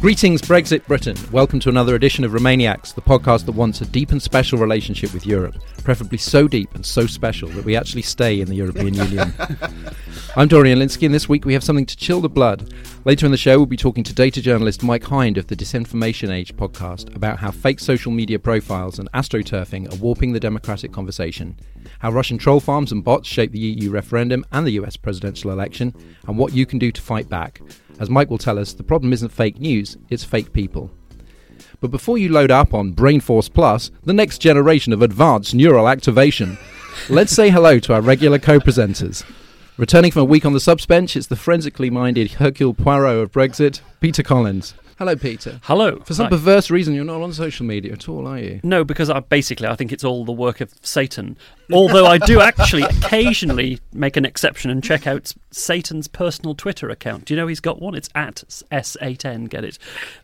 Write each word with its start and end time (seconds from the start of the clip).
Greetings, 0.00 0.40
Brexit 0.40 0.86
Britain. 0.86 1.14
Welcome 1.30 1.60
to 1.60 1.68
another 1.68 1.94
edition 1.94 2.24
of 2.24 2.32
Remainiacs, 2.32 2.94
the 2.94 3.02
podcast 3.02 3.44
that 3.44 3.52
wants 3.52 3.82
a 3.82 3.84
deep 3.84 4.12
and 4.12 4.22
special 4.22 4.56
relationship 4.56 5.12
with 5.12 5.26
Europe, 5.26 5.56
preferably 5.84 6.16
so 6.16 6.48
deep 6.48 6.74
and 6.74 6.86
so 6.86 7.06
special 7.06 7.50
that 7.50 7.66
we 7.66 7.76
actually 7.76 8.00
stay 8.00 8.40
in 8.40 8.48
the 8.48 8.54
European 8.54 8.94
Union. 8.94 9.34
I'm 10.36 10.48
Dorian 10.48 10.78
Lynskey, 10.78 11.04
and 11.04 11.14
this 11.14 11.28
week 11.28 11.44
we 11.44 11.52
have 11.52 11.62
something 11.62 11.84
to 11.84 11.96
chill 11.98 12.22
the 12.22 12.30
blood. 12.30 12.72
Later 13.04 13.26
in 13.26 13.32
the 13.32 13.36
show, 13.36 13.58
we'll 13.58 13.66
be 13.66 13.76
talking 13.76 14.02
to 14.04 14.14
data 14.14 14.40
journalist 14.40 14.82
Mike 14.82 15.04
Hind 15.04 15.36
of 15.36 15.48
the 15.48 15.56
Disinformation 15.56 16.30
Age 16.30 16.56
podcast 16.56 17.14
about 17.14 17.38
how 17.38 17.50
fake 17.50 17.78
social 17.78 18.10
media 18.10 18.38
profiles 18.38 18.98
and 18.98 19.12
astroturfing 19.12 19.92
are 19.92 19.96
warping 19.96 20.32
the 20.32 20.40
democratic 20.40 20.92
conversation, 20.92 21.58
how 21.98 22.10
Russian 22.10 22.38
troll 22.38 22.60
farms 22.60 22.90
and 22.90 23.04
bots 23.04 23.28
shape 23.28 23.52
the 23.52 23.58
EU 23.58 23.90
referendum 23.90 24.46
and 24.50 24.66
the 24.66 24.80
US 24.80 24.96
presidential 24.96 25.50
election, 25.50 25.94
and 26.26 26.38
what 26.38 26.54
you 26.54 26.64
can 26.64 26.78
do 26.78 26.90
to 26.90 27.02
fight 27.02 27.28
back. 27.28 27.60
As 28.00 28.08
Mike 28.08 28.30
will 28.30 28.38
tell 28.38 28.58
us, 28.58 28.72
the 28.72 28.82
problem 28.82 29.12
isn't 29.12 29.28
fake 29.28 29.60
news, 29.60 29.98
it's 30.08 30.24
fake 30.24 30.54
people. 30.54 30.90
But 31.82 31.90
before 31.90 32.16
you 32.16 32.30
load 32.30 32.50
up 32.50 32.72
on 32.72 32.94
Brainforce 32.94 33.52
Plus, 33.52 33.90
the 34.02 34.14
next 34.14 34.38
generation 34.38 34.94
of 34.94 35.02
advanced 35.02 35.54
neural 35.54 35.86
activation, 35.86 36.56
let's 37.10 37.30
say 37.30 37.50
hello 37.50 37.78
to 37.80 37.92
our 37.92 38.00
regular 38.00 38.38
co 38.38 38.58
presenters. 38.58 39.22
Returning 39.76 40.10
from 40.10 40.22
a 40.22 40.26
week 40.26 40.46
on 40.46 40.54
the 40.54 40.60
subs 40.60 40.86
bench, 40.86 41.14
it's 41.14 41.26
the 41.26 41.36
forensically 41.36 41.90
minded 41.90 42.32
Hercule 42.32 42.72
Poirot 42.72 43.22
of 43.22 43.32
Brexit, 43.32 43.82
Peter 44.00 44.22
Collins. 44.22 44.72
Hello, 44.98 45.14
Peter. 45.16 45.60
Hello. 45.64 45.98
For 46.00 46.12
some 46.12 46.26
Hi. 46.26 46.30
perverse 46.30 46.70
reason, 46.70 46.94
you're 46.94 47.04
not 47.04 47.22
on 47.22 47.32
social 47.34 47.64
media 47.64 47.92
at 47.92 48.08
all, 48.08 48.26
are 48.26 48.38
you? 48.38 48.60
No, 48.62 48.82
because 48.84 49.08
I 49.08 49.20
basically 49.20 49.66
I 49.66 49.74
think 49.74 49.92
it's 49.92 50.04
all 50.04 50.24
the 50.24 50.32
work 50.32 50.60
of 50.60 50.74
Satan. 50.82 51.38
Although 51.72 52.06
I 52.06 52.18
do 52.18 52.40
actually 52.40 52.82
occasionally 52.82 53.80
make 53.92 54.16
an 54.16 54.24
exception 54.24 54.70
and 54.70 54.82
check 54.82 55.06
out 55.06 55.32
Satan's 55.50 56.08
personal 56.08 56.54
Twitter 56.54 56.88
account. 56.90 57.24
Do 57.26 57.34
you 57.34 57.40
know 57.40 57.46
he's 57.46 57.60
got 57.60 57.80
one? 57.80 57.94
It's 57.94 58.08
at 58.14 58.44
S8N, 58.72 59.48
get 59.48 59.64
it? 59.64 59.78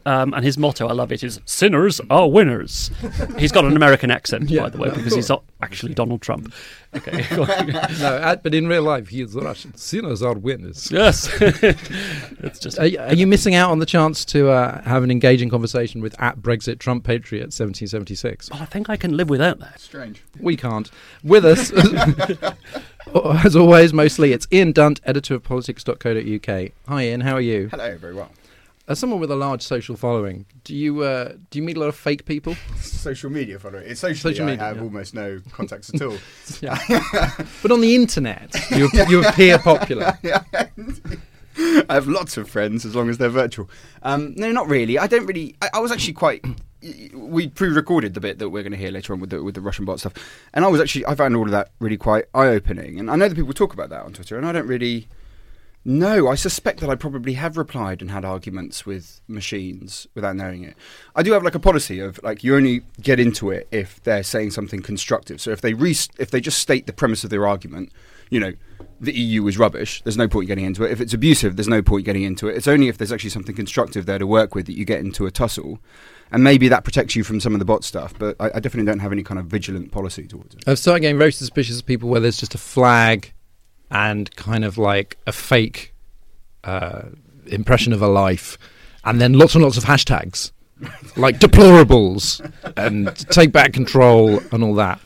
Um, 0.05 0.33
and 0.35 0.45
his 0.45 0.57
motto, 0.59 0.87
I 0.87 0.93
love 0.93 1.13
it, 1.13 1.23
is 1.25 1.41
"Sinners 1.45 2.01
are 2.11 2.29
winners." 2.31 2.91
He's 3.39 3.53
got 3.53 3.65
an 3.65 3.77
American 3.77 4.11
accent, 4.11 4.49
by 4.55 4.69
the 4.69 4.79
way, 4.79 4.91
because 4.91 5.15
he's 5.15 5.29
not 5.29 5.43
actually 5.63 5.95
Donald 5.95 6.23
Trump. 6.23 6.53
Okay. 6.95 7.25
no, 7.37 7.43
uh, 7.43 8.37
but 8.37 8.55
in 8.55 8.67
real 8.69 8.83
life, 8.83 9.09
he 9.09 9.21
is 9.21 9.35
Russian. 9.35 9.75
Sinners 9.77 10.23
are 10.23 10.35
winners. 10.35 10.91
yes. 10.91 11.29
it's 11.41 12.59
just 12.59 12.79
Are, 12.79 12.87
you- 12.87 12.99
are 12.99 13.15
you 13.15 13.27
missing 13.27 13.55
out 13.55 13.71
on 13.71 13.79
the 13.81 13.87
chance 13.87 14.25
to 14.27 14.49
uh, 14.51 14.81
have 14.83 15.03
an 15.03 15.11
engaging 15.11 15.49
conversation 15.51 16.01
with 16.01 16.15
at 16.21 16.39
Brexit 16.39 16.79
Trump 16.79 17.05
Patriot 17.05 17.47
1776? 17.53 18.51
Well, 18.51 18.63
I 18.63 18.65
think 18.65 18.89
I 18.89 18.97
can 18.97 19.17
live 19.17 19.29
without 19.29 19.59
that. 19.59 19.81
Strange. 19.81 20.23
We 20.41 20.57
can't. 20.57 20.91
With 21.37 21.45
us, 21.45 21.71
as 23.45 23.55
always, 23.57 23.93
mostly 23.93 24.33
it's 24.33 24.49
Ian 24.51 24.73
Dunt, 24.73 25.03
editor 25.05 25.35
of 25.35 25.43
politics.co.uk. 25.43 26.71
Hi, 26.89 27.03
Ian. 27.03 27.21
How 27.21 27.35
are 27.35 27.43
you? 27.43 27.69
Hello, 27.69 27.95
very 27.99 28.15
well. 28.15 28.31
As 28.89 28.99
someone 28.99 29.21
with 29.21 29.31
a 29.31 29.37
large 29.37 29.61
social 29.61 29.97
following, 29.97 30.47
do 30.65 30.75
you 30.75 31.03
uh, 31.03 31.35
do 31.51 31.59
you 31.59 31.63
meet 31.63 31.77
a 31.77 31.81
lot 31.81 31.91
of 31.91 31.95
fake 31.95 32.25
people? 32.25 32.57
Social 32.81 33.29
media 33.29 33.59
following. 33.59 33.85
It's 33.87 34.01
socially, 34.01 34.33
Social 34.33 34.47
media, 34.47 34.65
I 34.65 34.69
have 34.69 34.79
yeah. 34.79 34.83
almost 34.85 35.13
no 35.13 35.43
contacts 35.53 35.93
at 35.93 36.01
all. 36.01 36.17
But 37.61 37.71
on 37.71 37.83
the 37.83 37.95
internet, 37.95 38.55
you, 38.71 38.89
you 39.07 39.23
appear 39.23 39.59
popular. 39.59 40.19
I 41.89 41.95
have 41.95 42.07
lots 42.07 42.37
of 42.37 42.51
friends 42.51 42.85
as 42.85 42.95
long 42.95 43.09
as 43.09 43.19
they're 43.19 43.29
virtual. 43.29 43.71
Um, 44.03 44.35
no, 44.37 44.51
not 44.53 44.69
really. 44.69 44.99
I 44.99 45.07
don't 45.07 45.27
really. 45.27 45.57
I, 45.63 45.71
I 45.75 45.79
was 45.79 45.91
actually 45.91 46.13
quite. 46.13 46.45
We 47.15 47.49
pre-recorded 47.49 48.15
the 48.15 48.21
bit 48.21 48.39
that 48.39 48.51
we're 48.51 48.63
going 48.63 48.73
to 48.73 48.79
hear 48.79 48.91
later 48.91 49.13
on 49.13 49.21
with 49.21 49.31
the 49.31 49.43
with 49.43 49.55
the 49.55 49.63
Russian 49.63 49.85
bot 49.85 50.01
stuff, 50.01 50.13
and 50.53 50.65
I 50.65 50.69
was 50.69 50.81
actually 50.81 51.07
I 51.07 51.15
found 51.15 51.35
all 51.35 51.45
of 51.45 51.51
that 51.53 51.71
really 51.79 51.97
quite 51.97 52.27
eye-opening. 52.35 53.01
And 53.01 53.11
I 53.11 53.17
know 53.17 53.29
that 53.29 53.35
people 53.35 53.55
talk 53.55 53.73
about 53.73 53.89
that 53.89 54.03
on 54.05 54.13
Twitter, 54.13 54.37
and 54.37 54.47
I 54.47 54.53
don't 54.53 54.67
really. 54.67 55.09
No, 55.89 56.27
I 56.27 56.35
suspect 56.35 56.81
that 56.81 56.91
I 56.91 56.97
probably 56.97 57.35
have 57.35 57.57
replied 57.57 58.03
and 58.03 58.11
had 58.11 58.25
arguments 58.25 58.85
with 58.85 59.21
machines 59.29 60.09
without 60.17 60.35
knowing 60.35 60.65
it. 60.65 60.75
I 61.15 61.23
do 61.23 61.31
have 61.31 61.45
like 61.45 61.55
a 61.55 61.61
policy 61.61 62.01
of 62.01 62.21
like 62.25 62.43
you 62.43 62.57
only 62.57 62.83
get 63.01 63.21
into 63.21 63.51
it 63.51 63.69
if 63.71 64.03
they're 64.03 64.25
saying 64.25 64.51
something 64.51 64.83
constructive. 64.83 65.41
So 65.41 65.53
if 65.53 65.61
they 65.61 65.75
re- 65.75 65.95
if 66.19 66.33
they 66.33 66.41
just 66.41 66.59
state 66.59 66.87
the 66.87 66.93
premise 66.93 67.23
of 67.23 67.31
their 67.31 67.47
argument, 67.47 67.93
you 68.31 68.41
know, 68.41 68.53
the 69.01 69.13
EU 69.13 69.47
is 69.47 69.59
rubbish. 69.59 70.03
There's 70.03 70.17
no 70.17 70.29
point 70.29 70.47
getting 70.47 70.65
into 70.65 70.85
it. 70.85 70.91
If 70.91 71.01
it's 71.01 71.15
abusive, 71.15 71.57
there's 71.57 71.69
no 71.69 71.83
point 71.83 72.05
getting 72.05 72.23
into 72.23 72.49
it. 72.49 72.57
It's 72.57 72.69
only 72.69 72.89
if 72.89 72.99
there's 72.99 73.13
actually 73.13 73.31
something 73.31 73.55
constructive 73.55 74.07
there 74.07 74.19
to 74.19 74.27
work 74.27 74.55
with 74.55 74.67
that 74.67 74.77
you 74.77 74.85
get 74.85 75.01
into 75.01 75.27
a 75.27 75.31
tussle, 75.31 75.79
and 76.31 76.43
maybe 76.43 76.69
that 76.69 76.85
protects 76.85 77.15
you 77.17 77.25
from 77.25 77.41
some 77.41 77.55
of 77.55 77.59
the 77.59 77.65
bot 77.65 77.85
stuff. 77.85 78.15
But 78.19 78.37
I, 78.41 78.47
I 78.55 78.61
definitely 78.61 78.87
don't 78.87 79.01
have 79.01 79.13
any 79.13 79.23
kind 79.23 79.39
of 79.39 79.47
vigilant 79.47 79.93
policy 79.93 80.27
towards 80.27 80.55
it. 80.55 80.65
I've 80.67 80.79
started 80.79 81.01
getting 81.01 81.19
very 81.19 81.33
suspicious 81.33 81.79
of 81.79 81.87
people 81.87 82.09
where 82.09 82.21
there's 82.21 82.39
just 82.39 82.55
a 82.55 82.59
flag 82.59 83.33
and 83.91 84.35
kind 84.37 84.65
of 84.65 84.79
like 84.79 85.17
a 85.27 85.33
fake 85.33 85.95
uh, 86.65 87.03
impression 87.47 87.93
of 87.93 88.03
a 88.03 88.09
life, 88.09 88.59
and 89.05 89.21
then 89.21 89.35
lots 89.35 89.55
and 89.55 89.63
lots 89.63 89.77
of 89.77 89.85
hashtags 89.85 90.53
like 91.17 91.39
deplorables 91.39 92.41
and 92.77 93.17
take 93.31 93.53
back 93.53 93.73
control 93.73 94.41
and 94.53 94.63
all 94.63 94.75
that. 94.75 95.01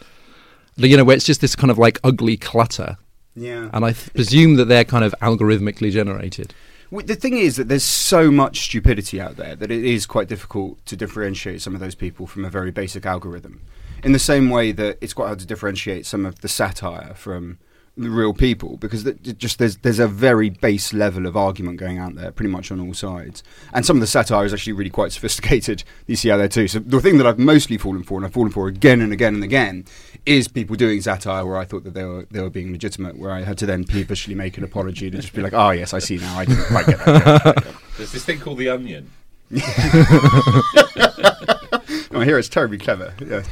You 0.77 0.97
know, 0.97 1.05
where 1.05 1.17
it's 1.17 1.27
just 1.27 1.41
this 1.41 1.55
kind 1.55 1.71
of 1.71 1.79
like 1.79 1.99
ugly 2.03 2.37
clutter, 2.37 2.97
Yeah. 3.41 3.71
and 3.73 3.85
I 3.85 3.93
th- 3.93 4.13
presume 4.13 4.57
that 4.57 4.67
they're 4.67 4.85
kind 4.85 5.05
of 5.05 5.15
algorithmically 5.23 5.91
generated. 5.91 6.53
Well, 6.91 7.07
The 7.07 7.15
thing 7.15 7.37
is 7.37 7.57
that 7.57 7.69
there's 7.69 7.85
so 7.85 8.31
much 8.31 8.61
stupidity 8.61 9.21
out 9.21 9.37
there 9.37 9.55
that 9.57 9.71
it 9.71 9.85
is 9.85 10.07
quite 10.07 10.29
difficult 10.29 10.85
to 10.87 10.97
differentiate 10.97 11.63
some 11.63 11.75
of 11.75 11.81
those 11.81 11.95
people 11.95 12.27
from 12.27 12.45
a 12.45 12.51
very 12.51 12.71
basic 12.71 13.07
algorithm. 13.07 13.61
In 14.03 14.13
the 14.13 14.19
same 14.19 14.51
way 14.51 14.73
that 14.73 14.99
it's 15.01 15.13
quite 15.15 15.27
hard 15.29 15.39
to 15.41 15.47
differentiate 15.47 16.05
some 16.07 16.27
of 16.27 16.41
the 16.41 16.49
satire 16.49 17.15
from 17.15 17.59
the 17.97 18.11
real 18.11 18.33
people, 18.33 18.77
because 18.77 19.05
just 19.37 19.59
there's 19.59 19.77
there's 19.79 19.99
a 19.99 20.09
very 20.09 20.49
base 20.49 20.93
level 20.93 21.27
of 21.27 21.37
argument 21.37 21.79
going 21.79 21.99
out 21.99 22.15
there, 22.15 22.31
pretty 22.31 22.51
much 22.51 22.71
on 22.71 22.81
all 22.81 22.95
sides. 22.95 23.43
And 23.73 23.85
some 23.85 23.97
of 23.97 24.01
the 24.01 24.07
satire 24.07 24.45
is 24.45 24.55
actually 24.55 24.75
really 24.75 24.91
quite 24.91 25.13
sophisticated. 25.13 25.85
You 26.07 26.17
see 26.17 26.31
out 26.31 26.39
there 26.39 26.49
too. 26.49 26.67
So 26.67 26.81
the 26.81 27.01
thing 27.01 27.19
that 27.19 27.27
I've 27.27 27.39
mostly 27.39 27.79
fallen 27.79 28.03
for, 28.03 28.17
and 28.17 28.27
I've 28.27 28.33
fallen 28.33 28.51
for 28.51 28.67
again 28.67 29.01
and 29.01 29.13
again 29.13 29.35
and 29.35 29.45
again, 29.45 29.85
is 30.27 30.49
people 30.49 30.75
doing 30.75 31.01
satire 31.03 31.47
where 31.47 31.57
I 31.57 31.65
thought 31.65 31.85
that 31.85 31.95
they 31.95 32.05
were 32.05 32.27
they 32.31 32.41
were 32.41 32.51
being 32.51 32.73
legitimate, 32.73 33.17
where 33.17 33.31
I 33.31 33.43
had 33.43 33.59
to 33.59 33.67
then 33.67 33.85
peevishly 33.85 34.35
make 34.35 34.59
an 34.59 34.65
apology 34.65 35.11
to 35.11 35.19
just 35.19 35.33
be 35.33 35.43
like, 35.43 35.53
oh 35.53 35.71
yes, 35.71 35.95
I 35.95 36.01
see 36.01 36.17
now, 36.17 36.39
I 36.39 36.47
didn't 36.47 36.65
quite 36.65 36.87
get 36.87 36.99
that. 37.05 37.75
There's 37.97 38.13
this 38.13 38.25
thing 38.25 38.41
called 38.41 38.59
the 38.59 38.71
onion. 38.71 39.11
Oh, 42.13 42.21
I 42.21 42.25
hear 42.25 42.39
it's 42.39 42.49
terribly 42.49 42.79
clever. 42.79 43.15
Yeah. 43.21 43.45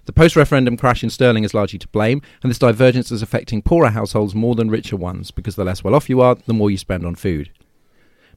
The 0.06 0.14
post 0.14 0.38
referendum 0.38 0.78
crash 0.78 1.04
in 1.04 1.10
sterling 1.10 1.44
is 1.44 1.54
largely 1.54 1.80
to 1.80 1.88
blame, 1.90 2.22
and 2.42 2.50
this 2.50 2.60
divergence 2.60 3.12
is 3.12 3.22
affecting 3.22 3.62
poorer 3.62 3.90
households 3.90 4.34
more 4.34 4.56
than 4.56 4.70
richer 4.70 4.96
ones, 4.96 5.32
because 5.32 5.58
the 5.58 5.66
less 5.66 5.84
well 5.84 5.96
off 5.96 6.10
you 6.10 6.22
are, 6.22 6.36
the 6.36 6.54
more 6.54 6.72
you 6.72 6.78
spend 6.78 7.06
on 7.06 7.16
food. 7.16 7.50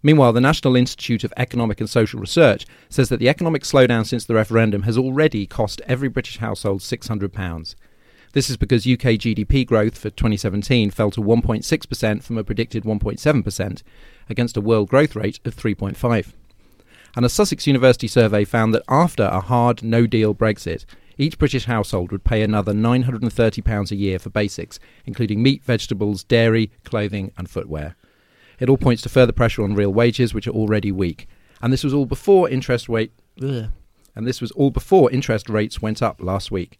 Meanwhile, 0.04 0.34
the 0.34 0.40
National 0.42 0.76
Institute 0.76 1.24
of 1.24 1.32
Economic 1.38 1.80
and 1.80 1.88
Social 1.88 2.20
Research 2.20 2.66
says 2.90 3.08
that 3.08 3.20
the 3.20 3.28
economic 3.30 3.62
slowdown 3.62 4.04
since 4.04 4.26
the 4.26 4.34
referendum 4.34 4.82
has 4.82 4.98
already 4.98 5.46
cost 5.46 5.80
every 5.86 6.08
British 6.08 6.36
household 6.36 6.82
£600. 6.82 7.74
This 8.32 8.50
is 8.50 8.58
because 8.58 8.86
UK 8.86 9.16
GDP 9.16 9.64
growth 9.64 9.96
for 9.96 10.10
2017 10.10 10.90
fell 10.90 11.10
to 11.10 11.22
1.6% 11.22 12.22
from 12.22 12.36
a 12.36 12.44
predicted 12.44 12.84
1.7% 12.84 13.82
against 14.28 14.58
a 14.58 14.60
world 14.60 14.90
growth 14.90 15.16
rate 15.16 15.40
of 15.46 15.56
3.5. 15.56 16.32
And 17.16 17.24
a 17.24 17.30
Sussex 17.30 17.66
University 17.66 18.06
survey 18.06 18.44
found 18.44 18.74
that 18.74 18.82
after 18.90 19.22
a 19.22 19.40
hard 19.40 19.82
no 19.82 20.06
deal 20.06 20.34
Brexit, 20.34 20.84
each 21.16 21.38
British 21.38 21.64
household 21.64 22.12
would 22.12 22.24
pay 22.24 22.42
another 22.42 22.74
£930 22.74 23.90
a 23.90 23.96
year 23.96 24.18
for 24.18 24.28
basics, 24.28 24.78
including 25.06 25.42
meat, 25.42 25.64
vegetables, 25.64 26.24
dairy, 26.24 26.70
clothing, 26.84 27.32
and 27.38 27.48
footwear. 27.48 27.96
It 28.60 28.68
all 28.68 28.76
points 28.76 29.02
to 29.02 29.08
further 29.08 29.32
pressure 29.32 29.62
on 29.62 29.74
real 29.74 29.92
wages, 29.92 30.34
which 30.34 30.46
are 30.46 30.52
already 30.52 30.92
weak. 30.92 31.28
And 31.60 31.72
this 31.72 31.84
was 31.84 31.94
all 31.94 32.06
before 32.06 32.48
interest 32.48 32.88
rate. 32.88 33.12
Ugh. 33.42 33.66
And 34.16 34.26
this 34.26 34.40
was 34.40 34.50
all 34.52 34.70
before 34.70 35.10
interest 35.10 35.48
rates 35.48 35.82
went 35.82 36.02
up 36.02 36.22
last 36.22 36.50
week. 36.50 36.78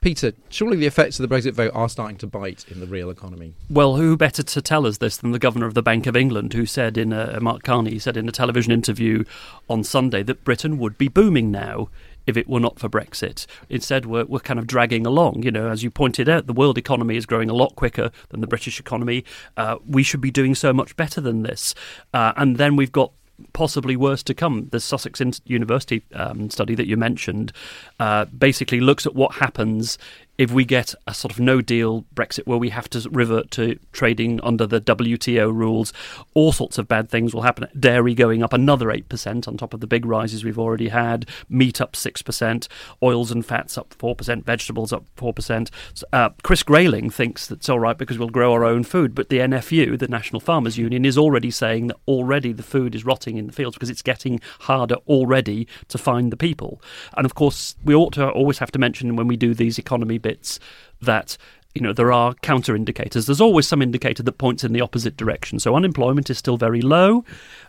Peter, 0.00 0.34
surely 0.50 0.76
the 0.76 0.86
effects 0.86 1.18
of 1.18 1.26
the 1.26 1.34
Brexit 1.34 1.54
vote 1.54 1.72
are 1.74 1.88
starting 1.88 2.18
to 2.18 2.26
bite 2.26 2.66
in 2.68 2.78
the 2.78 2.86
real 2.86 3.08
economy. 3.08 3.54
Well, 3.70 3.96
who 3.96 4.18
better 4.18 4.42
to 4.42 4.60
tell 4.60 4.86
us 4.86 4.98
this 4.98 5.16
than 5.16 5.32
the 5.32 5.38
governor 5.38 5.64
of 5.64 5.72
the 5.72 5.82
Bank 5.82 6.06
of 6.06 6.14
England, 6.14 6.52
who 6.52 6.66
said 6.66 6.98
in 6.98 7.10
a, 7.14 7.40
Mark 7.40 7.62
Carney 7.62 7.98
said 7.98 8.18
in 8.18 8.28
a 8.28 8.32
television 8.32 8.70
interview 8.70 9.24
on 9.66 9.82
Sunday 9.82 10.22
that 10.24 10.44
Britain 10.44 10.78
would 10.78 10.98
be 10.98 11.08
booming 11.08 11.50
now 11.50 11.88
if 12.26 12.36
it 12.36 12.48
were 12.48 12.60
not 12.60 12.78
for 12.78 12.88
Brexit. 12.88 13.46
Instead, 13.68 14.06
we're, 14.06 14.24
we're 14.24 14.40
kind 14.40 14.58
of 14.58 14.66
dragging 14.66 15.06
along. 15.06 15.42
You 15.42 15.50
know, 15.50 15.68
as 15.68 15.82
you 15.82 15.90
pointed 15.90 16.28
out, 16.28 16.46
the 16.46 16.52
world 16.52 16.78
economy 16.78 17.16
is 17.16 17.26
growing 17.26 17.50
a 17.50 17.54
lot 17.54 17.76
quicker 17.76 18.10
than 18.30 18.40
the 18.40 18.46
British 18.46 18.80
economy. 18.80 19.24
Uh, 19.56 19.76
we 19.86 20.02
should 20.02 20.20
be 20.20 20.30
doing 20.30 20.54
so 20.54 20.72
much 20.72 20.96
better 20.96 21.20
than 21.20 21.42
this. 21.42 21.74
Uh, 22.12 22.32
and 22.36 22.56
then 22.56 22.76
we've 22.76 22.92
got 22.92 23.12
possibly 23.52 23.96
worse 23.96 24.22
to 24.22 24.34
come. 24.34 24.68
The 24.70 24.80
Sussex 24.80 25.20
University 25.44 26.04
um, 26.14 26.50
study 26.50 26.74
that 26.74 26.86
you 26.86 26.96
mentioned 26.96 27.52
uh, 27.98 28.26
basically 28.26 28.80
looks 28.80 29.06
at 29.06 29.14
what 29.14 29.34
happens 29.34 29.98
if 30.36 30.50
we 30.50 30.64
get 30.64 30.94
a 31.06 31.14
sort 31.14 31.32
of 31.32 31.38
no 31.38 31.60
deal 31.60 32.04
Brexit 32.14 32.46
where 32.46 32.58
we 32.58 32.70
have 32.70 32.90
to 32.90 33.08
revert 33.10 33.50
to 33.52 33.78
trading 33.92 34.40
under 34.42 34.66
the 34.66 34.80
WTO 34.80 35.54
rules, 35.54 35.92
all 36.34 36.52
sorts 36.52 36.76
of 36.76 36.88
bad 36.88 37.08
things 37.08 37.32
will 37.32 37.42
happen. 37.42 37.68
Dairy 37.78 38.14
going 38.14 38.42
up 38.42 38.52
another 38.52 38.86
8% 38.86 39.46
on 39.46 39.56
top 39.56 39.74
of 39.74 39.80
the 39.80 39.86
big 39.86 40.04
rises 40.04 40.44
we've 40.44 40.58
already 40.58 40.88
had, 40.88 41.28
meat 41.48 41.80
up 41.80 41.92
6%, 41.92 42.68
oils 43.02 43.30
and 43.30 43.46
fats 43.46 43.78
up 43.78 43.94
4%, 43.98 44.44
vegetables 44.44 44.92
up 44.92 45.04
4%. 45.16 45.70
Uh, 46.12 46.30
Chris 46.42 46.62
Grayling 46.62 47.10
thinks 47.10 47.46
that's 47.46 47.68
all 47.68 47.78
right 47.78 47.96
because 47.96 48.18
we'll 48.18 48.28
grow 48.28 48.52
our 48.52 48.64
own 48.64 48.82
food, 48.82 49.14
but 49.14 49.28
the 49.28 49.38
NFU, 49.38 49.98
the 49.98 50.08
National 50.08 50.40
Farmers 50.40 50.76
Union, 50.76 51.04
is 51.04 51.16
already 51.16 51.50
saying 51.50 51.86
that 51.88 51.96
already 52.08 52.52
the 52.52 52.62
food 52.62 52.94
is 52.94 53.04
rotting 53.04 53.36
in 53.36 53.46
the 53.46 53.52
fields 53.52 53.76
because 53.76 53.90
it's 53.90 54.02
getting 54.02 54.40
harder 54.60 54.96
already 55.06 55.68
to 55.88 55.98
find 55.98 56.32
the 56.32 56.36
people. 56.36 56.82
And 57.16 57.24
of 57.24 57.34
course, 57.34 57.76
we 57.84 57.94
ought 57.94 58.14
to 58.14 58.28
always 58.30 58.58
have 58.58 58.72
to 58.72 58.78
mention 58.80 59.14
when 59.14 59.28
we 59.28 59.36
do 59.36 59.54
these 59.54 59.78
economy 59.78 60.18
bits 60.24 60.58
that 61.00 61.36
you 61.74 61.80
know 61.80 61.92
there 61.92 62.12
are 62.12 62.34
counter 62.34 62.74
indicators. 62.74 63.26
There's 63.26 63.40
always 63.40 63.68
some 63.68 63.82
indicator 63.82 64.22
that 64.24 64.38
points 64.38 64.64
in 64.64 64.72
the 64.72 64.80
opposite 64.80 65.16
direction. 65.16 65.60
So 65.60 65.76
unemployment 65.76 66.30
is 66.30 66.38
still 66.38 66.56
very 66.56 66.82
low. 66.82 67.24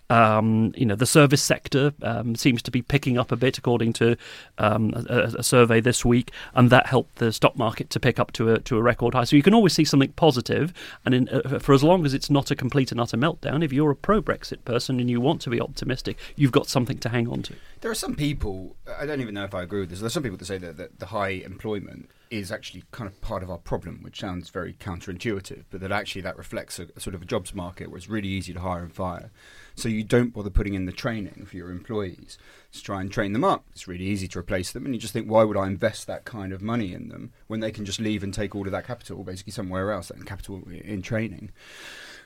Um, 0.10 0.74
you 0.78 0.86
know, 0.86 0.96
the 0.96 1.06
service 1.06 1.42
sector 1.42 1.94
um, 2.04 2.36
seems 2.36 2.62
to 2.63 2.72
be 2.72 2.81
picking 2.81 3.18
up 3.18 3.31
a 3.31 3.36
bit, 3.36 3.57
according 3.57 3.94
to 3.94 4.16
um, 4.57 4.94
a, 5.10 5.34
a, 5.40 5.44
survey 5.44 5.80
this 5.80 6.06
week, 6.06 6.31
and 6.54 6.69
that 6.69 6.86
helped 6.86 7.16
the 7.16 7.34
stock 7.34 7.57
market 7.57 7.90
to 7.90 8.00
pick 8.00 8.19
up 8.19 8.31
to 8.34 8.54
a 8.54 8.60
to 8.60 8.78
a 8.78 8.81
record 8.81 9.16
high. 9.16 9.24
So 9.24 9.36
you 9.36 9.42
can 9.42 9.56
always 9.56 9.74
see 9.74 9.84
something 9.84 10.12
positive, 10.13 10.74
and 11.06 11.16
in, 11.16 11.30
uh, 11.30 11.60
for 11.60 11.74
as 11.74 11.84
long 11.84 12.06
as 12.06 12.13
it's 12.13 12.30
not 12.30 12.52
a 12.52 12.56
complete 12.56 12.92
and 12.92 13.02
utter 13.02 13.18
meltdown, 13.18 13.63
if 13.63 13.74
you're 13.74 13.92
a 13.92 13.96
pro-Brexit 13.96 14.63
person 14.63 15.00
and 15.00 15.10
you 15.10 15.19
want 15.19 15.42
to 15.42 15.50
be 15.50 15.60
optimistic, 15.60 16.18
you've 16.36 16.51
got 16.51 16.68
something 16.68 17.00
to 17.00 17.10
hang 17.10 17.28
on 17.28 17.42
to. 17.44 17.56
There 17.81 17.90
are 17.90 17.96
some 17.96 18.16
people. 18.16 18.75
I 19.00 19.06
don't 19.06 19.22
even 19.22 19.34
know 19.34 19.44
if 19.44 19.56
I 19.56 19.63
agree 19.63 19.80
with 19.80 19.90
this. 19.90 20.00
There 20.00 20.08
are 20.08 20.12
some 20.12 20.24
people 20.24 20.38
that 20.38 20.46
say 20.46 20.60
that, 20.60 20.78
that 20.78 21.00
the 21.00 21.08
high 21.08 21.30
employment 21.30 22.10
is 22.30 22.51
actually 22.51 22.84
kind 22.92 23.08
of 23.08 23.19
part 23.22 23.44
of 23.44 23.50
our 23.50 23.58
problem, 23.58 24.00
which 24.01 24.19
sounds 24.19 24.50
very 24.50 24.74
counterintuitive, 24.74 25.66
but 25.69 25.81
that 25.81 25.92
actually 25.92 26.22
that 26.22 26.38
reflects 26.38 26.80
a, 26.80 26.88
a 26.96 27.00
sort 27.00 27.16
of 27.16 27.22
a 27.22 27.25
jobs 27.25 27.54
market 27.54 27.90
where 27.90 27.98
it's 27.98 28.10
really 28.10 28.28
easy 28.28 28.54
to 28.54 28.60
hire 28.60 28.84
and 28.84 28.94
fire. 28.94 29.31
So 29.75 29.89
you 29.89 30.04
don't 30.04 30.33
bother 30.33 30.50
putting 30.50 30.74
in 30.74 30.86
the 30.86 30.92
training 30.92 31.45
for 31.45 31.57
your 31.57 31.69
employees 31.69 32.38
to 32.72 32.82
try 32.82 33.01
and 33.01 33.12
train 33.12 33.34
them 33.34 33.44
up. 33.44 33.65
It's 33.72 33.88
really 33.88 34.05
easy 34.05 34.27
to 34.29 34.39
replace 34.39 34.72
them, 34.72 34.86
and 34.86 34.94
you 34.94 35.00
just 35.00 35.13
think, 35.13 35.27
why 35.27 35.44
would 35.44 35.58
I 35.58 35.67
invest 35.67 36.08
that 36.08 36.25
kind 36.25 36.53
of 36.53 36.62
money 36.62 36.94
in 36.94 37.10
them 37.10 37.34
when 37.48 37.60
they 37.60 37.72
can 37.72 37.86
just 37.86 38.00
leave 38.00 38.24
and 38.24 38.34
take 38.34 38.55
all 38.55 38.65
of 38.65 38.72
that 38.72 38.88
capital 38.88 39.24
basically 39.24 39.51
somewhere 39.51 39.91
else, 39.91 40.10
and 40.10 40.25
capital 40.25 40.63
in 40.70 41.01
training? 41.01 41.51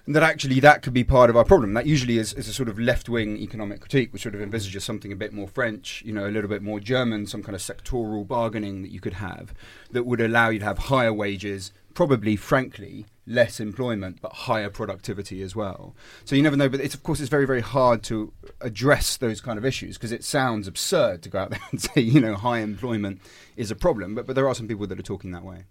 That 0.10 0.24
actually 0.24 0.60
that 0.62 0.82
could 0.82 0.94
be 0.94 1.04
part 1.04 1.30
of 1.30 1.38
our 1.38 1.46
problem. 1.46 1.76
That 1.76 1.86
usually 1.86 2.18
is, 2.18 2.34
is 2.34 2.48
a 2.48 2.54
sort 2.54 2.68
of 2.68 2.80
left 2.80 3.10
wing 3.10 3.38
economic 3.38 3.82
critique, 3.82 4.12
which 4.12 4.24
sort 4.24 4.34
of 4.34 4.42
envisages 4.42 4.84
something 4.84 5.12
a 5.12 5.16
bit 5.16 5.34
more 5.34 5.48
French, 5.48 6.02
you 6.04 6.12
know, 6.12 6.26
a 6.26 6.32
little 6.32 6.50
bit 6.50 6.64
more 6.64 6.80
German, 6.80 7.28
some 7.28 7.44
kind 7.44 7.56
of 7.56 7.62
sectoral 7.62 8.28
bargaining 8.28 8.82
that 8.82 8.90
you 8.90 9.00
could 9.00 9.14
have 9.14 9.54
that 9.92 10.08
would 10.08 10.20
allow 10.20 10.50
you 10.50 10.58
to 10.58 10.66
have 10.66 10.80
higher 10.80 11.14
wages, 11.14 11.72
probably, 11.94 12.36
frankly, 12.36 13.06
less 13.28 13.60
employment 13.60 14.18
but 14.20 14.34
higher 14.34 14.72
productivity 14.72 15.44
as 15.44 15.56
well. 15.56 15.96
So 16.26 16.36
you 16.36 16.42
never 16.42 16.58
know, 16.58 16.70
but 16.70 16.80
it's 16.80 16.96
of 16.96 17.04
course 17.04 17.20
it's 17.20 17.30
very 17.30 17.46
very 17.46 17.62
hard 17.62 18.02
to 18.06 18.34
address 18.62 19.16
those 19.16 19.40
kind 19.40 19.60
of 19.60 19.66
issues 19.66 19.96
because 19.96 20.12
it 20.12 20.24
sounds 20.24 20.68
absurd 20.68 21.22
to 21.22 21.30
go 21.30 21.38
out 21.38 21.52
there 21.52 21.62
and 21.70 21.80
say 21.82 22.02
you 22.02 22.20
know 22.20 22.34
high 22.34 22.60
employment 22.60 23.22
is 23.56 23.70
a 23.70 23.76
problem, 23.76 24.16
but 24.16 24.26
but 24.26 24.36
there 24.36 24.48
are 24.48 24.56
some 24.56 24.68
people 24.68 24.88
that 24.88 25.00
are 25.00 25.04
talking 25.04 25.32
that 25.34 25.44
way. 25.44 25.66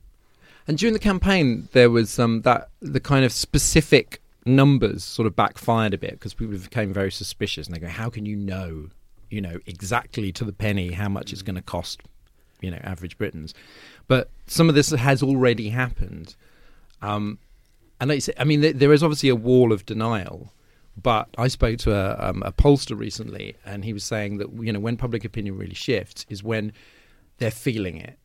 And 0.68 0.76
during 0.76 0.92
the 0.92 1.00
campaign, 1.00 1.68
there 1.73 1.90
was 1.90 2.18
um, 2.18 2.42
that 2.42 2.68
the 2.80 3.00
kind 3.00 3.25
of 3.25 3.33
specific 3.33 4.21
numbers 4.49 5.05
sort 5.05 5.26
of 5.26 5.37
backfired 5.37 5.95
a 5.95 5.99
bit 5.99 6.12
because 6.12 6.35
people 6.35 6.57
became 6.59 6.93
very 6.93 7.12
suspicious 7.12 7.67
and 7.67 7.76
they 7.76 7.81
go, 7.81 7.88
"How 7.88 8.11
can 8.11 8.26
you 8.26 8.37
know, 8.37 8.88
you 9.31 9.40
know, 9.40 9.59
exactly 9.67 10.33
to 10.33 10.45
the 10.45 10.52
penny 10.52 10.93
how 10.93 11.09
much 11.09 11.33
it's 11.33 11.43
going 11.43 11.57
to 11.57 11.62
cost, 11.62 12.02
you 12.61 12.71
know, 12.71 12.78
average 12.83 13.19
Britons?" 13.19 13.55
But 14.07 14.31
some 14.47 14.69
of 14.69 14.75
this 14.75 14.90
has 14.90 15.23
already 15.23 15.69
happened. 15.69 16.35
Um, 17.02 17.38
and 18.00 18.11
like 18.11 18.23
say, 18.23 18.33
I 18.38 18.45
mean, 18.45 18.61
there 18.61 18.93
is 18.93 19.02
obviously 19.02 19.28
a 19.28 19.37
wall 19.37 19.73
of 19.73 19.87
denial. 19.87 20.52
But 21.00 21.28
I 21.38 21.47
spoke 21.47 21.78
to 21.81 21.95
a, 21.95 22.31
um, 22.31 22.43
a 22.43 22.50
pollster 22.50 22.99
recently, 22.99 23.57
and 23.64 23.85
he 23.85 23.93
was 23.93 24.02
saying 24.02 24.38
that 24.38 24.49
you 24.61 24.73
know 24.73 24.81
when 24.81 24.97
public 24.97 25.25
opinion 25.25 25.57
really 25.57 25.75
shifts 25.75 26.26
is 26.28 26.43
when 26.43 26.73
they're 27.38 27.50
feeling 27.50 27.99
it. 27.99 28.19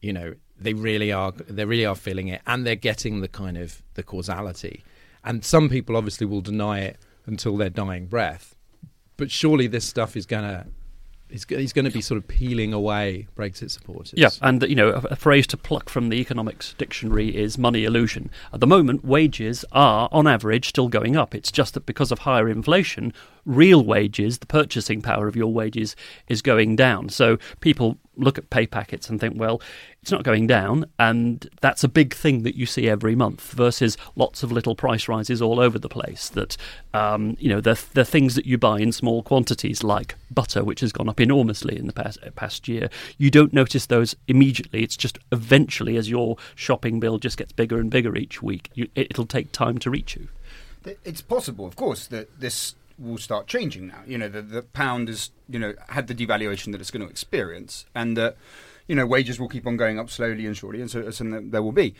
You 0.00 0.12
know, 0.12 0.34
they 0.58 0.74
really 0.74 1.10
are. 1.10 1.32
They 1.32 1.64
really 1.64 1.86
are 1.86 1.96
feeling 1.96 2.28
it, 2.28 2.40
and 2.46 2.64
they're 2.64 2.76
getting 2.76 3.20
the 3.20 3.28
kind 3.28 3.56
of 3.56 3.82
the 3.94 4.02
causality. 4.02 4.84
And 5.24 5.44
some 5.44 5.68
people 5.68 5.96
obviously 5.96 6.26
will 6.26 6.40
deny 6.40 6.80
it 6.80 6.98
until 7.26 7.56
their 7.56 7.70
dying 7.70 8.06
breath. 8.06 8.54
But 9.16 9.30
surely 9.30 9.66
this 9.66 9.84
stuff 9.84 10.16
is 10.16 10.26
going 10.26 10.44
to 10.44 10.66
he's, 11.34 11.72
going 11.72 11.84
to 11.84 11.90
be 11.90 12.00
sort 12.00 12.18
of 12.18 12.28
peeling 12.28 12.72
away 12.72 13.26
Brexit 13.36 13.70
supporters. 13.70 14.14
Yeah, 14.16 14.30
and 14.40 14.62
you 14.62 14.74
know, 14.74 14.90
a, 14.90 15.16
phrase 15.16 15.46
to 15.48 15.56
pluck 15.56 15.88
from 15.88 16.08
the 16.08 16.16
economics 16.16 16.74
dictionary 16.74 17.34
is 17.34 17.58
money 17.58 17.84
illusion. 17.84 18.30
At 18.52 18.60
the 18.60 18.66
moment, 18.66 19.04
wages 19.04 19.64
are, 19.72 20.08
on 20.12 20.26
average, 20.26 20.68
still 20.68 20.88
going 20.88 21.16
up. 21.16 21.34
It's 21.34 21.52
just 21.52 21.74
that 21.74 21.86
because 21.86 22.12
of 22.12 22.20
higher 22.20 22.48
inflation, 22.48 23.12
real 23.44 23.84
wages, 23.84 24.38
the 24.38 24.46
purchasing 24.46 25.02
power 25.02 25.26
of 25.26 25.36
your 25.36 25.52
wages, 25.52 25.96
is 26.28 26.42
going 26.42 26.76
down. 26.76 27.08
So 27.08 27.38
people 27.60 27.98
look 28.16 28.38
at 28.38 28.50
pay 28.50 28.66
packets 28.66 29.08
and 29.08 29.20
think, 29.20 29.38
well, 29.38 29.60
it's 30.02 30.10
not 30.10 30.22
going 30.22 30.46
down, 30.46 30.84
and 30.98 31.48
that's 31.60 31.82
a 31.82 31.88
big 31.88 32.14
thing 32.14 32.42
that 32.42 32.56
you 32.56 32.66
see 32.66 32.88
every 32.88 33.14
month 33.14 33.52
versus 33.52 33.96
lots 34.16 34.42
of 34.42 34.52
little 34.52 34.74
price 34.74 35.08
rises 35.08 35.40
all 35.40 35.58
over 35.58 35.78
the 35.78 35.88
place. 35.88 36.28
That 36.28 36.56
um, 36.92 37.36
you 37.40 37.48
know, 37.48 37.60
the 37.60 37.82
the 37.94 38.04
things 38.04 38.34
that 38.34 38.46
you 38.46 38.58
buy 38.58 38.80
in 38.80 38.92
small 38.92 39.22
quantities, 39.22 39.82
like 39.82 40.16
butter, 40.30 40.62
which 40.62 40.80
has 40.80 40.92
gone 40.92 41.08
up 41.08 41.20
enormously 41.20 41.78
in 41.78 41.86
the 41.86 41.92
past 41.92 42.18
past 42.34 42.68
year, 42.68 42.90
you 43.18 43.30
don't 43.30 43.52
notice 43.52 43.86
those 43.86 44.14
immediately. 44.28 44.82
It's 44.82 44.96
just 44.96 45.18
eventually, 45.32 45.96
as 45.96 46.10
your 46.10 46.36
shopping 46.54 47.00
bill 47.00 47.18
just 47.18 47.38
gets 47.38 47.52
bigger 47.52 47.78
and 47.80 47.90
bigger 47.90 48.16
each 48.16 48.42
week, 48.42 48.70
you, 48.74 48.88
it'll 48.94 49.26
take 49.26 49.52
time 49.52 49.78
to 49.78 49.90
reach 49.90 50.16
you. 50.16 50.28
It's 51.04 51.22
possible, 51.22 51.66
of 51.66 51.76
course, 51.76 52.06
that 52.08 52.40
this 52.40 52.74
will 52.98 53.18
start 53.18 53.46
changing 53.46 53.86
now. 53.88 54.02
You 54.06 54.18
know, 54.18 54.28
the, 54.28 54.42
the 54.42 54.62
pound 54.62 55.08
has, 55.08 55.30
you 55.48 55.58
know, 55.58 55.74
had 55.88 56.06
the 56.06 56.14
devaluation 56.14 56.72
that 56.72 56.80
it's 56.80 56.90
going 56.90 57.04
to 57.04 57.10
experience, 57.10 57.86
and 57.94 58.16
that, 58.16 58.32
uh, 58.32 58.36
you 58.88 58.94
know, 58.94 59.06
wages 59.06 59.40
will 59.40 59.48
keep 59.48 59.66
on 59.66 59.76
going 59.76 59.98
up 59.98 60.10
slowly 60.10 60.46
and 60.46 60.56
surely, 60.56 60.80
and 60.80 60.90
so, 60.90 61.10
so 61.10 61.24
there 61.24 61.62
will 61.62 61.72
be, 61.72 61.94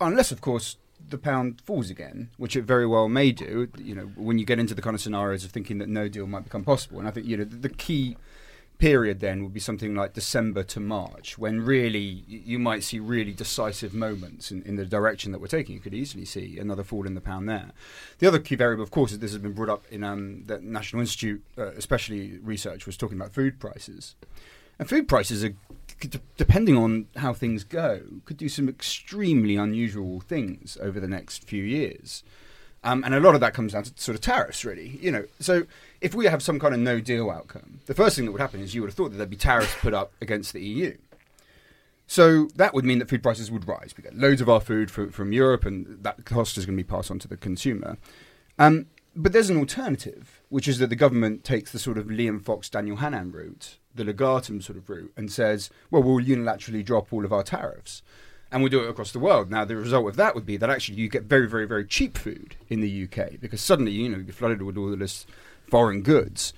unless, 0.00 0.30
of 0.30 0.40
course, 0.40 0.76
the 1.08 1.18
pound 1.18 1.60
falls 1.62 1.90
again, 1.90 2.30
which 2.36 2.56
it 2.56 2.62
very 2.62 2.86
well 2.86 3.08
may 3.08 3.32
do. 3.32 3.68
You 3.78 3.94
know, 3.94 4.02
when 4.16 4.38
you 4.38 4.44
get 4.44 4.58
into 4.58 4.74
the 4.74 4.82
kind 4.82 4.94
of 4.94 5.00
scenarios 5.00 5.44
of 5.44 5.50
thinking 5.50 5.78
that 5.78 5.88
no 5.88 6.08
deal 6.08 6.26
might 6.26 6.44
become 6.44 6.64
possible, 6.64 6.98
and 6.98 7.08
I 7.08 7.10
think 7.10 7.26
you 7.26 7.36
know 7.36 7.44
the, 7.44 7.56
the 7.56 7.68
key 7.68 8.16
period 8.80 9.20
then 9.20 9.42
would 9.42 9.52
be 9.52 9.60
something 9.60 9.94
like 9.94 10.14
December 10.14 10.62
to 10.64 10.80
March, 10.80 11.38
when 11.38 11.60
really 11.60 12.24
you 12.26 12.58
might 12.58 12.82
see 12.82 12.98
really 12.98 13.32
decisive 13.32 13.92
moments 13.92 14.50
in, 14.50 14.62
in, 14.62 14.76
the 14.76 14.86
direction 14.86 15.30
that 15.32 15.40
we're 15.40 15.46
taking. 15.46 15.74
You 15.74 15.80
could 15.80 15.94
easily 15.94 16.24
see 16.24 16.58
another 16.58 16.82
fall 16.82 17.06
in 17.06 17.14
the 17.14 17.20
pound 17.20 17.48
there. 17.48 17.72
The 18.18 18.26
other 18.26 18.38
key 18.38 18.56
variable, 18.56 18.82
of 18.82 18.90
course, 18.90 19.12
is 19.12 19.18
this 19.18 19.32
has 19.32 19.42
been 19.42 19.52
brought 19.52 19.68
up 19.68 19.84
in 19.90 20.02
um, 20.02 20.44
the 20.46 20.58
National 20.60 21.00
Institute, 21.00 21.44
uh, 21.58 21.66
especially 21.72 22.38
research 22.38 22.86
was 22.86 22.96
talking 22.96 23.18
about 23.18 23.34
food 23.34 23.60
prices. 23.60 24.16
And 24.78 24.88
food 24.88 25.06
prices 25.08 25.44
are, 25.44 25.54
depending 26.38 26.76
on 26.76 27.06
how 27.16 27.34
things 27.34 27.64
go, 27.64 28.00
could 28.24 28.38
do 28.38 28.48
some 28.48 28.66
extremely 28.66 29.56
unusual 29.56 30.20
things 30.20 30.78
over 30.80 30.98
the 30.98 31.06
next 31.06 31.44
few 31.44 31.62
years. 31.62 32.24
Um, 32.82 33.04
and 33.04 33.14
a 33.14 33.20
lot 33.20 33.34
of 33.34 33.40
that 33.42 33.52
comes 33.52 33.72
down 33.72 33.82
to 33.84 33.92
sort 33.96 34.14
of 34.14 34.22
tariffs, 34.22 34.64
really. 34.64 34.98
You 35.00 35.10
know, 35.10 35.24
so 35.38 35.66
if 36.00 36.14
we 36.14 36.26
have 36.26 36.42
some 36.42 36.58
kind 36.58 36.74
of 36.74 36.80
no 36.80 37.00
deal 37.00 37.30
outcome, 37.30 37.80
the 37.86 37.94
first 37.94 38.16
thing 38.16 38.24
that 38.24 38.32
would 38.32 38.40
happen 38.40 38.60
is 38.60 38.74
you 38.74 38.80
would 38.80 38.88
have 38.88 38.94
thought 38.94 39.10
that 39.10 39.18
there'd 39.18 39.30
be 39.30 39.36
tariffs 39.36 39.74
put 39.80 39.92
up 39.92 40.12
against 40.20 40.52
the 40.52 40.62
EU. 40.62 40.96
So 42.06 42.48
that 42.56 42.74
would 42.74 42.84
mean 42.84 42.98
that 42.98 43.08
food 43.08 43.22
prices 43.22 43.50
would 43.50 43.68
rise. 43.68 43.94
We 43.96 44.02
get 44.02 44.16
loads 44.16 44.40
of 44.40 44.48
our 44.48 44.60
food 44.60 44.90
for, 44.90 45.10
from 45.10 45.32
Europe, 45.32 45.64
and 45.64 46.02
that 46.02 46.24
cost 46.24 46.58
is 46.58 46.66
going 46.66 46.76
to 46.76 46.82
be 46.82 46.88
passed 46.88 47.10
on 47.10 47.18
to 47.20 47.28
the 47.28 47.36
consumer. 47.36 47.98
Um, 48.58 48.86
but 49.14 49.32
there's 49.32 49.50
an 49.50 49.58
alternative, 49.58 50.40
which 50.48 50.66
is 50.66 50.78
that 50.78 50.88
the 50.88 50.96
government 50.96 51.44
takes 51.44 51.70
the 51.70 51.78
sort 51.78 51.98
of 51.98 52.06
Liam 52.06 52.42
Fox, 52.42 52.68
Daniel 52.68 52.96
Hannan 52.96 53.30
route, 53.30 53.78
the 53.94 54.04
Legatum 54.04 54.62
sort 54.62 54.78
of 54.78 54.88
route, 54.88 55.12
and 55.16 55.30
says, 55.30 55.70
well, 55.90 56.02
we'll 56.02 56.24
unilaterally 56.24 56.84
drop 56.84 57.12
all 57.12 57.24
of 57.24 57.32
our 57.32 57.42
tariffs 57.42 58.02
and 58.52 58.62
we'll 58.62 58.70
do 58.70 58.82
it 58.82 58.88
across 58.90 59.12
the 59.12 59.18
world. 59.18 59.50
Now, 59.50 59.64
the 59.64 59.76
result 59.76 60.08
of 60.08 60.16
that 60.16 60.34
would 60.34 60.46
be 60.46 60.56
that 60.56 60.70
actually 60.70 60.98
you 60.98 61.08
get 61.08 61.24
very, 61.24 61.48
very, 61.48 61.66
very 61.66 61.84
cheap 61.84 62.18
food 62.18 62.56
in 62.68 62.80
the 62.80 63.04
UK 63.04 63.40
because 63.40 63.60
suddenly, 63.60 63.92
you 63.92 64.08
know, 64.08 64.18
you're 64.18 64.32
flooded 64.32 64.62
with 64.62 64.76
all 64.76 64.94
this 64.96 65.26
foreign 65.68 66.02
goods 66.02 66.52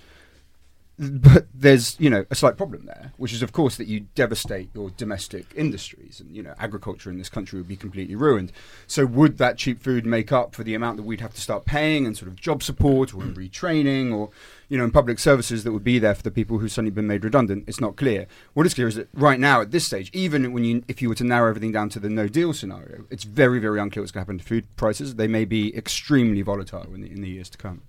but 0.98 1.46
there's 1.54 1.98
you 1.98 2.10
know 2.10 2.24
a 2.30 2.34
slight 2.34 2.56
problem 2.56 2.84
there, 2.86 3.12
which 3.16 3.32
is 3.32 3.42
of 3.42 3.52
course 3.52 3.76
that 3.76 3.86
you 3.86 4.00
devastate 4.14 4.68
your 4.74 4.90
domestic 4.90 5.46
industries, 5.56 6.20
and 6.20 6.34
you 6.34 6.42
know 6.42 6.54
agriculture 6.58 7.10
in 7.10 7.18
this 7.18 7.28
country 7.28 7.58
would 7.58 7.68
be 7.68 7.76
completely 7.76 8.14
ruined. 8.14 8.52
So 8.86 9.06
would 9.06 9.38
that 9.38 9.56
cheap 9.56 9.82
food 9.82 10.04
make 10.04 10.32
up 10.32 10.54
for 10.54 10.62
the 10.62 10.74
amount 10.74 10.98
that 10.98 11.04
we'd 11.04 11.20
have 11.20 11.34
to 11.34 11.40
start 11.40 11.64
paying 11.64 12.06
and 12.06 12.16
sort 12.16 12.28
of 12.28 12.36
job 12.36 12.62
support 12.62 13.14
or 13.14 13.22
retraining 13.22 14.14
or 14.14 14.30
you 14.72 14.78
know 14.78 14.84
in 14.84 14.90
public 14.90 15.18
services 15.18 15.64
that 15.64 15.72
would 15.72 15.84
be 15.84 15.98
there 15.98 16.14
for 16.14 16.22
the 16.22 16.30
people 16.30 16.56
who've 16.56 16.72
suddenly 16.72 16.90
been 16.90 17.06
made 17.06 17.24
redundant? 17.24 17.64
It's 17.66 17.78
not 17.78 17.96
clear. 17.96 18.26
What 18.54 18.64
is 18.64 18.72
clear 18.72 18.88
is 18.88 18.94
that 18.94 19.10
right 19.12 19.38
now 19.38 19.60
at 19.60 19.70
this 19.70 19.84
stage, 19.84 20.08
even 20.14 20.50
when 20.50 20.64
you 20.64 20.82
if 20.88 21.02
you 21.02 21.10
were 21.10 21.14
to 21.16 21.24
narrow 21.24 21.50
everything 21.50 21.72
down 21.72 21.90
to 21.90 22.00
the 22.00 22.08
no 22.08 22.26
deal 22.26 22.54
scenario, 22.54 23.04
it's 23.10 23.24
very 23.24 23.58
very 23.58 23.78
unclear 23.78 24.02
what's 24.02 24.12
going 24.12 24.24
to 24.24 24.32
happen 24.32 24.38
to 24.38 24.44
food 24.44 24.64
prices. 24.76 25.16
They 25.16 25.28
may 25.28 25.44
be 25.44 25.76
extremely 25.76 26.40
volatile 26.40 26.94
in 26.94 27.02
the, 27.02 27.10
in 27.10 27.20
the 27.20 27.28
years 27.28 27.50
to 27.50 27.58
come. 27.58 27.82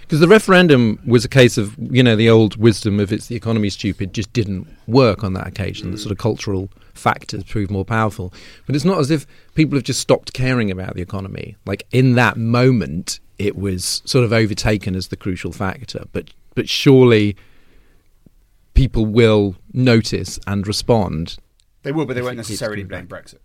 Because 0.00 0.18
the 0.18 0.26
referendum 0.26 0.98
was 1.06 1.24
a 1.24 1.28
case 1.28 1.56
of, 1.56 1.76
you 1.78 2.02
know, 2.02 2.16
the 2.16 2.28
old 2.28 2.56
wisdom 2.56 2.98
of 2.98 3.12
it's 3.12 3.26
the 3.26 3.36
economy 3.36 3.70
stupid 3.70 4.12
just 4.12 4.32
didn't 4.32 4.66
work 4.86 5.22
on 5.22 5.34
that 5.34 5.46
occasion. 5.46 5.92
The 5.92 5.98
sort 5.98 6.10
of 6.10 6.18
cultural 6.18 6.68
factors 6.94 7.44
proved 7.44 7.70
more 7.70 7.84
powerful. 7.84 8.32
But 8.66 8.74
it's 8.74 8.84
not 8.84 8.98
as 8.98 9.10
if 9.10 9.26
people 9.54 9.76
have 9.76 9.84
just 9.84 10.00
stopped 10.00 10.32
caring 10.32 10.70
about 10.70 10.94
the 10.94 11.02
economy. 11.02 11.56
Like 11.66 11.86
in 11.92 12.14
that 12.14 12.36
moment, 12.36 13.20
it 13.38 13.56
was 13.56 14.02
sort 14.04 14.24
of 14.24 14.32
overtaken 14.32 14.94
as 14.94 15.08
the 15.08 15.16
crucial 15.16 15.52
factor. 15.52 16.04
But 16.12 16.30
but 16.54 16.68
surely 16.68 17.36
people 18.74 19.06
will 19.06 19.56
notice 19.72 20.38
and 20.46 20.66
respond. 20.66 21.36
They 21.82 21.92
will, 21.92 22.06
but 22.06 22.14
they 22.14 22.22
won't 22.22 22.36
necessarily 22.36 22.84
blame 22.84 23.06
Brexit. 23.06 23.38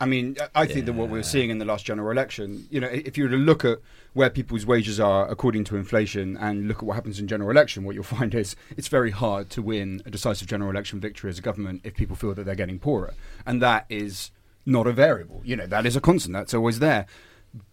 I 0.00 0.06
mean, 0.06 0.36
I 0.54 0.66
think 0.66 0.80
yeah. 0.80 0.84
that 0.86 0.92
what 0.92 1.08
we 1.08 1.18
are 1.18 1.22
seeing 1.22 1.48
in 1.48 1.58
the 1.58 1.64
last 1.64 1.86
general 1.86 2.10
election, 2.10 2.66
you 2.70 2.80
know, 2.80 2.88
if 2.88 3.16
you 3.16 3.24
were 3.24 3.30
to 3.30 3.36
look 3.36 3.64
at 3.64 3.78
where 4.12 4.28
people's 4.28 4.66
wages 4.66 5.00
are 5.00 5.26
according 5.28 5.64
to 5.64 5.76
inflation 5.76 6.36
and 6.36 6.68
look 6.68 6.78
at 6.78 6.82
what 6.82 6.94
happens 6.94 7.18
in 7.18 7.26
general 7.26 7.50
election, 7.50 7.84
what 7.84 7.94
you'll 7.94 8.04
find 8.04 8.34
is 8.34 8.56
it's 8.76 8.88
very 8.88 9.10
hard 9.10 9.48
to 9.50 9.62
win 9.62 10.02
a 10.04 10.10
decisive 10.10 10.48
general 10.48 10.70
election 10.70 11.00
victory 11.00 11.30
as 11.30 11.38
a 11.38 11.42
government 11.42 11.80
if 11.82 11.94
people 11.94 12.14
feel 12.14 12.34
that 12.34 12.44
they're 12.44 12.54
getting 12.54 12.78
poorer. 12.78 13.14
And 13.46 13.62
that 13.62 13.86
is 13.88 14.30
not 14.66 14.86
a 14.86 14.92
variable. 14.92 15.40
You 15.44 15.56
know, 15.56 15.66
that 15.66 15.86
is 15.86 15.96
a 15.96 16.00
constant. 16.00 16.34
That's 16.34 16.52
always 16.52 16.78
there 16.78 17.06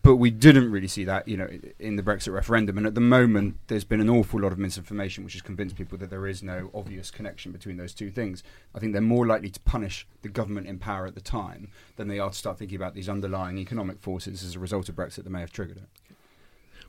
but 0.02 0.18
we 0.18 0.30
didn't 0.30 0.72
really 0.72 0.88
see 0.88 1.04
that, 1.06 1.28
you 1.28 1.38
know, 1.38 1.48
in 1.80 1.96
the 1.96 2.04
Brexit 2.04 2.34
referendum. 2.34 2.78
And 2.78 2.86
at 2.86 2.96
the 2.96 3.02
moment, 3.02 3.58
there's 3.68 3.84
been 3.84 4.02
an 4.02 4.10
awful 4.10 4.42
lot 4.42 4.52
of 4.52 4.58
misinformation, 4.58 5.24
which 5.24 5.34
has 5.34 5.42
convinced 5.42 5.76
people 5.76 5.98
that 5.98 6.10
there 6.10 6.28
is 6.28 6.44
no 6.44 6.70
obvious 6.74 7.12
connection 7.12 7.52
between 7.52 7.78
those 7.78 7.94
two 7.94 8.12
things. 8.12 8.44
I 8.76 8.80
think 8.80 8.94
they're 8.94 9.02
more 9.02 9.26
likely 9.26 9.50
to 9.50 9.60
punish 9.62 10.08
the 10.22 10.30
government 10.30 10.68
in 10.68 10.78
power 10.80 11.06
at 11.06 11.16
the 11.16 11.22
time 11.22 11.70
than 11.96 12.08
they 12.08 12.20
are 12.20 12.30
to 12.30 12.36
start 12.36 12.60
thinking 12.60 12.76
about 12.76 12.94
these 12.94 13.10
underlying 13.10 13.58
economic 13.58 14.00
forces 14.00 14.44
as 14.44 14.56
a 14.56 14.60
result 14.60 14.90
of 14.90 14.96
Brexit 14.96 15.24
that 15.24 15.30
may 15.30 15.42
have 15.42 15.52
triggered 15.52 15.78
it. 15.78 15.90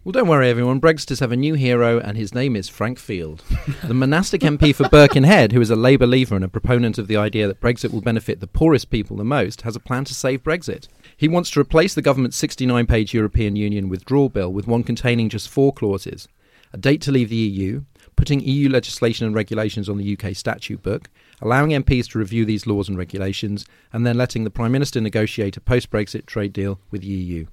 Well, 0.04 0.12
don't 0.12 0.28
worry, 0.28 0.50
everyone. 0.50 0.82
Brexiters 0.82 1.20
have 1.20 1.32
a 1.32 1.36
new 1.36 1.54
hero, 1.54 1.98
and 1.98 2.18
his 2.18 2.34
name 2.34 2.56
is 2.56 2.68
Frank 2.68 2.98
Field, 2.98 3.42
the 3.84 3.94
monastic 3.94 4.42
MP 4.42 4.74
for 4.74 4.86
Birkenhead, 4.90 5.52
who 5.52 5.62
is 5.62 5.70
a 5.70 5.76
Labour 5.76 6.06
leaver 6.06 6.36
and 6.36 6.44
a 6.44 6.48
proponent 6.48 6.98
of 6.98 7.06
the 7.06 7.16
idea 7.16 7.46
that 7.48 7.58
Brexit 7.58 7.90
will 7.90 8.02
benefit 8.02 8.40
the 8.40 8.46
poorest 8.46 8.90
people 8.90 9.16
the 9.16 9.24
most, 9.24 9.62
has 9.62 9.76
a 9.76 9.80
plan 9.80 10.04
to 10.04 10.12
save 10.12 10.42
Brexit. 10.42 10.88
He 11.24 11.28
wants 11.28 11.48
to 11.52 11.60
replace 11.60 11.94
the 11.94 12.02
government's 12.02 12.36
69 12.36 12.84
page 12.84 13.14
European 13.14 13.56
Union 13.56 13.88
withdrawal 13.88 14.28
bill 14.28 14.52
with 14.52 14.66
one 14.66 14.82
containing 14.84 15.30
just 15.30 15.48
four 15.48 15.72
clauses 15.72 16.28
a 16.70 16.76
date 16.76 17.00
to 17.00 17.10
leave 17.10 17.30
the 17.30 17.36
EU, 17.36 17.84
putting 18.14 18.40
EU 18.40 18.68
legislation 18.68 19.26
and 19.26 19.34
regulations 19.34 19.88
on 19.88 19.96
the 19.96 20.18
UK 20.18 20.36
statute 20.36 20.82
book, 20.82 21.08
allowing 21.40 21.70
MPs 21.70 22.10
to 22.10 22.18
review 22.18 22.44
these 22.44 22.66
laws 22.66 22.90
and 22.90 22.98
regulations, 22.98 23.64
and 23.90 24.06
then 24.06 24.18
letting 24.18 24.44
the 24.44 24.50
Prime 24.50 24.70
Minister 24.70 25.00
negotiate 25.00 25.56
a 25.56 25.62
post 25.62 25.88
Brexit 25.90 26.26
trade 26.26 26.52
deal 26.52 26.78
with 26.90 27.00
the 27.00 27.06
EU. 27.06 27.46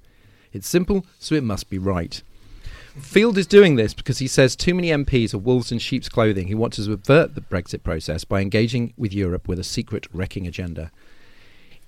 It's 0.52 0.68
simple, 0.68 1.06
so 1.18 1.34
it 1.34 1.42
must 1.42 1.70
be 1.70 1.78
right. 1.78 2.22
Field 3.00 3.38
is 3.38 3.46
doing 3.46 3.76
this 3.76 3.94
because 3.94 4.18
he 4.18 4.28
says 4.28 4.54
too 4.54 4.74
many 4.74 4.88
MPs 4.88 5.32
are 5.32 5.38
wolves 5.38 5.72
in 5.72 5.78
sheep's 5.78 6.10
clothing 6.10 6.48
He 6.48 6.54
wants 6.54 6.76
to 6.76 6.82
subvert 6.82 7.34
the 7.34 7.40
Brexit 7.40 7.82
process 7.82 8.22
by 8.22 8.42
engaging 8.42 8.92
with 8.98 9.14
Europe 9.14 9.48
with 9.48 9.58
a 9.58 9.64
secret 9.64 10.08
wrecking 10.12 10.46
agenda. 10.46 10.90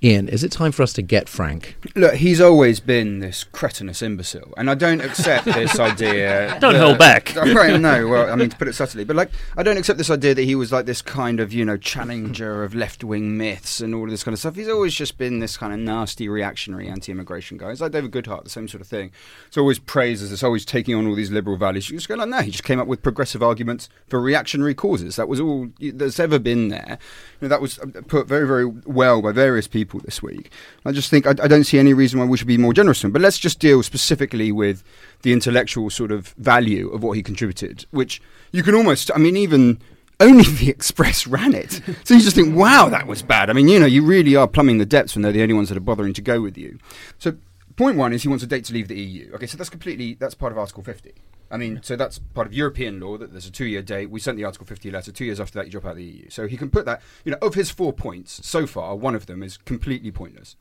Ian, 0.04 0.28
is 0.28 0.44
it 0.44 0.52
time 0.52 0.70
for 0.70 0.82
us 0.82 0.92
to 0.92 1.02
get 1.02 1.30
Frank? 1.30 1.78
Look, 1.94 2.16
he's 2.16 2.38
always 2.38 2.78
been 2.78 3.20
this 3.20 3.42
cretinous 3.42 4.02
imbecile, 4.02 4.52
and 4.58 4.68
I 4.68 4.74
don't 4.74 5.00
accept 5.00 5.46
this 5.46 5.80
idea. 5.80 6.58
don't 6.60 6.74
that, 6.74 6.80
hold 6.82 6.98
back. 6.98 7.34
Right, 7.54 7.80
no, 7.80 8.06
well, 8.06 8.30
I 8.30 8.36
mean 8.36 8.50
to 8.50 8.56
put 8.56 8.68
it 8.68 8.74
subtly, 8.74 9.04
but 9.04 9.16
like 9.16 9.30
I 9.56 9.62
don't 9.62 9.78
accept 9.78 9.96
this 9.96 10.10
idea 10.10 10.34
that 10.34 10.42
he 10.42 10.54
was 10.56 10.72
like 10.72 10.84
this 10.84 11.00
kind 11.00 11.40
of 11.40 11.54
you 11.54 11.64
know 11.64 11.78
challenger 11.78 12.64
of 12.64 12.74
left 12.74 13.02
wing 13.02 13.38
myths 13.38 13.80
and 13.80 13.94
all 13.94 14.04
of 14.04 14.10
this 14.10 14.22
kind 14.22 14.34
of 14.34 14.38
stuff. 14.38 14.56
He's 14.56 14.68
always 14.68 14.92
just 14.92 15.16
been 15.16 15.38
this 15.38 15.56
kind 15.56 15.72
of 15.72 15.78
nasty 15.78 16.28
reactionary 16.28 16.86
anti-immigration 16.88 17.56
guy. 17.56 17.70
It's 17.70 17.80
like 17.80 17.92
David 17.92 18.10
Goodhart, 18.10 18.44
the 18.44 18.50
same 18.50 18.68
sort 18.68 18.82
of 18.82 18.86
thing. 18.86 19.10
It's 19.46 19.56
always 19.56 19.78
praises. 19.78 20.32
It's 20.32 20.42
always 20.42 20.66
taking 20.66 20.94
on 20.96 21.06
all 21.06 21.14
these 21.14 21.30
liberal 21.30 21.56
values. 21.56 21.88
You 21.88 21.96
just 21.96 22.08
go 22.08 22.16
like, 22.16 22.28
no, 22.28 22.42
he 22.42 22.50
just 22.50 22.64
came 22.64 22.78
up 22.78 22.88
with 22.88 23.02
progressive 23.02 23.42
arguments 23.42 23.88
for 24.08 24.20
reactionary 24.20 24.74
causes. 24.74 25.16
That 25.16 25.28
was 25.28 25.40
all 25.40 25.68
that's 25.80 26.20
ever 26.20 26.38
been 26.38 26.68
there. 26.68 26.98
Know, 27.44 27.48
that 27.48 27.60
was 27.60 27.78
uh, 27.78 27.86
put 28.08 28.26
very 28.26 28.46
very 28.46 28.66
well 28.66 29.22
by 29.22 29.32
various 29.32 29.68
people 29.68 29.84
people 29.84 30.00
this 30.04 30.22
week. 30.22 30.50
I 30.84 30.92
just 30.92 31.10
think 31.10 31.26
I, 31.26 31.30
I, 31.30 31.48
don't 31.48 31.64
see 31.64 31.78
any 31.78 31.92
reason 31.92 32.18
why 32.18 32.26
we 32.26 32.36
should 32.36 32.46
be 32.46 32.58
more 32.58 32.72
generous 32.72 33.00
to 33.00 33.06
him. 33.06 33.12
But 33.12 33.22
let's 33.22 33.38
just 33.38 33.58
deal 33.58 33.82
specifically 33.82 34.50
with 34.50 34.82
the 35.22 35.32
intellectual 35.32 35.90
sort 35.90 36.10
of 36.10 36.28
value 36.38 36.88
of 36.90 37.02
what 37.02 37.12
he 37.12 37.22
contributed, 37.22 37.86
which 37.90 38.22
you 38.52 38.62
can 38.62 38.74
almost, 38.74 39.10
I 39.14 39.18
mean, 39.18 39.36
even 39.36 39.78
only 40.20 40.44
the 40.60 40.70
Express 40.70 41.26
ran 41.26 41.54
it. 41.54 41.80
So 42.04 42.14
you 42.14 42.20
just 42.20 42.36
think, 42.36 42.56
wow, 42.56 42.88
that 42.88 43.06
was 43.06 43.22
bad. 43.22 43.50
I 43.50 43.52
mean, 43.52 43.68
you 43.68 43.78
know, 43.78 43.86
you 43.86 44.04
really 44.04 44.36
are 44.36 44.48
plumbing 44.48 44.78
the 44.78 44.86
depths 44.86 45.14
when 45.14 45.22
they're 45.22 45.32
the 45.32 45.42
only 45.42 45.54
ones 45.54 45.68
that 45.68 45.76
are 45.76 45.82
bothering 45.82 46.14
to 46.14 46.22
go 46.22 46.40
with 46.40 46.56
you. 46.56 46.78
So 47.18 47.36
point 47.76 47.96
one 47.96 48.12
is 48.12 48.22
he 48.22 48.28
wants 48.28 48.44
a 48.44 48.46
date 48.46 48.64
to 48.66 48.72
leave 48.72 48.88
the 48.88 49.00
EU. 49.00 49.32
Okay, 49.34 49.46
so 49.46 49.56
that's 49.56 49.70
completely 49.70 50.14
that's 50.14 50.34
part 50.34 50.52
of 50.52 50.58
Article 50.58 50.82
50. 50.82 51.12
I 51.50 51.56
mean, 51.56 51.80
so 51.82 51.94
that's 51.94 52.18
part 52.18 52.46
of 52.46 52.54
European 52.54 52.98
law 52.98 53.16
that 53.16 53.30
there's 53.30 53.46
a 53.46 53.50
two-year 53.50 53.82
date. 53.82 54.10
We 54.10 54.18
sent 54.18 54.36
the 54.36 54.44
Article 54.44 54.66
50 54.66 54.90
letter. 54.90 55.12
Two 55.12 55.24
years 55.24 55.38
after 55.38 55.58
that, 55.58 55.66
you 55.66 55.72
drop 55.72 55.84
out 55.84 55.92
of 55.92 55.96
the 55.98 56.04
EU. 56.04 56.30
So 56.30 56.48
he 56.48 56.56
can 56.56 56.70
put 56.70 56.84
that. 56.86 57.00
You 57.24 57.32
know, 57.32 57.38
of 57.42 57.54
his 57.54 57.70
four 57.70 57.92
points 57.92 58.44
so 58.44 58.66
far, 58.66 58.96
one 58.96 59.14
of 59.14 59.26
them 59.26 59.42
is 59.42 59.56
completely 59.56 60.10
pointless. 60.10 60.56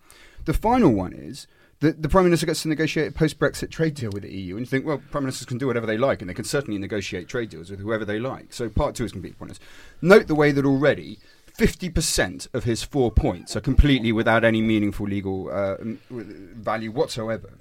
The 0.46 0.53
final 0.53 0.91
one 0.91 1.13
is 1.13 1.48
that 1.79 2.01
the 2.01 2.10
Prime 2.10 2.25
Minister 2.25 2.46
gets 2.46 2.62
to 2.62 2.70
negotiate 2.70 3.10
a 3.10 3.12
post-Brexit 3.12 3.70
trade 3.70 3.96
deal 3.96 4.12
with 4.12 4.24
the 4.24 4.32
EU, 4.32 4.55
and 4.55 4.62
you 4.62 4.70
think, 4.70 4.86
well, 4.86 5.01
Prime 5.12 5.24
Ministers 5.24 5.46
can 5.46 5.58
do 5.58 5.67
whatever 5.67 5.86
they 5.86 5.98
like, 5.98 6.22
and 6.22 6.29
they 6.29 6.34
can 6.34 6.46
certainly 6.46 6.79
negotiate 6.79 7.27
trade 7.27 7.50
deals 7.50 7.70
with 7.70 7.79
whoever 7.79 8.05
they 8.05 8.20
like. 8.20 8.53
So 8.53 8.70
part 8.70 8.96
two 8.96 9.03
is 9.03 9.12
completely 9.12 9.38
pointless. 9.38 9.60
Note 10.01 10.27
the 10.27 10.36
way 10.36 10.51
that 10.51 10.65
already 10.65 11.17
50% 11.57 12.48
of 12.53 12.63
his 12.63 12.83
four 12.83 13.12
points 13.12 13.55
are 13.55 13.62
completely 13.62 14.12
without 14.12 14.43
any 14.43 14.62
meaningful 14.62 15.05
legal 15.05 15.51
uh, 15.51 15.75
value 16.10 16.91
whatsoever. 16.91 17.53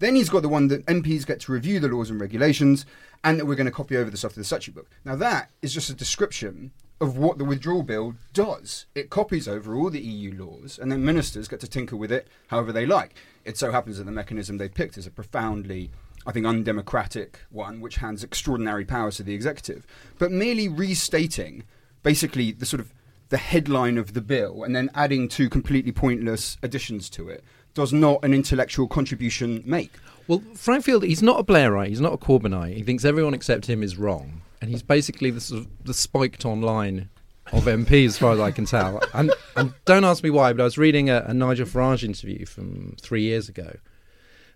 Then 0.00 0.16
he's 0.16 0.28
got 0.28 0.42
the 0.42 0.48
one 0.48 0.68
that 0.68 0.86
MPs 0.86 1.26
get 1.26 1.40
to 1.40 1.52
review 1.52 1.80
the 1.80 1.88
laws 1.88 2.10
and 2.10 2.20
regulations, 2.20 2.86
and 3.24 3.38
that 3.38 3.46
we're 3.46 3.56
going 3.56 3.66
to 3.66 3.72
copy 3.72 3.96
over 3.96 4.10
the 4.10 4.16
stuff 4.16 4.34
to 4.34 4.38
the 4.38 4.44
statute 4.44 4.74
book. 4.74 4.88
Now, 5.04 5.16
that 5.16 5.50
is 5.60 5.74
just 5.74 5.90
a 5.90 5.94
description 5.94 6.72
of 7.00 7.16
what 7.16 7.38
the 7.38 7.44
withdrawal 7.44 7.82
bill 7.82 8.14
does. 8.32 8.86
It 8.94 9.10
copies 9.10 9.46
over 9.46 9.74
all 9.74 9.90
the 9.90 10.00
EU 10.00 10.34
laws, 10.36 10.78
and 10.78 10.90
then 10.90 11.04
ministers 11.04 11.48
get 11.48 11.60
to 11.60 11.68
tinker 11.68 11.96
with 11.96 12.12
it 12.12 12.28
however 12.48 12.72
they 12.72 12.86
like. 12.86 13.14
It 13.44 13.56
so 13.56 13.70
happens 13.70 13.98
that 13.98 14.04
the 14.04 14.12
mechanism 14.12 14.58
they 14.58 14.68
picked 14.68 14.98
is 14.98 15.06
a 15.06 15.10
profoundly 15.10 15.90
I 16.26 16.32
think, 16.32 16.44
undemocratic 16.44 17.40
one, 17.48 17.80
which 17.80 17.96
hands 17.96 18.22
extraordinary 18.22 18.84
powers 18.84 19.16
to 19.16 19.22
the 19.22 19.32
executive. 19.32 19.86
But 20.18 20.30
merely 20.30 20.68
restating 20.68 21.62
basically 22.02 22.52
the 22.52 22.66
sort 22.66 22.80
of 22.80 22.92
the 23.28 23.36
headline 23.36 23.98
of 23.98 24.14
the 24.14 24.20
bill 24.20 24.62
and 24.62 24.74
then 24.74 24.90
adding 24.94 25.28
two 25.28 25.48
completely 25.48 25.92
pointless 25.92 26.56
additions 26.62 27.10
to 27.10 27.28
it 27.28 27.44
does 27.74 27.92
not 27.92 28.24
an 28.24 28.34
intellectual 28.34 28.88
contribution 28.88 29.62
make. 29.64 29.92
Well, 30.26 30.42
Frank 30.54 30.84
Field, 30.84 31.04
he's 31.04 31.22
not 31.22 31.38
a 31.38 31.44
Blairite. 31.44 31.88
He's 31.88 32.00
not 32.00 32.12
a 32.12 32.18
Corbynite. 32.18 32.74
He 32.74 32.82
thinks 32.82 33.04
everyone 33.04 33.34
except 33.34 33.66
him 33.66 33.82
is 33.82 33.96
wrong, 33.96 34.42
and 34.60 34.70
he's 34.70 34.82
basically 34.82 35.30
the 35.30 35.40
sort 35.40 35.62
of 35.62 35.68
the 35.84 35.94
spiked 35.94 36.44
online 36.44 37.08
of 37.52 37.64
MP, 37.64 38.04
as 38.04 38.18
far 38.18 38.32
as 38.32 38.40
I 38.40 38.50
can 38.50 38.66
tell. 38.66 39.00
And, 39.14 39.32
and 39.56 39.72
don't 39.84 40.04
ask 40.04 40.22
me 40.22 40.30
why, 40.30 40.52
but 40.52 40.60
I 40.60 40.64
was 40.64 40.76
reading 40.76 41.08
a, 41.08 41.24
a 41.26 41.34
Nigel 41.34 41.66
Farage 41.66 42.04
interview 42.04 42.44
from 42.44 42.94
three 43.00 43.22
years 43.22 43.48
ago, 43.48 43.76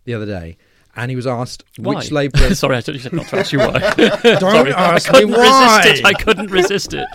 the 0.05 0.15
other 0.15 0.27
day, 0.27 0.57
and 0.95 1.11
he 1.11 1.17
was 1.17 1.27
asked 1.27 1.65
Why? 1.79 1.95
which 1.97 2.11
Labour. 2.13 2.55
Sorry, 2.55 2.77
I 2.77 2.81
told 2.83 3.03
you 3.03 3.11
not 3.13 3.27
to 3.29 3.39
ask 3.39 3.53
you 3.53 3.59
why. 3.61 3.73
Don't 4.23 4.41
Sorry, 4.41 4.73
I 4.73 4.95
ask 4.95 5.11
me 5.13 5.21
couldn't 5.21 5.31
why. 5.37 5.79
resist 5.79 6.01
it. 6.01 6.05
I 6.07 6.13
couldn't 6.13 6.51
resist 6.51 6.95
it. 6.95 7.09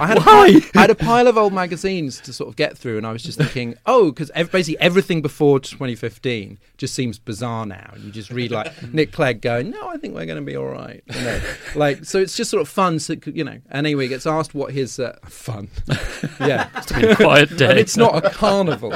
I 0.00 0.06
had, 0.06 0.16
a 0.18 0.20
Why? 0.20 0.60
pile, 0.60 0.60
had 0.82 0.90
a 0.90 0.94
pile 0.94 1.26
of 1.26 1.36
old 1.36 1.52
magazines 1.52 2.20
to 2.22 2.32
sort 2.32 2.48
of 2.48 2.56
get 2.56 2.76
through, 2.78 2.96
and 2.96 3.06
I 3.06 3.12
was 3.12 3.22
just 3.22 3.38
thinking, 3.38 3.74
oh, 3.86 4.10
because 4.12 4.30
ev- 4.34 4.50
basically 4.50 4.80
everything 4.80 5.20
before 5.22 5.60
2015 5.60 6.58
just 6.78 6.94
seems 6.94 7.18
bizarre 7.18 7.66
now. 7.66 7.92
You 7.98 8.10
just 8.10 8.30
read 8.30 8.50
like 8.50 8.72
Nick 8.94 9.12
Clegg 9.12 9.40
going, 9.42 9.70
no, 9.70 9.88
I 9.88 9.96
think 9.98 10.14
we're 10.14 10.26
going 10.26 10.38
to 10.38 10.42
be 10.50 10.56
all 10.56 10.66
right. 10.68 11.02
You 11.14 11.20
know, 11.22 11.40
like 11.74 12.04
so, 12.04 12.18
it's 12.20 12.36
just 12.36 12.50
sort 12.50 12.62
of 12.62 12.68
fun. 12.68 12.98
So, 12.98 13.14
you 13.26 13.44
know, 13.44 13.58
and 13.70 13.86
anyway, 13.86 14.04
he 14.04 14.08
gets 14.08 14.26
asked 14.26 14.54
what 14.54 14.72
his 14.72 14.98
uh, 14.98 15.18
fun, 15.26 15.68
yeah, 16.40 16.68
It's 16.76 16.92
been 16.92 17.04
a 17.10 17.16
quiet 17.16 17.56
day. 17.56 17.78
it's 17.80 17.96
not 17.96 18.24
a 18.24 18.30
carnival. 18.30 18.94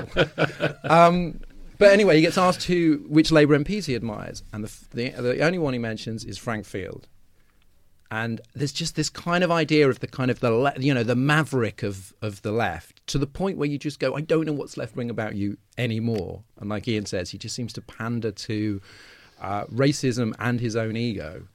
Um, 0.84 1.40
but 1.82 1.92
anyway, 1.92 2.16
he 2.16 2.22
gets 2.22 2.38
asked 2.38 2.64
who 2.64 3.04
which 3.08 3.30
Labour 3.32 3.58
MPs 3.58 3.86
he 3.86 3.94
admires, 3.94 4.42
and 4.52 4.64
the, 4.64 4.72
the 4.90 5.10
the 5.22 5.44
only 5.44 5.58
one 5.58 5.72
he 5.72 5.78
mentions 5.78 6.24
is 6.24 6.38
Frank 6.38 6.64
Field. 6.64 7.08
And 8.10 8.42
there's 8.54 8.72
just 8.72 8.94
this 8.94 9.08
kind 9.08 9.42
of 9.42 9.50
idea 9.50 9.88
of 9.88 10.00
the 10.00 10.06
kind 10.06 10.30
of 10.30 10.40
the 10.40 10.50
le- 10.50 10.74
you 10.78 10.92
know 10.92 11.02
the 11.02 11.16
maverick 11.16 11.82
of 11.82 12.12
of 12.20 12.42
the 12.42 12.52
left 12.52 13.06
to 13.08 13.18
the 13.18 13.26
point 13.26 13.56
where 13.58 13.68
you 13.68 13.78
just 13.78 13.98
go, 13.98 14.14
I 14.14 14.20
don't 14.20 14.44
know 14.46 14.52
what's 14.52 14.76
left 14.76 14.96
wing 14.96 15.10
about 15.10 15.34
you 15.34 15.56
anymore. 15.78 16.42
And 16.60 16.68
like 16.68 16.86
Ian 16.86 17.06
says, 17.06 17.30
he 17.30 17.38
just 17.38 17.54
seems 17.54 17.72
to 17.72 17.80
pander 17.80 18.30
to 18.30 18.80
uh, 19.40 19.64
racism 19.64 20.34
and 20.38 20.60
his 20.60 20.76
own 20.76 20.96
ego. 20.96 21.48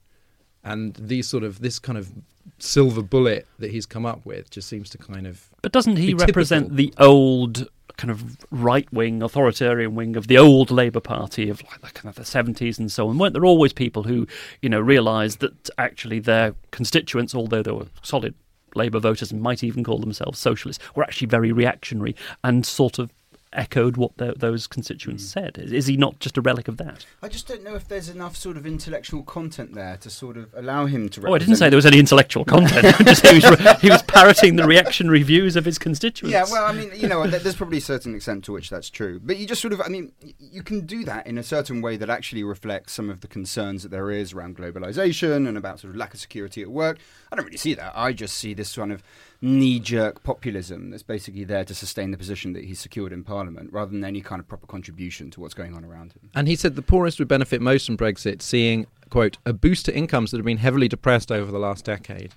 And 0.68 0.94
these 0.96 1.28
sort 1.28 1.44
of 1.44 1.60
this 1.60 1.80
kind 1.80 1.98
of 1.98 2.12
silver 2.60 3.02
bullet 3.02 3.48
that 3.60 3.72
he's 3.72 3.86
come 3.86 4.06
up 4.06 4.26
with 4.26 4.50
just 4.50 4.68
seems 4.68 4.90
to 4.90 4.98
kind 4.98 5.28
of 5.28 5.50
But 5.62 5.72
doesn't 5.72 5.98
he 5.98 6.14
represent 6.14 6.76
the 6.76 6.94
old 6.98 7.68
kind 7.98 8.12
of 8.12 8.38
right 8.52 8.92
wing 8.94 9.24
authoritarian 9.24 9.96
wing 9.96 10.16
of 10.16 10.28
the 10.28 10.38
old 10.38 10.70
Labour 10.70 11.00
Party 11.00 11.50
of 11.50 11.64
like 11.64 11.82
the 11.82 11.88
kind 11.88 12.10
of 12.10 12.16
the 12.16 12.26
seventies 12.26 12.78
and 12.80 12.92
so 12.92 13.08
on? 13.08 13.18
Weren't 13.18 13.34
there 13.34 13.46
always 13.46 13.74
people 13.74 14.04
who, 14.04 14.28
you 14.62 14.70
know, 14.70 14.80
realised 14.80 15.40
that 15.40 15.70
actually 15.78 16.20
their 16.20 16.54
constituents, 16.72 17.34
although 17.34 17.64
they 17.64 17.72
were 17.72 17.88
solid 18.02 18.36
Labour 18.76 19.00
voters 19.00 19.32
and 19.32 19.42
might 19.42 19.64
even 19.64 19.84
call 19.84 20.00
themselves 20.00 20.38
socialists, 20.38 20.84
were 20.96 21.04
actually 21.04 21.28
very 21.28 21.52
reactionary 21.52 22.16
and 22.44 22.66
sort 22.66 23.00
of 23.00 23.12
echoed 23.58 23.98
what 23.98 24.16
tho- 24.18 24.34
those 24.38 24.68
constituents 24.68 25.24
Hmm. 25.34 25.40
said. 25.40 25.58
Is, 25.58 25.72
is 25.74 25.88
he 25.88 25.98
not 25.98 26.20
just 26.20 26.38
a 26.38 26.42
relic 26.42 26.68
of 26.68 26.78
that? 26.78 27.06
I 27.22 27.28
just 27.28 27.48
don't 27.48 27.64
know 27.64 27.76
if 27.76 27.88
there's 27.88 28.08
enough 28.10 28.36
sort 28.38 28.56
of 28.56 28.66
intellectual 28.66 29.24
content 29.24 29.74
there 29.74 29.98
to 29.98 30.10
sort 30.10 30.38
of 30.38 30.54
allow 30.56 30.86
him 30.86 31.10
to. 31.10 31.28
Oh, 31.28 31.34
I 31.34 31.40
didn't 31.40 31.56
say 31.58 31.70
there 31.70 31.76
was 31.78 31.86
any 31.86 32.00
intellectual 32.00 32.46
content. 32.56 32.96
Just 33.06 33.26
he 33.26 33.36
was, 33.36 33.82
he 33.82 33.90
was 33.90 34.04
parroting 34.04 34.56
the 34.56 34.66
reactionary 34.66 35.24
views 35.24 35.56
of 35.56 35.66
his 35.66 35.78
constituents. 35.78 36.32
Yeah, 36.32 36.46
well, 36.52 36.66
I 36.66 36.72
mean, 36.72 36.92
you 36.96 37.08
know, 37.08 37.26
there's 37.28 37.56
probably 37.56 37.80
a 37.80 37.82
certain 37.82 38.16
extent 38.16 38.44
to 38.46 38.52
which 38.52 38.70
that's 38.70 38.90
true. 38.90 39.20
But 39.22 39.38
you 39.38 39.48
just 39.48 39.62
sort 39.62 39.74
of, 39.74 39.82
I 39.82 39.88
mean, 39.88 40.12
you 40.40 40.64
can 40.64 40.86
do 40.86 41.04
that 41.06 41.26
in 41.28 41.38
a 41.38 41.44
certain 41.44 41.82
way 41.82 41.98
that 41.98 42.10
actually 42.10 42.44
reflects 42.44 42.94
some 42.94 43.10
of 43.10 43.22
the 43.22 43.28
concerns 43.28 43.84
that 43.84 43.90
there 43.90 44.12
is 44.12 44.34
around 44.34 44.58
globalization 44.58 45.48
and 45.48 45.58
about 45.58 45.80
sort 45.80 45.92
of 45.92 45.98
lack 45.98 46.14
of 46.14 46.20
security 46.20 46.62
at 46.62 46.70
work. 46.70 46.98
I 47.32 47.36
don't 47.36 47.46
really 47.46 47.58
see 47.58 47.74
that. 47.74 47.94
I 47.96 48.14
just 48.14 48.38
see 48.38 48.54
this 48.54 48.76
kind 48.76 48.92
of 48.92 49.04
knee 49.42 49.80
jerk 49.80 50.24
populism 50.24 50.90
that's 50.90 51.04
basically 51.04 51.44
there 51.44 51.64
to 51.64 51.76
sustain 51.76 52.10
the 52.12 52.18
position 52.18 52.54
that 52.54 52.66
he's 52.66 52.80
secured 52.80 53.14
in 53.14 53.24
Parliament 53.24 53.72
rather 53.72 53.92
than 53.92 54.04
any 54.04 54.20
kind 54.22 54.40
of 54.40 54.48
proper 54.48 54.66
contribution 54.66 55.30
to 55.32 55.40
what's 55.40 55.54
going 55.54 55.76
on 55.76 55.86
around 55.86 56.14
him. 56.14 56.30
And 56.34 56.48
he 56.48 56.56
said 56.56 56.76
the 56.76 56.82
poorest 56.82 57.20
would 57.20 57.28
benefit 57.28 57.62
most 57.62 57.86
from 57.86 57.98
Brexit, 57.98 58.42
seeing, 58.42 58.88
quote, 59.10 59.38
a 59.46 59.54
boost 59.54 59.86
to 59.86 59.96
incomes 59.96 60.32
that 60.32 60.38
have 60.38 60.46
been 60.46 60.58
heavily 60.58 60.88
depressed 60.88 61.32
over 61.32 61.52
the 61.52 61.60
last 61.60 61.86
decade. 61.86 62.34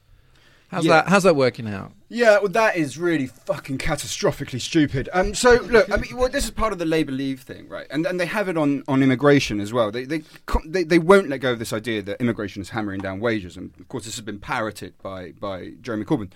How's 0.69 0.85
Yeah. 0.85 1.03
that 1.03 1.09
how's 1.09 1.25
that 1.25 1.35
working 1.35 1.67
out? 1.69 1.93
Yeah, 2.09 2.39
well, 2.39 2.49
that 2.51 2.77
is 2.77 2.97
really 2.97 3.27
fucking 3.27 3.79
catastrophically 3.79 4.61
stupid. 4.61 5.09
Um, 5.13 5.35
so 5.35 5.55
look, 5.63 5.91
I 5.91 5.97
mean, 5.97 6.17
well, 6.17 6.29
this 6.29 6.45
is 6.45 6.53
part 6.53 6.73
of 6.73 6.79
the 6.79 6.85
Labour 6.85 7.11
Leave 7.11 7.41
thing, 7.41 7.67
right? 7.69 7.89
And 7.91 8.07
and 8.07 8.21
they 8.21 8.27
have 8.27 8.49
it 8.49 8.57
on, 8.57 8.85
on 8.87 9.03
immigration 9.03 9.59
as 9.61 9.73
well. 9.73 9.91
They 9.91 10.05
they, 10.05 10.23
they 10.65 10.85
they 10.85 11.01
won't 11.01 11.29
let 11.29 11.39
go 11.41 11.51
of 11.51 11.59
this 11.59 11.73
idea 11.73 12.03
that 12.03 12.21
immigration 12.21 12.63
is 12.63 12.69
hammering 12.71 13.01
down 13.01 13.19
wages, 13.19 13.57
and 13.57 13.73
of 13.81 13.89
course, 13.89 14.05
this 14.05 14.15
has 14.15 14.25
been 14.25 14.39
parroted 14.39 14.95
by 15.03 15.33
by 15.33 15.73
Jeremy 15.83 16.05
Corbyn. 16.05 16.31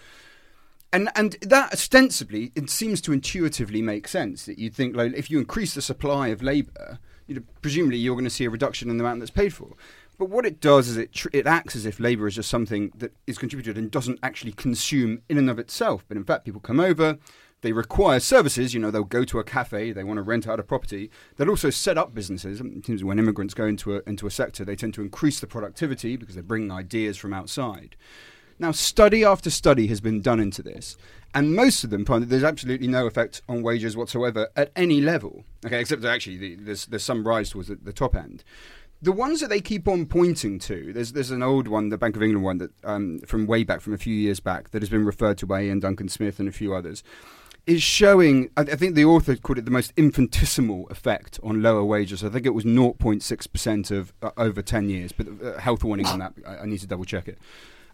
And 0.95 1.11
and 1.17 1.33
that 1.43 1.73
ostensibly 1.73 2.53
it 2.55 2.71
seems 2.71 3.01
to 3.01 3.13
intuitively 3.13 3.83
make 3.83 4.07
sense 4.07 4.47
that 4.47 4.61
you'd 4.61 4.77
think 4.77 4.95
like 4.95 5.13
if 5.15 5.29
you 5.29 5.41
increase 5.41 5.75
the 5.75 5.83
supply 5.83 6.29
of 6.29 6.41
labour, 6.41 7.01
you 7.27 7.35
know, 7.35 7.43
presumably 7.63 7.99
you're 7.99 8.15
going 8.15 8.23
to 8.23 8.31
see 8.31 8.45
a 8.45 8.51
reduction 8.51 8.89
in 8.89 8.97
the 8.97 9.03
amount 9.03 9.19
that's 9.19 9.33
paid 9.33 9.53
for. 9.53 9.73
But 10.19 10.31
what 10.31 10.47
it 10.47 10.61
does 10.61 10.87
is 10.87 10.97
it 10.97 11.13
tr- 11.13 11.31
it 11.33 11.49
acts 11.49 11.75
as 11.75 11.85
if 11.85 11.99
labour 11.99 12.29
is 12.29 12.37
just 12.37 12.49
something 12.49 12.93
that 12.95 13.13
is 13.27 13.39
contributed 13.39 13.77
and 13.77 13.91
doesn't 13.91 14.21
actually 14.23 14.53
consume 14.53 15.23
in 15.29 15.37
and 15.37 15.51
of 15.51 15.59
itself. 15.59 16.05
But 16.07 16.17
in 16.17 16.23
fact, 16.23 16.45
people 16.45 16.61
come 16.61 16.79
over, 16.79 17.19
they 17.63 17.73
require 17.73 18.21
services. 18.21 18.73
You 18.73 18.79
know, 18.79 18.93
they'll 18.93 19.03
go 19.03 19.25
to 19.25 19.41
a 19.41 19.45
cafe, 19.45 19.91
they 19.91 20.05
want 20.05 20.19
to 20.19 20.23
rent 20.23 20.47
out 20.47 20.61
a 20.61 20.63
property. 20.63 21.11
They'll 21.37 21.51
also 21.51 21.71
set 21.71 21.99
up 21.99 22.15
businesses. 22.15 22.63
When 22.63 23.19
immigrants 23.19 23.55
go 23.55 23.67
into 23.67 23.97
a 23.97 24.03
into 24.07 24.29
a 24.29 24.31
sector, 24.31 24.65
they 24.65 24.77
tend 24.77 24.95
to 24.95 25.03
increase 25.03 25.41
the 25.41 25.49
productivity 25.49 26.17
because 26.17 26.37
they're 26.37 26.45
bringing 26.45 26.71
ideas 26.71 27.17
from 27.17 27.35
outside. 27.35 27.97
Now, 28.59 28.71
study 28.71 29.25
after 29.25 29.51
study 29.51 29.89
has 29.89 30.01
been 30.01 30.21
done 30.21 30.41
into 30.41 30.63
this, 30.63 30.97
and 31.35 31.55
most 31.55 31.83
of 31.83 31.91
them 31.91 32.05
find 32.05 32.23
that 32.23 32.29
there's 32.29 32.45
absolutely 32.45 32.87
no 32.87 33.07
effect 33.07 33.43
on 33.49 33.63
wages 33.63 33.97
whatsoever 33.97 34.49
at 34.55 34.71
any 34.77 35.01
level. 35.01 35.45
Okay, 35.67 35.81
except 35.81 36.03
that 36.03 36.13
actually 36.13 36.37
the, 36.37 36.55
there's 36.57 36.87
there's 36.87 37.03
some 37.03 37.27
rise 37.27 37.51
towards 37.51 37.69
the, 37.69 37.75
the 37.75 37.93
top 37.93 38.15
end. 38.15 38.45
The 39.03 39.13
ones 39.13 39.41
that 39.41 39.51
they 39.51 39.61
keep 39.61 39.89
on 39.89 40.07
pointing 40.07 40.59
to, 40.61 40.93
there's 40.93 41.13
there's 41.13 41.33
an 41.33 41.43
old 41.43 41.67
one, 41.67 41.89
the 41.89 41.99
Bank 41.99 42.15
of 42.17 42.23
England 42.23 42.45
one 42.45 42.59
that 42.59 42.71
um, 42.85 43.19
from 43.27 43.47
way 43.47 43.65
back, 43.65 43.81
from 43.81 43.93
a 43.93 43.99
few 43.99 44.15
years 44.15 44.39
back, 44.39 44.71
that 44.71 44.81
has 44.81 44.89
been 44.89 45.05
referred 45.05 45.37
to 45.39 45.47
by 45.47 45.63
Ian 45.63 45.81
Duncan 45.81 46.09
Smith 46.09 46.39
and 46.39 46.49
a 46.49 46.53
few 46.53 46.75
others, 46.75 47.03
is 47.67 47.83
showing. 47.83 48.51
I, 48.57 48.63
I 48.63 48.77
think 48.77 48.95
the 48.95 49.05
author 49.05 49.35
called 49.35 49.59
it 49.59 49.65
the 49.65 49.73
most 49.73 49.93
infinitesimal 49.97 50.87
effect 50.89 51.41
on 51.43 51.61
lower 51.61 51.85
wages. 51.85 52.23
I 52.23 52.29
think 52.29 52.47
it 52.47 52.55
was 52.55 52.65
0.6 52.65 53.53
percent 53.53 53.91
of 53.91 54.13
uh, 54.23 54.31
over 54.37 54.63
10 54.63 54.89
years, 54.89 55.11
but 55.11 55.27
uh, 55.45 55.59
health 55.59 55.83
warning 55.83 56.07
on 56.07 56.21
that. 56.21 56.35
I, 56.47 56.59
I 56.59 56.67
need 56.67 56.79
to 56.79 56.87
double 56.87 57.05
check 57.05 57.27
it. 57.27 57.39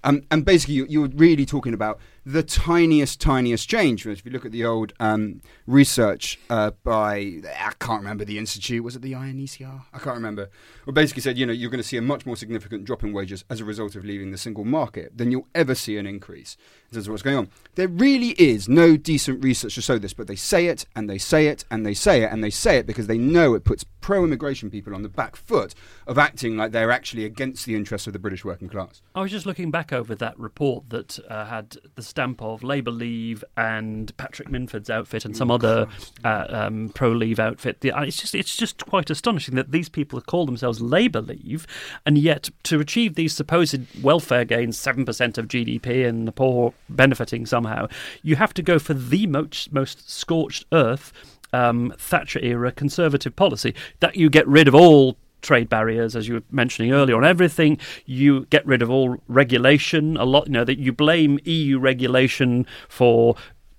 Um, 0.05 0.23
and 0.31 0.45
basically, 0.45 0.75
you, 0.75 0.87
you're 0.89 1.09
really 1.09 1.45
talking 1.47 1.75
about 1.75 1.99
the 2.25 2.43
tiniest, 2.43 3.21
tiniest 3.21 3.69
change. 3.69 4.07
If 4.07 4.25
you 4.25 4.31
look 4.31 4.45
at 4.45 4.53
the 4.53 4.65
old 4.65 4.93
um, 5.01 5.41
research 5.67 6.39
uh, 6.51 6.73
by, 6.83 7.41
I 7.45 7.73
can't 7.79 8.03
remember 8.03 8.25
the 8.25 8.39
institute, 8.39 8.85
was 8.85 8.97
it 8.97 9.03
the 9.03 9.13
INECR? 9.13 9.83
I 9.93 9.99
can't 9.99 10.17
remember. 10.17 10.51
Well, 10.87 10.95
basically 10.95 11.23
said, 11.23 11.39
you 11.39 11.47
know, 11.47 11.53
you're 11.53 11.71
going 11.71 11.83
to 11.83 11.87
see 11.87 11.97
a 11.97 12.03
much 12.03 12.27
more 12.27 12.37
significant 12.37 12.85
drop 12.85 13.03
in 13.03 13.13
wages 13.13 13.45
as 13.49 13.61
a 13.61 13.65
result 13.65 13.97
of 13.97 14.05
leaving 14.05 14.33
the 14.33 14.39
single 14.39 14.65
market 14.65 15.17
than 15.17 15.31
you'll 15.31 15.49
ever 15.55 15.75
see 15.75 15.97
an 15.97 16.07
increase 16.07 16.57
in 16.91 16.95
terms 16.95 17.07
of 17.07 17.13
what's 17.13 17.23
going 17.23 17.37
on. 17.37 17.49
There 17.75 17.89
really 17.89 18.31
is 18.31 18.69
no 18.69 18.97
decent 18.97 19.43
research 19.43 19.75
to 19.77 19.83
show 19.83 19.99
this, 19.99 20.13
but 20.13 20.27
they 20.27 20.37
say 20.37 20.67
it 20.67 20.87
and 20.95 21.09
they 21.09 21.19
say 21.19 21.47
it 21.47 21.65
and 21.71 21.87
they 21.87 21.95
say 21.95 22.23
it 22.23 22.33
and 22.33 22.43
they 22.45 22.51
say 22.51 22.79
it 22.79 22.87
because 22.87 23.07
they 23.07 23.19
know 23.19 23.55
it 23.55 23.65
puts 23.65 23.85
pro 24.01 24.25
immigration 24.25 24.71
people 24.71 24.95
on 24.95 25.03
the 25.03 25.09
back 25.09 25.37
foot 25.37 25.75
of 26.07 26.19
acting 26.19 26.57
like 26.57 26.73
they're 26.73 26.91
actually 26.91 27.25
against 27.25 27.67
the 27.67 27.75
interests 27.75 28.07
of 28.07 28.13
the 28.13 28.19
British 28.19 28.45
working 28.45 28.69
class. 28.69 29.03
I 29.15 29.21
was 29.21 29.31
just 29.31 29.47
looking 29.47 29.71
back 29.71 29.93
over 29.93 30.15
that 30.17 30.39
report 30.39 30.91
that 30.91 31.19
uh, 31.29 31.47
had 31.47 31.77
the 31.95 32.03
stamp 32.11 32.43
of 32.43 32.63
Labour 32.63 32.91
Leave 32.91 33.43
and 33.57 34.15
Patrick 34.17 34.51
Minford's 34.51 34.91
outfit 34.91 35.25
and 35.25 35.37
some 35.37 35.51
other 35.51 35.87
uh, 36.25 36.47
um, 36.49 36.91
pro 36.95 37.11
Leave 37.11 37.39
outfit. 37.39 37.81
The, 37.81 37.93
uh, 37.93 38.03
it's 38.03 38.21
just 38.21 38.35
it's 38.35 38.57
just 38.57 38.85
quite 38.87 39.09
astonishing 39.09 39.55
that 39.55 39.71
these 39.71 39.89
people 39.89 40.21
call 40.21 40.45
themselves 40.45 40.81
Labour 40.81 41.21
Leave, 41.23 41.67
and 42.05 42.19
yet 42.19 42.51
to 42.65 42.81
achieve 42.81 43.15
these 43.15 43.35
supposed 43.35 44.03
welfare 44.03 44.45
gains, 44.45 44.79
seven 44.79 45.05
percent 45.05 45.39
of 45.39 45.49
GDP 45.49 46.07
and 46.07 46.29
the 46.29 46.33
poor 46.33 46.75
benefiting 46.89 47.47
somehow, 47.47 47.87
you 48.23 48.37
have 48.37 48.53
to 48.55 48.63
go 48.63 48.79
for 48.79 48.95
the 48.95 49.27
most 49.27 49.73
most 49.73 50.11
scorched 50.11 50.67
earth. 50.73 51.13
Um, 51.53 51.93
Thatcher 51.99 52.39
era 52.45 52.71
conservative 52.71 53.35
policy 53.35 53.75
that 53.99 54.15
you 54.15 54.31
get 54.31 54.47
rid 54.47 54.69
of 54.69 54.75
all 54.77 55.17
trade 55.43 55.69
barriers, 55.69 56.15
as 56.17 56.29
you 56.29 56.35
were 56.35 56.43
mentioning 56.51 56.93
earlier, 56.93 57.17
on 57.17 57.25
everything. 57.25 57.79
You 58.07 58.47
get 58.47 58.67
rid 58.67 58.83
of 58.83 58.91
all 58.91 59.17
regulation. 59.29 60.17
A 60.17 60.25
lot, 60.25 60.47
you 60.47 60.53
know, 60.53 60.65
that 60.65 60.79
you 60.79 60.93
blame 60.93 61.39
EU 61.45 61.79
regulation 61.79 62.67
for 62.89 63.37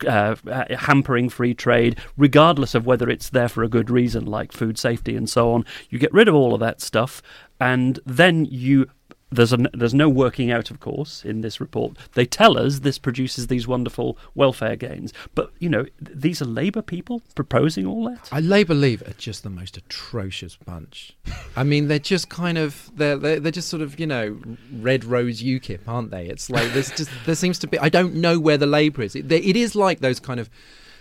uh, 0.08 0.36
hampering 0.78 1.30
free 1.30 1.54
trade, 1.54 2.00
regardless 2.18 2.76
of 2.76 2.86
whether 2.86 3.10
it's 3.10 3.30
there 3.30 3.50
for 3.50 3.64
a 3.64 3.70
good 3.70 3.90
reason, 3.90 4.26
like 4.26 4.52
food 4.52 4.78
safety 4.78 5.16
and 5.16 5.30
so 5.30 5.52
on. 5.52 5.66
You 5.90 6.00
get 6.00 6.14
rid 6.14 6.28
of 6.28 6.36
all 6.36 6.54
of 6.54 6.60
that 6.60 6.82
stuff, 6.82 7.22
and 7.60 8.00
then 8.06 8.46
you 8.46 8.88
there's, 9.32 9.54
a, 9.54 9.58
there's 9.74 9.94
no 9.94 10.10
working 10.10 10.52
out, 10.52 10.70
of 10.72 10.80
course, 10.80 11.24
in 11.24 11.42
this 11.42 11.60
report. 11.60 11.98
They 12.14 12.26
tell 12.26 12.58
us 12.58 12.80
this 12.80 12.98
produces 12.98 13.48
these 13.48 13.68
wonderful 13.68 14.18
welfare 14.36 14.76
gains. 14.76 15.14
But, 15.34 15.52
you 15.60 15.70
know, 15.70 15.86
these 16.00 16.42
are 16.42 16.46
Labour 16.46 16.82
people 16.82 17.22
proposing 17.34 17.86
all 17.86 18.10
that? 18.10 18.30
I 18.32 18.40
Labour 18.40 18.74
Leave 18.74 19.02
are 19.08 19.14
just 19.14 19.44
the 19.44 19.50
most 19.50 19.78
atrocious 19.78 20.58
bunch. 20.58 21.16
I 21.56 21.64
mean, 21.64 21.88
they're 21.88 22.00
just 22.00 22.30
kind 22.30 22.58
of 22.58 22.92
they're, 22.96 23.18
they're 23.18 23.40
they're 23.40 23.52
just 23.52 23.70
sort 23.70 23.82
of 23.82 24.00
you 24.00 24.08
know 24.08 24.38
red 24.74 25.04
rose 25.04 25.42
UKIP, 25.42 25.80
aren't 25.88 26.12
they? 26.12 26.26
It's 26.26 26.50
like 26.50 26.72
there's 26.74 26.92
just 26.92 27.10
there 27.26 27.36
seems 27.36 27.60
to 27.60 27.68
be 27.68 27.80
I 27.80 27.90
don't 27.90 28.16
know 28.16 28.40
where 28.40 28.58
the 28.58 28.68
Labour 28.68 29.02
is. 29.04 29.16
It, 29.16 29.32
it 29.32 29.56
is 29.56 29.76
like 29.76 30.00
those 30.00 30.20
kind 30.20 30.40
of 30.40 30.50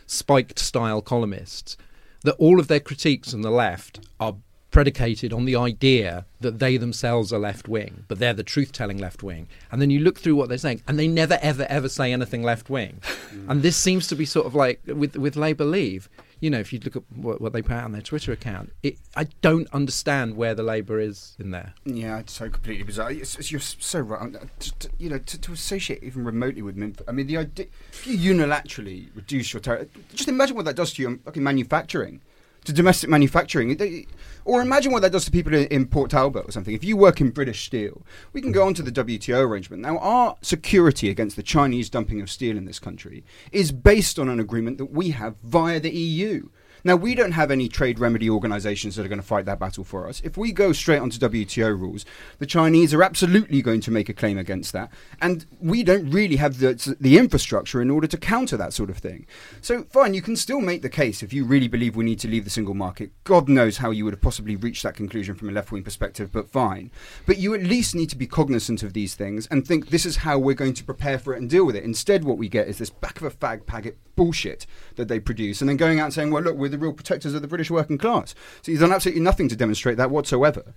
spiked 0.06 0.58
style 0.58 1.02
columnists 1.02 1.76
that 2.22 2.34
all 2.34 2.60
of 2.60 2.68
their 2.68 2.80
critiques 2.80 3.32
on 3.32 3.42
the 3.42 3.50
left 3.50 4.06
are 4.18 4.36
predicated 4.70 5.32
on 5.32 5.44
the 5.44 5.56
idea 5.56 6.24
that 6.40 6.58
they 6.58 6.76
themselves 6.76 7.32
are 7.32 7.38
left 7.38 7.68
wing, 7.68 8.04
but 8.08 8.18
they're 8.18 8.32
the 8.34 8.42
truth 8.44 8.72
telling 8.72 8.98
left 8.98 9.22
wing. 9.22 9.48
And 9.72 9.82
then 9.82 9.90
you 9.90 10.00
look 10.00 10.18
through 10.18 10.36
what 10.36 10.48
they're 10.48 10.58
saying, 10.58 10.82
and 10.86 10.98
they 10.98 11.08
never, 11.08 11.38
ever, 11.42 11.66
ever 11.68 11.88
say 11.88 12.12
anything 12.12 12.42
left 12.42 12.70
wing. 12.70 13.00
and 13.48 13.62
this 13.62 13.76
seems 13.76 14.06
to 14.08 14.14
be 14.14 14.24
sort 14.24 14.46
of 14.46 14.54
like 14.54 14.80
with, 14.86 15.16
with 15.16 15.36
Labour 15.36 15.64
Leave. 15.64 16.08
You 16.38 16.48
know, 16.48 16.58
if 16.58 16.72
you 16.72 16.80
look 16.82 16.96
at 16.96 17.02
what, 17.14 17.38
what 17.40 17.52
they 17.52 17.60
put 17.60 17.72
out 17.72 17.84
on 17.84 17.92
their 17.92 18.00
Twitter 18.00 18.32
account, 18.32 18.72
it, 18.82 18.96
I 19.14 19.24
don't 19.42 19.68
understand 19.74 20.36
where 20.36 20.54
the 20.54 20.62
Labour 20.62 20.98
is 20.98 21.36
in 21.38 21.50
there. 21.50 21.74
Yeah, 21.84 22.18
it's 22.20 22.32
so 22.32 22.48
completely 22.48 22.84
bizarre. 22.84 23.10
It's, 23.10 23.34
it's- 23.34 23.50
you're 23.52 23.60
so 23.60 24.00
right. 24.00 24.32
To, 24.32 24.40
uh, 24.40 24.44
to- 24.60 24.88
you 24.98 25.10
know, 25.10 25.18
to, 25.18 25.38
to 25.38 25.52
associate 25.52 26.02
even 26.02 26.24
remotely 26.24 26.62
with 26.62 26.76
Minford, 26.76 27.06
I 27.08 27.12
mean, 27.12 27.26
the 27.26 27.36
idea 27.36 27.66
if 27.92 28.06
you 28.06 28.16
unilaterally 28.34 29.08
reduce 29.14 29.52
your 29.52 29.60
tariff, 29.60 29.88
just 30.14 30.28
imagine 30.28 30.56
what 30.56 30.64
that 30.64 30.76
does 30.76 30.94
to 30.94 31.02
your 31.02 31.18
fucking 31.18 31.42
manufacturing, 31.42 32.22
to 32.64 32.72
domestic 32.72 33.10
manufacturing, 33.10 33.76
They- 33.76 34.06
or 34.44 34.62
imagine 34.62 34.92
what 34.92 35.02
that 35.02 35.12
does 35.12 35.24
to 35.26 35.30
people 35.30 35.54
in, 35.54 35.66
in 35.68 35.86
Port 35.86 36.10
Talbot 36.10 36.48
or 36.48 36.52
something. 36.52 36.74
If 36.74 36.84
you 36.84 36.96
work 36.96 37.20
in 37.20 37.30
British 37.30 37.64
steel, 37.66 38.02
we 38.32 38.40
can 38.40 38.52
go 38.52 38.66
on 38.66 38.74
to 38.74 38.82
the 38.82 38.92
WTO 38.92 39.40
arrangement. 39.46 39.82
Now, 39.82 39.98
our 39.98 40.36
security 40.42 41.10
against 41.10 41.36
the 41.36 41.42
Chinese 41.42 41.90
dumping 41.90 42.20
of 42.20 42.30
steel 42.30 42.56
in 42.56 42.64
this 42.64 42.78
country 42.78 43.24
is 43.52 43.72
based 43.72 44.18
on 44.18 44.28
an 44.28 44.40
agreement 44.40 44.78
that 44.78 44.92
we 44.92 45.10
have 45.10 45.36
via 45.38 45.80
the 45.80 45.90
EU. 45.90 46.48
Now, 46.84 46.96
we 46.96 47.14
don't 47.14 47.32
have 47.32 47.50
any 47.50 47.68
trade 47.68 47.98
remedy 47.98 48.28
organizations 48.30 48.96
that 48.96 49.04
are 49.04 49.08
going 49.08 49.20
to 49.20 49.26
fight 49.26 49.44
that 49.46 49.58
battle 49.58 49.84
for 49.84 50.08
us. 50.08 50.20
If 50.24 50.36
we 50.36 50.52
go 50.52 50.72
straight 50.72 51.00
onto 51.00 51.18
WTO 51.18 51.78
rules, 51.78 52.04
the 52.38 52.46
Chinese 52.46 52.94
are 52.94 53.02
absolutely 53.02 53.62
going 53.62 53.80
to 53.82 53.90
make 53.90 54.08
a 54.08 54.14
claim 54.14 54.38
against 54.38 54.72
that. 54.72 54.90
And 55.20 55.46
we 55.60 55.82
don't 55.82 56.10
really 56.10 56.36
have 56.36 56.58
the, 56.58 56.96
the 57.00 57.18
infrastructure 57.18 57.82
in 57.82 57.90
order 57.90 58.06
to 58.06 58.16
counter 58.16 58.56
that 58.56 58.72
sort 58.72 58.90
of 58.90 58.98
thing. 58.98 59.26
So, 59.60 59.84
fine, 59.84 60.14
you 60.14 60.22
can 60.22 60.36
still 60.36 60.60
make 60.60 60.82
the 60.82 60.88
case 60.88 61.22
if 61.22 61.32
you 61.32 61.44
really 61.44 61.68
believe 61.68 61.96
we 61.96 62.04
need 62.04 62.20
to 62.20 62.28
leave 62.28 62.44
the 62.44 62.50
single 62.50 62.74
market. 62.74 63.10
God 63.24 63.48
knows 63.48 63.78
how 63.78 63.90
you 63.90 64.04
would 64.04 64.14
have 64.14 64.22
possibly 64.22 64.56
reached 64.56 64.82
that 64.82 64.94
conclusion 64.94 65.34
from 65.34 65.48
a 65.48 65.52
left 65.52 65.72
wing 65.72 65.82
perspective, 65.82 66.32
but 66.32 66.50
fine. 66.50 66.90
But 67.26 67.38
you 67.38 67.54
at 67.54 67.62
least 67.62 67.94
need 67.94 68.10
to 68.10 68.16
be 68.16 68.26
cognizant 68.26 68.82
of 68.82 68.92
these 68.92 69.14
things 69.14 69.46
and 69.48 69.66
think 69.66 69.88
this 69.88 70.06
is 70.06 70.16
how 70.16 70.38
we're 70.38 70.54
going 70.54 70.74
to 70.74 70.84
prepare 70.84 71.18
for 71.18 71.34
it 71.34 71.40
and 71.40 71.50
deal 71.50 71.64
with 71.64 71.76
it. 71.76 71.84
Instead, 71.84 72.24
what 72.24 72.38
we 72.38 72.48
get 72.48 72.68
is 72.68 72.78
this 72.78 72.90
back 72.90 73.20
of 73.20 73.24
a 73.24 73.30
fag 73.30 73.66
packet 73.66 73.98
bullshit 74.16 74.66
that 74.96 75.08
they 75.08 75.18
produce, 75.18 75.60
and 75.60 75.68
then 75.68 75.76
going 75.76 75.98
out 75.98 76.04
and 76.04 76.14
saying, 76.14 76.30
well, 76.30 76.42
look, 76.42 76.56
we're 76.56 76.68
the 76.70 76.78
real 76.78 76.92
protectors 76.92 77.34
of 77.34 77.42
the 77.42 77.48
British 77.48 77.70
working 77.70 77.98
class. 77.98 78.34
So 78.62 78.72
you've 78.72 78.80
done 78.80 78.92
absolutely 78.92 79.22
nothing 79.22 79.48
to 79.48 79.56
demonstrate 79.56 79.96
that 79.98 80.10
whatsoever. 80.10 80.74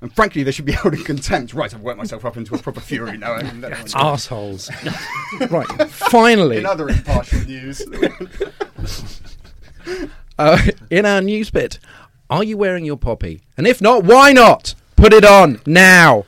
And 0.00 0.12
frankly, 0.12 0.42
they 0.42 0.50
should 0.50 0.64
be 0.64 0.72
held 0.82 0.94
in 0.94 1.04
contempt. 1.04 1.54
Right, 1.54 1.72
I've 1.72 1.80
worked 1.80 1.98
myself 1.98 2.24
up 2.24 2.36
into 2.36 2.54
a 2.54 2.58
proper 2.58 2.80
fury 2.80 3.16
now. 3.16 3.34
I 3.34 3.42
can 3.42 3.60
let 3.60 3.70
that 3.70 3.78
one 3.78 3.86
go. 3.92 3.98
Assholes. 3.98 4.70
right. 5.50 5.66
Finally, 5.88 6.58
In 6.58 6.66
other 6.66 6.88
impartial 6.88 7.40
news, 7.40 7.82
uh, 10.38 10.58
in 10.90 11.06
our 11.06 11.20
news 11.20 11.50
bit, 11.50 11.78
are 12.28 12.42
you 12.42 12.56
wearing 12.56 12.84
your 12.84 12.96
poppy? 12.96 13.42
And 13.56 13.66
if 13.66 13.80
not, 13.80 14.04
why 14.04 14.32
not? 14.32 14.74
Put 14.96 15.12
it 15.12 15.24
on 15.24 15.60
now. 15.66 16.24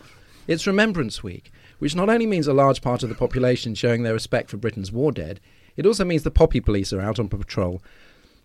It's 0.47 0.67
Remembrance 0.67 1.23
Week, 1.23 1.51
which 1.79 1.97
not 1.97 2.09
only 2.09 2.27
means 2.27 2.47
a 2.47 2.53
large 2.53 2.81
part 2.81 3.03
of 3.03 3.09
the 3.09 3.15
population 3.15 3.75
showing 3.75 4.03
their 4.03 4.13
respect 4.13 4.51
for 4.51 4.57
Britain's 4.57 4.93
war 4.93 5.11
dead, 5.11 5.41
it 5.77 5.87
also 5.87 6.05
means 6.05 6.23
the 6.23 6.31
poppy 6.31 6.61
police 6.61 6.93
are 6.93 7.01
out 7.01 7.19
on 7.19 7.29
patrol, 7.29 7.83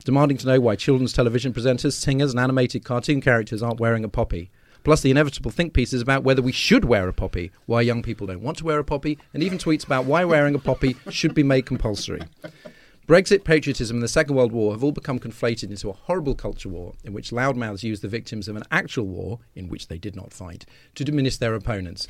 demanding 0.05 0.38
to 0.38 0.47
know 0.47 0.59
why 0.59 0.75
children's 0.75 1.13
television 1.13 1.53
presenters, 1.53 1.93
singers, 1.93 2.31
and 2.31 2.39
animated 2.39 2.83
cartoon 2.83 3.21
characters 3.21 3.62
aren't 3.62 3.79
wearing 3.79 4.03
a 4.03 4.09
poppy. 4.09 4.49
Plus, 4.83 5.01
the 5.01 5.12
inevitable 5.12 5.51
think 5.51 5.73
pieces 5.73 6.01
about 6.01 6.23
whether 6.23 6.41
we 6.41 6.51
should 6.51 6.85
wear 6.85 7.07
a 7.07 7.13
poppy, 7.13 7.51
why 7.65 7.81
young 7.81 8.01
people 8.01 8.27
don't 8.27 8.41
want 8.41 8.57
to 8.57 8.65
wear 8.65 8.79
a 8.79 8.83
poppy, 8.83 9.17
and 9.33 9.43
even 9.43 9.57
tweets 9.57 9.85
about 9.85 10.05
why 10.05 10.23
wearing 10.23 10.55
a 10.55 10.59
poppy 10.59 10.95
should 11.09 11.33
be 11.33 11.43
made 11.43 11.65
compulsory. 11.65 12.21
Brexit, 13.07 13.43
patriotism, 13.43 13.97
and 13.97 14.03
the 14.03 14.07
Second 14.07 14.35
World 14.35 14.51
War 14.51 14.71
have 14.71 14.83
all 14.83 14.91
become 14.91 15.19
conflated 15.19 15.71
into 15.71 15.89
a 15.89 15.93
horrible 15.93 16.35
culture 16.35 16.69
war 16.69 16.93
in 17.03 17.12
which 17.12 17.31
loudmouths 17.31 17.81
use 17.81 18.01
the 18.01 18.07
victims 18.07 18.47
of 18.47 18.55
an 18.55 18.63
actual 18.69 19.07
war, 19.07 19.39
in 19.55 19.67
which 19.67 19.88
they 19.88 19.97
did 19.97 20.15
not 20.15 20.31
fight, 20.31 20.65
to 20.95 21.03
diminish 21.03 21.38
their 21.38 21.55
opponents. 21.55 22.07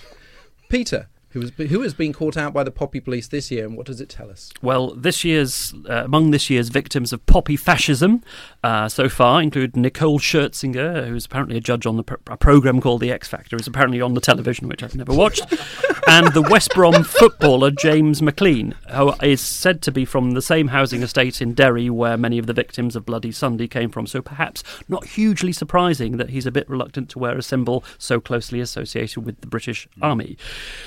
Peter, 0.68 1.08
who 1.32 1.42
has, 1.42 1.52
who 1.52 1.82
has 1.82 1.94
been 1.94 2.14
caught 2.14 2.38
out 2.38 2.54
by 2.54 2.64
the 2.64 2.72
poppy 2.72 3.00
police 3.00 3.28
this 3.28 3.52
year, 3.52 3.66
and 3.66 3.78
what 3.78 3.86
does 3.86 4.02
it 4.02 4.10
tell 4.10 4.30
us? 4.30 4.52
Well, 4.62 4.96
this 4.96 5.24
year's 5.24 5.74
uh, 5.88 6.04
among 6.06 6.32
this 6.32 6.50
year's 6.50 6.70
victims 6.70 7.14
of 7.14 7.26
poppy 7.26 7.56
fascism 7.56 8.24
uh, 8.64 8.90
so 8.90 9.10
far 9.10 9.42
include 9.42 9.76
Nicole 9.76 10.20
Scherzinger, 10.20 11.08
who's 11.08 11.26
apparently 11.26 11.58
a 11.58 11.62
judge 11.62 11.86
on 11.86 11.98
the 11.98 12.04
pro- 12.04 12.18
a 12.28 12.38
program 12.38 12.82
called 12.82 13.02
The 13.02 13.12
X 13.12 13.28
Factor, 13.28 13.56
is 13.56 13.68
apparently 13.68 14.02
on 14.02 14.14
the 14.14 14.22
television, 14.22 14.68
which 14.68 14.84
I've 14.84 14.96
never 14.96 15.14
watched, 15.14 15.46
and 16.08 16.34
the 16.34 16.42
West 16.42 16.74
Brom 16.74 17.04
footballer 17.04 17.72
James 17.72 18.22
McLean, 18.22 18.74
who 18.92 19.14
is 19.22 19.42
said 19.42 19.82
to 19.84 19.92
be 19.92 20.06
from 20.06 20.32
the 20.32 20.42
same 20.42 20.70
housing 20.70 21.04
estate 21.04 21.42
in 21.42 21.54
Derry 21.54 21.90
where 21.90 22.18
many 22.18 22.38
of 22.38 22.48
the 22.48 22.54
victims 22.54 22.96
of 22.96 23.06
Bloody 23.06 23.32
Sunday 23.32 23.68
came 23.68 23.90
from. 23.90 24.08
So 24.08 24.22
perhaps 24.22 24.64
not 24.88 25.06
hugely 25.06 25.52
surprising 25.52 26.18
that 26.18 26.30
he's 26.30 26.46
a 26.46 26.52
bit 26.52 26.70
reluctant 26.70 27.10
to 27.10 27.20
wear 27.20 27.38
a 27.38 27.44
symbol 27.44 27.84
so 27.98 28.20
closely 28.20 28.60
associated 28.60 29.26
with 29.26 29.42
the 29.42 29.48
British 29.48 29.88
Army. 30.02 30.38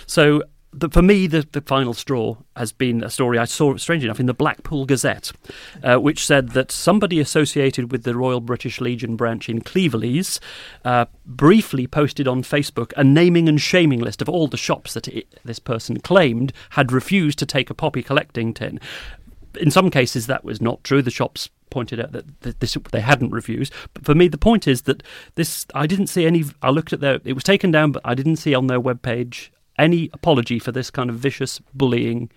So 0.07 0.32
the, 0.73 0.89
for 0.89 1.03
me, 1.03 1.27
the, 1.27 1.47
the 1.53 1.61
final 1.61 1.93
straw 1.93 2.37
has 2.57 2.73
been 2.73 3.05
a 3.05 3.11
story 3.11 3.39
I 3.39 3.45
saw, 3.45 3.77
strange 3.77 4.05
enough, 4.05 4.21
in 4.21 4.27
the 4.27 4.35
Blackpool 4.35 4.87
Gazette, 4.87 5.31
uh, 5.83 5.97
which 5.99 6.25
said 6.25 6.51
that 6.51 6.73
somebody 6.73 7.21
associated 7.21 7.93
with 7.93 8.05
the 8.05 8.17
Royal 8.17 8.41
British 8.41 8.81
Legion 8.81 9.17
branch 9.17 9.49
in 9.49 9.61
Cleveland 9.61 9.93
uh, 10.85 11.05
briefly 11.27 11.87
posted 11.87 12.27
on 12.27 12.43
Facebook 12.43 12.93
a 12.97 13.05
naming 13.05 13.49
and 13.49 13.61
shaming 13.61 14.01
list 14.01 14.23
of 14.23 14.29
all 14.29 14.47
the 14.47 14.57
shops 14.57 14.95
that 14.95 15.07
it, 15.09 15.27
this 15.45 15.59
person 15.59 16.01
claimed 16.01 16.53
had 16.71 16.91
refused 16.91 17.39
to 17.39 17.47
take 17.47 17.69
a 17.69 17.75
poppy 17.75 18.03
collecting 18.03 18.55
tin. 18.55 18.81
In 19.61 19.71
some 19.71 19.91
cases, 19.91 20.27
that 20.27 20.45
was 20.45 20.61
not 20.61 20.83
true. 20.83 21.03
The 21.03 21.11
shops 21.11 21.51
pointed 21.71 22.01
out 22.01 22.13
that 22.13 22.61
this 22.61 22.77
they 22.91 23.01
hadn't 23.01 23.31
refused. 23.31 23.73
But 23.93 24.07
for 24.07 24.15
me, 24.15 24.29
the 24.29 24.39
point 24.39 24.67
is 24.67 24.83
that 24.83 25.03
this 25.35 25.67
I 25.75 25.87
didn't 25.87 26.07
see 26.07 26.25
any. 26.25 26.45
I 26.63 26.71
looked 26.71 26.95
at 26.95 27.01
their. 27.01 27.21
It 27.25 27.35
was 27.35 27.45
taken 27.45 27.71
down, 27.71 27.93
but 27.93 28.03
I 28.05 28.15
didn't 28.15 28.37
see 28.37 28.55
on 28.55 28.69
their 28.69 28.81
webpage 28.81 29.51
any 29.83 30.09
apology 30.13 30.59
for 30.61 30.71
this 30.71 30.91
kind 30.91 31.11
of 31.11 31.17
vicious 31.17 31.61
bullying 31.75 32.31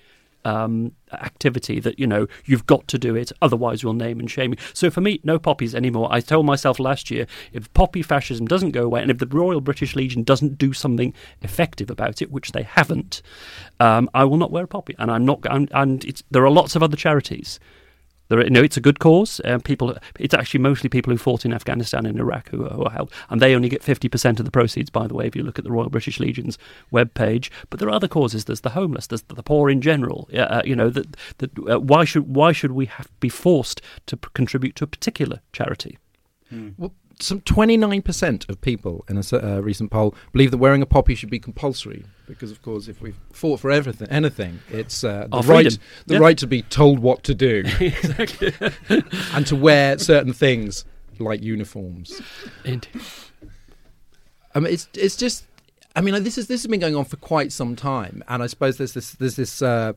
um, 0.44 0.92
activity 1.12 1.80
that 1.80 1.98
you 2.00 2.06
know 2.06 2.28
you've 2.46 2.68
got 2.68 2.88
to 2.90 3.00
do 3.00 3.16
it 3.16 3.32
otherwise 3.42 3.84
we'll 3.84 3.94
name 3.94 4.20
and 4.20 4.30
shame 4.30 4.52
you 4.54 4.58
so 4.74 4.92
for 4.92 5.02
me 5.02 5.20
no 5.24 5.40
poppies 5.40 5.74
anymore. 5.74 6.08
I 6.12 6.20
told 6.20 6.46
myself 6.46 6.80
last 6.80 7.10
year 7.10 7.26
if 7.52 7.72
poppy 7.74 8.04
fascism 8.04 8.46
doesn't 8.46 8.72
go 8.72 8.84
away 8.84 9.02
and 9.02 9.10
if 9.10 9.18
the 9.18 9.26
royal 9.28 9.62
british 9.62 9.96
legion 9.96 10.24
doesn't 10.24 10.58
do 10.58 10.72
something 10.72 11.14
effective 11.42 11.90
about 11.90 12.22
it 12.22 12.32
which 12.32 12.52
they 12.52 12.64
haven't 12.64 13.24
um, 13.80 14.08
i 14.14 14.24
will 14.24 14.38
not 14.38 14.52
wear 14.52 14.66
a 14.66 14.68
poppy. 14.68 14.96
And 15.00 15.10
i'm 15.10 15.26
not 15.26 15.40
and, 15.50 15.70
and 15.74 16.24
there 16.30 16.46
are 16.46 16.52
lots 16.52 16.76
of 16.76 16.84
other 16.84 16.98
charities 16.98 17.60
there, 18.28 18.40
are- 18.40 18.44
you 18.44 18.50
know, 18.50 18.62
it's 18.64 18.78
a 18.78 18.82
good 18.82 19.00
cause. 19.00 19.40
Uh, 19.46 19.60
people, 19.64 19.96
it's 20.20 20.34
actually 20.34 20.60
mostly 20.62 20.90
people 20.90 21.12
who 21.12 21.18
fought 21.18 21.46
in 21.46 21.54
Afghanistan 21.54 22.06
and 22.06 22.20
Iraq 22.20 22.50
who, 22.50 22.66
are- 22.66 22.70
who 22.70 22.84
are 22.84 22.92
helped, 22.92 23.14
and 23.30 23.42
they 23.42 23.56
only 23.56 23.70
get 23.70 23.84
fifty 23.84 24.10
percent 24.10 24.40
of 24.40 24.46
the 24.46 24.52
proceeds. 24.52 24.90
By 24.90 25.08
the 25.08 25.14
way, 25.14 25.28
if 25.28 25.36
you 25.36 25.44
look 25.44 25.58
at 25.60 25.66
the 25.66 25.72
Royal 25.72 25.90
British 25.90 26.20
Legion's 26.20 26.58
web 26.92 27.14
page, 27.14 27.52
but 27.70 27.80
there 27.80 27.90
are 27.90 27.96
other 27.96 28.08
causes. 28.08 28.46
There's 28.46 28.62
the 28.62 28.72
homeless. 28.72 29.08
There's 29.08 29.22
the 29.24 29.44
poor 29.44 29.70
in 29.70 29.82
general. 29.82 30.28
Uh, 30.36 30.62
you 30.66 30.76
know, 30.76 30.90
that 30.90 31.16
that 31.38 31.52
uh, 31.70 31.80
why 31.80 32.06
should 32.06 32.34
why 32.36 32.52
should 32.52 32.72
we 32.72 32.86
have 32.88 33.10
be 33.20 33.30
forced 33.30 33.82
to 34.08 34.18
p- 34.18 34.30
contribute 34.34 34.76
to 34.78 34.84
a 34.84 34.88
particular 34.88 35.42
charity? 35.54 35.98
Well, 36.78 36.94
some 37.20 37.42
29% 37.42 38.50
of 38.50 38.60
people 38.62 39.06
in 39.08 39.18
a 39.18 39.24
uh, 39.36 39.60
recent 39.62 39.90
poll 39.92 40.14
believe 40.32 40.52
that 40.52 40.58
wearing 40.58 40.82
a 40.82 40.86
poppy 40.86 41.16
should 41.16 41.30
be 41.30 41.40
compulsory 41.40 42.06
because 42.28 42.52
of 42.52 42.62
course 42.62 42.88
if 42.88 43.02
we've 43.02 43.18
fought 43.32 43.60
for 43.60 43.72
everything 43.72 44.08
anything 44.10 44.60
it's 44.70 45.04
uh, 45.04 45.28
the 45.30 45.38
Our 45.38 45.44
right 45.44 45.66
freedom. 45.66 45.80
the 46.08 46.14
Yeah. 46.16 46.20
right 46.20 46.38
to 46.40 46.48
be 46.48 46.62
told 46.64 47.00
what 47.00 47.24
to 47.24 47.34
do 47.36 47.64
exactly. 47.80 48.54
and 49.34 49.48
to 49.48 49.56
wear 49.56 49.98
certain 49.98 50.34
things 50.34 50.86
like 51.20 51.42
uniforms 51.42 52.22
Indeed. 52.64 52.90
I 54.54 54.60
mean, 54.60 54.74
it's 54.74 54.88
it's 54.94 55.16
just. 55.18 55.46
I 55.98 56.02
mean, 56.02 56.24
this 56.24 56.38
is 56.38 56.48
this 56.48 56.62
has 56.64 56.70
been 56.70 56.80
going 56.80 56.96
on 56.96 57.06
for 57.06 57.18
quite 57.18 57.52
some 57.52 57.76
time, 57.76 58.24
and 58.28 58.42
I 58.42 58.48
suppose 58.48 58.78
there's 58.78 58.94
this 58.94 59.12
there's 59.12 59.36
this 59.36 59.62
uh, 59.62 59.94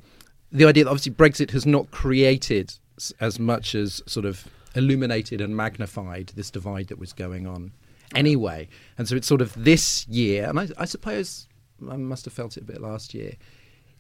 the 0.53 0.65
idea 0.65 0.85
that 0.85 0.91
obviously 0.91 1.13
Brexit 1.13 1.51
has 1.53 1.65
not 1.67 1.91
created 1.91 2.75
as 3.21 3.39
much 3.39 3.75
as 3.77 4.03
sort 4.07 4.27
of 4.27 4.49
illuminated 4.79 5.41
and 5.41 5.57
magnified 5.57 6.29
this 6.35 6.51
divide 6.51 6.89
that 6.89 6.99
was 6.99 7.13
going 7.13 7.47
on 7.47 7.73
anyway, 8.15 8.69
and 8.97 9.09
so 9.09 9.17
it's 9.17 9.27
sort 9.27 9.43
of 9.43 9.53
this 9.63 10.07
year, 10.09 10.49
and 10.49 10.59
I, 10.59 10.69
I 10.79 10.85
suppose 10.87 11.49
I 11.89 11.97
must 11.97 12.25
have 12.25 12.35
felt 12.35 12.57
it 12.57 12.63
a 12.63 12.67
bit 12.67 12.81
last 12.81 13.15
year. 13.15 13.35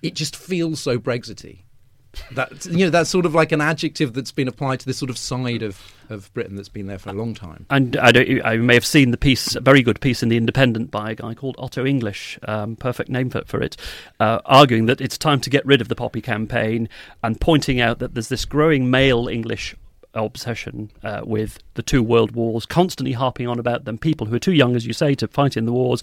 It 0.02 0.14
just 0.14 0.36
feels 0.36 0.80
so 0.80 0.98
Brexity. 0.98 1.64
That 2.32 2.66
you 2.66 2.86
know, 2.86 2.90
that's 2.90 3.10
sort 3.10 3.26
of 3.26 3.34
like 3.34 3.52
an 3.52 3.60
adjective 3.60 4.12
that's 4.14 4.32
been 4.32 4.48
applied 4.48 4.80
to 4.80 4.86
this 4.86 4.96
sort 4.96 5.10
of 5.10 5.18
side 5.18 5.62
of, 5.62 5.80
of 6.08 6.32
Britain 6.34 6.56
that's 6.56 6.68
been 6.68 6.86
there 6.86 6.98
for 6.98 7.10
a 7.10 7.12
long 7.12 7.34
time. 7.34 7.66
And 7.70 7.96
I, 7.96 8.40
I 8.44 8.56
may 8.56 8.74
have 8.74 8.86
seen 8.86 9.10
the 9.10 9.18
piece, 9.18 9.54
a 9.54 9.60
very 9.60 9.82
good 9.82 10.00
piece 10.00 10.22
in 10.22 10.28
The 10.28 10.36
Independent 10.36 10.90
by 10.90 11.10
a 11.10 11.14
guy 11.14 11.34
called 11.34 11.56
Otto 11.58 11.84
English, 11.84 12.38
um, 12.48 12.76
perfect 12.76 13.10
name 13.10 13.30
for, 13.30 13.42
for 13.44 13.60
it, 13.60 13.76
uh, 14.20 14.40
arguing 14.46 14.86
that 14.86 15.00
it's 15.00 15.18
time 15.18 15.40
to 15.42 15.50
get 15.50 15.64
rid 15.66 15.80
of 15.80 15.88
the 15.88 15.94
poppy 15.94 16.22
campaign 16.22 16.88
and 17.22 17.40
pointing 17.40 17.80
out 17.80 17.98
that 17.98 18.14
there's 18.14 18.28
this 18.28 18.46
growing 18.46 18.90
male 18.90 19.28
English 19.28 19.76
obsession 20.24 20.90
uh, 21.02 21.22
with 21.24 21.58
the 21.74 21.82
two 21.82 22.02
world 22.02 22.32
wars, 22.32 22.66
constantly 22.66 23.12
harping 23.12 23.46
on 23.46 23.58
about 23.58 23.84
them. 23.84 23.98
People 23.98 24.26
who 24.26 24.34
are 24.34 24.40
too 24.40 24.52
young, 24.52 24.76
as 24.76 24.86
you 24.86 24.92
say, 24.92 25.14
to 25.14 25.28
fight 25.28 25.56
in 25.56 25.66
the 25.66 25.72
wars, 25.72 26.02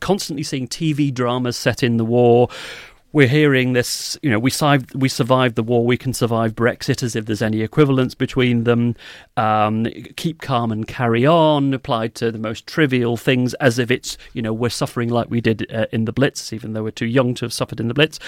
constantly 0.00 0.42
seeing 0.42 0.68
TV 0.68 1.12
dramas 1.12 1.56
set 1.56 1.82
in 1.82 1.96
the 1.96 2.04
war. 2.04 2.48
We're 3.16 3.28
hearing 3.28 3.72
this, 3.72 4.18
you 4.22 4.28
know, 4.28 4.38
we 4.38 4.50
survived, 4.50 4.94
we 4.94 5.08
survived 5.08 5.54
the 5.54 5.62
war, 5.62 5.86
we 5.86 5.96
can 5.96 6.12
survive 6.12 6.54
Brexit 6.54 7.02
as 7.02 7.16
if 7.16 7.24
there's 7.24 7.40
any 7.40 7.62
equivalence 7.62 8.14
between 8.14 8.64
them. 8.64 8.94
Um, 9.38 9.86
keep 10.16 10.42
calm 10.42 10.70
and 10.70 10.86
carry 10.86 11.24
on, 11.24 11.72
applied 11.72 12.14
to 12.16 12.30
the 12.30 12.38
most 12.38 12.66
trivial 12.66 13.16
things 13.16 13.54
as 13.54 13.78
if 13.78 13.90
it's, 13.90 14.18
you 14.34 14.42
know, 14.42 14.52
we're 14.52 14.68
suffering 14.68 15.08
like 15.08 15.30
we 15.30 15.40
did 15.40 15.66
uh, 15.72 15.86
in 15.92 16.04
the 16.04 16.12
Blitz, 16.12 16.52
even 16.52 16.74
though 16.74 16.82
we're 16.82 16.90
too 16.90 17.06
young 17.06 17.32
to 17.36 17.46
have 17.46 17.54
suffered 17.54 17.80
in 17.80 17.88
the 17.88 17.94
Blitz. 17.94 18.18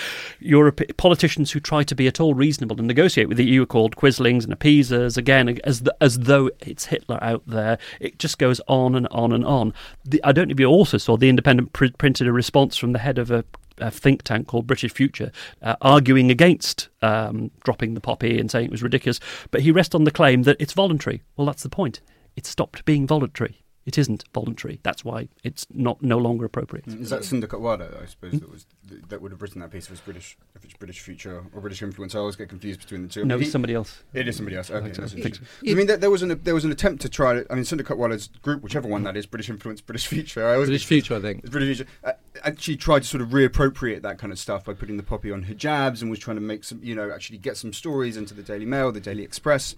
Europe, 0.41 0.81
politicians 0.97 1.53
who 1.53 1.61
try 1.61 1.83
to 1.83 1.95
be 1.95 2.07
at 2.07 2.19
all 2.19 2.33
reasonable 2.33 2.79
and 2.79 2.87
negotiate 2.87 3.29
with 3.29 3.37
the 3.37 3.45
EU 3.45 3.65
are 3.65 3.67
called 3.67 3.95
quislings 3.95 4.45
and 4.45 4.55
appeasers, 4.55 5.19
again, 5.19 5.61
as, 5.65 5.83
the, 5.83 5.95
as 6.01 6.21
though 6.21 6.51
it's 6.61 6.87
Hitler 6.87 7.19
out 7.21 7.43
there. 7.47 7.77
It 8.01 8.19
just 8.19 8.39
goes 8.39 8.59
on 8.69 8.95
and 8.95 9.07
on 9.09 9.33
and 9.33 9.45
on. 9.45 9.75
The, 10.07 10.25
I 10.25 10.33
don't 10.33 10.49
know 10.49 10.53
if 10.53 10.61
you 10.61 10.65
also 10.65 10.97
saw 10.97 11.19
The 11.19 11.29
Independent 11.29 11.75
pr- 11.75 11.89
printed 11.99 12.27
a 12.27 12.33
response 12.33 12.79
from 12.79 12.93
the 12.93 13.01
head 13.01 13.19
of 13.19 13.31
a 13.31 13.45
a 13.81 13.91
think 13.91 14.23
tank 14.23 14.47
called 14.47 14.67
British 14.67 14.93
Future, 14.93 15.31
uh, 15.63 15.77
arguing 15.81 16.31
against 16.31 16.89
um, 17.03 17.51
dropping 17.65 17.95
the 17.95 18.01
poppy 18.01 18.39
and 18.39 18.51
saying 18.51 18.67
it 18.67 18.71
was 18.71 18.83
ridiculous. 18.83 19.21
But 19.51 19.63
he 19.63 19.71
rests 19.71 19.95
on 19.95 20.05
the 20.05 20.11
claim 20.11 20.43
that 20.43 20.57
it's 20.59 20.73
voluntary. 20.73 21.23
Well, 21.37 21.47
that's 21.47 21.63
the 21.63 21.69
point. 21.69 22.01
It 22.37 22.47
stopped 22.47 22.85
being 22.85 23.07
voluntary. 23.07 23.63
It 23.89 23.97
isn't 23.97 24.25
voluntary. 24.35 24.81
That's 24.83 25.03
why 25.03 25.31
it's 25.43 25.67
not 25.73 26.03
no 26.03 26.19
longer 26.19 26.45
appropriate. 26.45 26.85
Mm, 26.85 27.01
is 27.01 27.09
that 27.09 27.21
mm. 27.21 27.25
Sunder 27.25 27.47
Katwala, 27.47 28.03
I 28.03 28.05
suppose, 28.05 28.33
hmm? 28.33 28.39
that 28.41 28.51
was 28.51 28.67
that 29.09 29.23
would 29.23 29.31
have 29.31 29.41
written 29.41 29.63
that 29.63 29.71
piece 29.71 29.87
if 29.87 29.93
it's 29.93 30.03
British, 30.03 30.37
if 30.55 30.63
it's 30.63 30.75
British 30.75 31.01
Future 31.01 31.43
or 31.55 31.63
British 31.63 31.81
Influence? 31.81 32.15
I 32.15 32.19
always 32.19 32.37
get 32.37 32.51
confused 32.51 32.81
between 32.81 33.01
the 33.01 33.09
two. 33.09 33.25
No, 33.25 33.39
He- 33.39 33.45
it's 33.45 33.51
somebody 33.53 33.73
else. 33.73 34.03
It 34.13 34.29
is 34.29 34.37
somebody 34.37 34.59
else. 34.59 34.71
Okay, 34.71 34.93
so. 34.93 35.01
that's 35.01 35.15
Think 35.15 35.25
interesting. 35.25 35.71
I 35.71 35.75
mean, 35.75 35.87
there, 35.87 35.97
there 35.97 36.11
was 36.11 36.21
an 36.21 36.39
there 36.45 36.53
was 36.53 36.67
an 36.67 36.71
attempt 36.71 37.01
to 37.01 37.09
try. 37.09 37.43
I 37.49 37.55
mean, 37.55 37.65
Sunder 37.65 37.83
Katwala's 37.83 38.29
group, 38.43 38.61
whichever 38.63 38.87
one 38.87 39.05
that 39.05 39.17
is, 39.17 39.25
British 39.25 39.49
Influence, 39.49 39.81
British 39.81 40.07
Future. 40.07 40.47
I 40.47 40.53
always 40.53 40.69
British 40.69 40.85
future, 40.85 41.17
I 41.17 41.21
think. 41.21 41.51
British 41.51 41.79
Future. 41.79 41.91
Uh, 42.05 42.13
actually 42.45 42.77
tried 42.77 43.05
to 43.05 43.09
sort 43.09 43.23
of 43.23 43.31
reappropriate 43.31 44.03
that 44.03 44.19
kind 44.19 44.35
of 44.35 44.39
stuff 44.39 44.67
by 44.67 44.75
putting 44.75 44.99
the 44.99 45.03
poppy 45.03 45.33
on 45.33 45.47
hijabs 45.47 46.03
and 46.03 46.11
was 46.11 46.19
trying 46.19 46.37
to 46.37 46.43
make 46.43 46.63
some, 46.63 46.79
you 46.85 46.95
know, 46.95 47.11
actually 47.11 47.39
get 47.39 47.57
some 47.57 47.73
stories 47.73 48.19
into 48.19 48.35
the 48.35 48.43
Daily 48.43 48.67
Mail, 48.67 48.93
the 48.93 49.01
Daily 49.01 49.23
Express. 49.23 49.75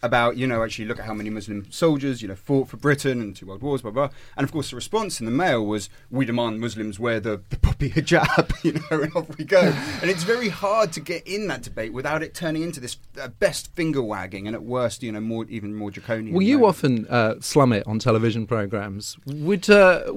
About 0.00 0.36
you 0.36 0.46
know 0.46 0.62
actually 0.62 0.84
look 0.84 1.00
at 1.00 1.06
how 1.06 1.14
many 1.14 1.28
Muslim 1.28 1.66
soldiers 1.70 2.22
you 2.22 2.28
know 2.28 2.36
fought 2.36 2.68
for 2.68 2.76
Britain 2.76 3.20
and 3.20 3.34
two 3.34 3.46
world 3.46 3.62
wars 3.62 3.82
blah 3.82 3.90
blah 3.90 4.10
and 4.36 4.44
of 4.44 4.52
course 4.52 4.70
the 4.70 4.76
response 4.76 5.18
in 5.18 5.26
the 5.26 5.32
mail 5.32 5.66
was 5.66 5.90
we 6.08 6.24
demand 6.24 6.60
Muslims 6.60 7.00
wear 7.00 7.18
the, 7.18 7.42
the 7.50 7.58
poppy 7.58 7.90
hijab 7.96 8.52
you 8.64 8.74
know 8.74 9.02
and 9.02 9.16
off 9.16 9.36
we 9.36 9.44
go 9.44 9.60
and 10.00 10.08
it's 10.08 10.22
very 10.22 10.50
hard 10.50 10.92
to 10.92 11.00
get 11.00 11.26
in 11.26 11.48
that 11.48 11.62
debate 11.62 11.92
without 11.92 12.22
it 12.22 12.32
turning 12.32 12.62
into 12.62 12.78
this 12.78 12.96
uh, 13.20 13.26
best 13.26 13.74
finger 13.74 14.00
wagging 14.00 14.46
and 14.46 14.54
at 14.54 14.62
worst 14.62 15.02
you 15.02 15.10
know 15.10 15.20
more 15.20 15.44
even 15.48 15.74
more 15.74 15.90
draconian 15.90 16.32
Well, 16.32 16.42
you 16.42 16.58
moment. 16.60 16.76
often 16.76 17.06
uh, 17.08 17.34
slum 17.40 17.72
it 17.72 17.84
on 17.86 17.98
television 17.98 18.46
programs. 18.46 19.16
Would 19.26 19.68
uh, 19.68 20.12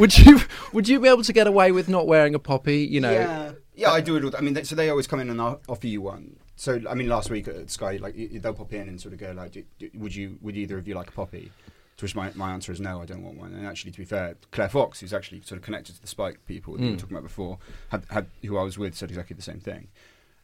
would 0.00 0.18
you 0.18 0.40
would 0.72 0.88
you 0.88 0.98
be 0.98 1.08
able 1.08 1.22
to 1.22 1.32
get 1.32 1.46
away 1.46 1.70
with 1.70 1.88
not 1.88 2.08
wearing 2.08 2.34
a 2.34 2.40
poppy? 2.40 2.78
You 2.78 3.00
know, 3.00 3.12
Yeah, 3.12 3.52
yeah, 3.76 3.90
I 3.92 4.00
do 4.00 4.16
it 4.16 4.24
all. 4.24 4.34
I 4.36 4.40
mean, 4.40 4.54
they, 4.54 4.64
so 4.64 4.74
they 4.74 4.90
always 4.90 5.06
come 5.06 5.20
in 5.20 5.30
and 5.30 5.40
offer 5.40 5.86
you 5.86 6.00
one. 6.02 6.36
So 6.62 6.80
I 6.88 6.94
mean, 6.94 7.08
last 7.08 7.28
week 7.28 7.48
at 7.48 7.68
Sky, 7.70 7.98
like 8.00 8.14
they'll 8.40 8.54
pop 8.54 8.72
in 8.72 8.88
and 8.88 9.00
sort 9.00 9.14
of 9.14 9.18
go 9.18 9.32
like, 9.32 9.50
do, 9.50 9.64
do, 9.80 9.90
"Would 9.94 10.14
you? 10.14 10.38
Would 10.42 10.56
either 10.56 10.78
of 10.78 10.86
you 10.86 10.94
like 10.94 11.08
a 11.08 11.12
poppy?" 11.12 11.50
To 11.96 12.04
which 12.04 12.14
my, 12.14 12.30
my 12.36 12.52
answer 12.52 12.70
is 12.70 12.80
no, 12.80 13.02
I 13.02 13.04
don't 13.04 13.24
want 13.24 13.36
one. 13.36 13.52
And 13.52 13.66
actually, 13.66 13.90
to 13.90 13.98
be 13.98 14.04
fair, 14.04 14.36
Claire 14.52 14.68
Fox, 14.68 15.00
who's 15.00 15.12
actually 15.12 15.40
sort 15.40 15.58
of 15.58 15.64
connected 15.64 15.96
to 15.96 16.00
the 16.00 16.06
Spike 16.06 16.38
people 16.46 16.74
that 16.74 16.80
we 16.80 16.90
were 16.92 16.96
talking 16.96 17.16
about 17.16 17.24
before, 17.24 17.58
had, 17.88 18.04
had 18.10 18.26
who 18.44 18.56
I 18.58 18.62
was 18.62 18.78
with, 18.78 18.94
said 18.94 19.10
exactly 19.10 19.34
the 19.34 19.42
same 19.42 19.58
thing. 19.58 19.88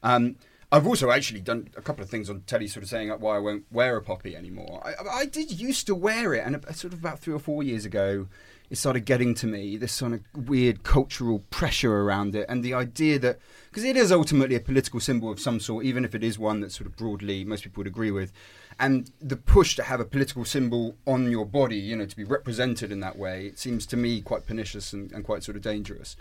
Um, 0.03 0.35
I've 0.71 0.87
also 0.87 1.11
actually 1.11 1.41
done 1.41 1.71
a 1.77 1.81
couple 1.83 2.03
of 2.05 2.11
things 2.11 2.29
on 2.29 2.43
telly, 2.43 2.69
sort 2.69 2.83
of 2.83 2.91
saying 2.91 3.09
why 3.09 3.37
I 3.37 3.39
won't 3.39 3.65
wear 3.71 3.97
a 3.97 4.03
poppy 4.03 4.37
anymore. 4.37 4.83
I, 4.85 5.21
I- 5.21 5.27
did 5.27 5.59
used 5.59 5.87
to 5.87 5.95
wear 5.95 6.35
it, 6.35 6.45
and 6.45 6.63
sort 6.77 6.93
of 6.93 6.99
about 6.99 7.21
three 7.21 7.33
or 7.35 7.39
four 7.39 7.63
years 7.63 7.85
ago, 7.87 8.27
it 8.69 8.77
started 8.77 9.07
getting 9.07 9.35
to 9.37 9.47
me 9.47 9.79
this 9.79 9.93
sort 9.93 10.13
of 10.13 10.21
weird 10.35 10.83
cultural 10.83 11.39
pressure 11.51 12.03
around 12.03 12.35
it, 12.35 12.45
and 12.51 12.63
the 12.63 12.75
idea 12.75 13.19
that 13.19 13.39
because 13.71 13.83
it 13.85 13.97
is 13.97 14.13
ultimately 14.13 14.57
a 14.57 14.61
political 14.61 15.01
symbol 15.01 15.31
of 15.31 15.41
some 15.41 15.59
sort, 15.59 15.87
even 15.87 16.05
if 16.05 16.15
it 16.15 16.23
is 16.23 16.39
one 16.39 16.61
that 16.61 16.73
sort 16.73 16.87
of 16.87 16.97
broadly 16.97 17.45
most 17.45 17.65
people 17.65 17.81
would 17.81 17.87
agree 17.87 18.11
with, 18.11 18.31
and 18.79 19.11
the 19.21 19.37
push 19.37 19.75
to 19.77 19.83
have 19.85 20.01
a 20.01 20.05
political 20.05 20.45
symbol 20.45 20.97
on 21.07 21.31
your 21.31 21.47
body, 21.47 21.77
you 21.79 21.97
know, 21.97 22.05
to 22.05 22.17
be 22.17 22.25
represented 22.25 22.93
in 22.93 23.01
that 23.01 23.17
way, 23.17 23.47
it 23.47 23.59
seems 23.59 23.87
to 23.87 23.97
me 23.97 24.21
quite 24.21 24.47
pernicious 24.47 24.93
and, 24.93 25.13
and 25.13 25.25
quite 25.25 25.43
sort 25.43 25.57
of 25.57 25.63
dangerous. 25.63 26.15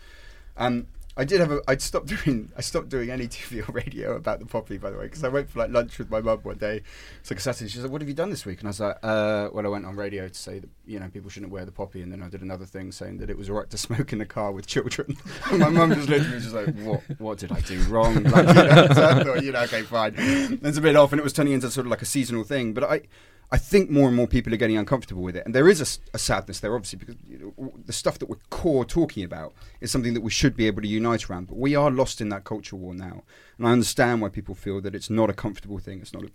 Um, 0.55 0.87
I 1.17 1.25
did 1.25 1.39
have 1.39 1.51
a. 1.51 1.61
I'd 1.67 1.81
stopped 1.81 2.07
doing. 2.07 2.51
I 2.55 2.61
stopped 2.61 2.89
doing 2.89 3.09
any 3.09 3.27
TV 3.27 3.67
or 3.67 3.71
radio 3.71 4.15
about 4.15 4.39
the 4.39 4.45
poppy, 4.45 4.77
by 4.77 4.91
the 4.91 4.97
way, 4.97 5.05
because 5.05 5.23
I 5.23 5.29
went 5.29 5.49
for 5.49 5.59
like 5.59 5.71
lunch 5.71 5.97
with 5.97 6.11
my 6.11 6.21
mum 6.21 6.39
one 6.43 6.57
day. 6.57 6.81
It's 7.19 7.31
like 7.31 7.39
a 7.39 7.41
Saturday. 7.41 7.69
She's 7.69 7.81
like, 7.81 7.91
"What 7.91 8.01
have 8.01 8.07
you 8.07 8.13
done 8.13 8.29
this 8.29 8.45
week?" 8.45 8.59
And 8.59 8.67
I 8.67 8.69
was 8.69 8.79
like, 8.79 8.97
uh, 9.01 9.49
"Well, 9.51 9.65
I 9.65 9.69
went 9.69 9.85
on 9.85 9.95
radio 9.95 10.27
to 10.27 10.33
say 10.33 10.59
that 10.59 10.69
you 10.85 10.99
know 10.99 11.09
people 11.09 11.31
shouldn't 11.31 11.51
wear 11.51 11.65
the 11.65 11.71
poppy, 11.71 12.01
and 12.01 12.11
then 12.11 12.21
I 12.21 12.29
did 12.29 12.41
another 12.41 12.65
thing 12.65 12.91
saying 12.91 13.17
that 13.17 13.29
it 13.29 13.37
was 13.37 13.49
alright 13.49 13.69
to 13.71 13.77
smoke 13.87 14.13
in 14.13 14.19
the 14.19 14.25
car 14.25 14.51
with 14.51 14.67
children." 14.67 15.17
and 15.51 15.59
my 15.59 15.69
mum 15.69 15.93
just 15.93 16.07
me, 16.07 16.19
just 16.19 16.53
like, 16.53 16.73
"What? 16.81 17.01
What 17.19 17.37
did 17.39 17.51
I 17.51 17.61
do 17.61 17.81
wrong?" 17.83 18.23
Like, 18.23 18.47
you 18.47 18.53
know, 18.53 18.87
so 18.93 19.05
I 19.05 19.23
thought, 19.23 19.43
you 19.43 19.51
know, 19.51 19.61
okay, 19.63 19.81
fine. 19.81 20.13
It's 20.17 20.77
a 20.77 20.81
bit 20.81 20.95
off, 20.95 21.13
and 21.13 21.19
it 21.19 21.23
was 21.23 21.33
turning 21.33 21.53
into 21.53 21.71
sort 21.71 21.87
of 21.87 21.91
like 21.91 22.03
a 22.03 22.05
seasonal 22.05 22.43
thing. 22.43 22.73
But 22.73 22.83
I, 22.83 23.01
I 23.49 23.57
think 23.57 23.89
more 23.89 24.07
and 24.07 24.15
more 24.15 24.27
people 24.27 24.53
are 24.53 24.57
getting 24.57 24.77
uncomfortable 24.77 25.21
with 25.21 25.37
it, 25.37 25.45
and 25.45 25.55
there 25.55 25.69
is 25.69 25.99
a 26.13 26.17
sadness 26.17 26.59
there, 26.59 26.75
obviously, 26.75 26.99
because 26.99 27.15
you 27.25 27.53
know, 27.57 27.73
the 27.85 27.93
stuff 27.93 28.19
that 28.19 28.29
we're 28.29 28.35
core 28.49 28.83
talking 28.83 29.23
about 29.23 29.53
is 29.79 29.89
something 29.89 30.13
that 30.15 30.21
we 30.21 30.31
should 30.31 30.57
be 30.57 30.67
able 30.67 30.81
to 30.81 30.87
unite 30.87 31.29
around. 31.29 31.47
But 31.47 31.57
we 31.57 31.73
are 31.73 31.89
lost 31.89 32.19
in 32.19 32.27
that 32.29 32.43
culture 32.43 32.75
war 32.75 32.93
now, 32.93 33.23
and 33.57 33.65
I 33.65 33.71
understand 33.71 34.21
why 34.21 34.29
people 34.29 34.53
feel 34.53 34.81
that 34.81 34.93
it's 34.93 35.09
not 35.09 35.29
a 35.29 35.33
comfortable 35.33 35.79
thing. 35.79 36.01
It's 36.01 36.13
not. 36.13 36.23
A, 36.23 36.29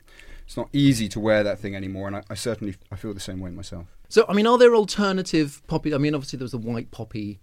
it's 0.44 0.56
not 0.56 0.68
easy 0.72 1.08
to 1.10 1.20
wear 1.20 1.44
that 1.44 1.58
thing 1.58 1.76
anymore, 1.76 2.06
and 2.08 2.16
I, 2.16 2.22
I 2.30 2.34
certainly 2.34 2.74
I 2.90 2.96
feel 2.96 3.14
the 3.14 3.20
same 3.20 3.40
way 3.40 3.50
myself. 3.50 3.86
So, 4.08 4.24
I 4.28 4.32
mean, 4.32 4.46
are 4.46 4.58
there 4.58 4.74
alternative 4.74 5.62
poppy? 5.66 5.94
I 5.94 5.98
mean, 5.98 6.14
obviously, 6.14 6.38
there 6.38 6.44
was 6.44 6.52
the 6.52 6.58
white 6.58 6.90
poppy 6.90 7.40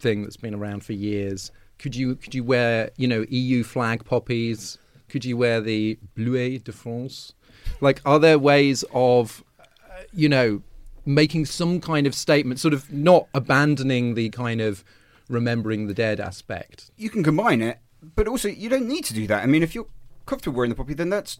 thing 0.00 0.22
that's 0.22 0.36
been 0.36 0.54
around 0.54 0.84
for 0.84 0.92
years. 0.92 1.50
Could 1.78 1.94
you 1.94 2.16
could 2.16 2.34
you 2.34 2.42
wear 2.42 2.90
you 2.96 3.06
know 3.06 3.24
EU 3.28 3.62
flag 3.62 4.04
poppies? 4.04 4.78
Could 5.08 5.24
you 5.24 5.36
wear 5.36 5.60
the 5.60 5.98
Bleuet 6.16 6.64
de 6.64 6.72
France? 6.72 7.32
Like, 7.80 8.00
are 8.04 8.18
there 8.18 8.38
ways 8.38 8.84
of 8.92 9.44
uh, 9.58 10.02
you 10.12 10.28
know 10.28 10.62
making 11.06 11.46
some 11.46 11.80
kind 11.80 12.06
of 12.06 12.14
statement, 12.14 12.60
sort 12.60 12.74
of 12.74 12.92
not 12.92 13.28
abandoning 13.34 14.14
the 14.14 14.28
kind 14.30 14.60
of 14.60 14.84
remembering 15.28 15.86
the 15.86 15.94
dead 15.94 16.20
aspect? 16.20 16.90
you 16.96 17.10
can 17.10 17.22
combine 17.22 17.62
it, 17.62 17.78
but 18.16 18.28
also 18.28 18.48
you 18.48 18.68
don't 18.68 18.86
need 18.86 19.04
to 19.04 19.14
do 19.14 19.26
that. 19.26 19.42
I 19.42 19.46
mean, 19.46 19.62
if 19.62 19.74
you're 19.74 19.86
comfortable 20.26 20.56
wearing 20.56 20.70
the 20.70 20.74
poppy, 20.76 20.94
then 20.94 21.10
that's 21.10 21.38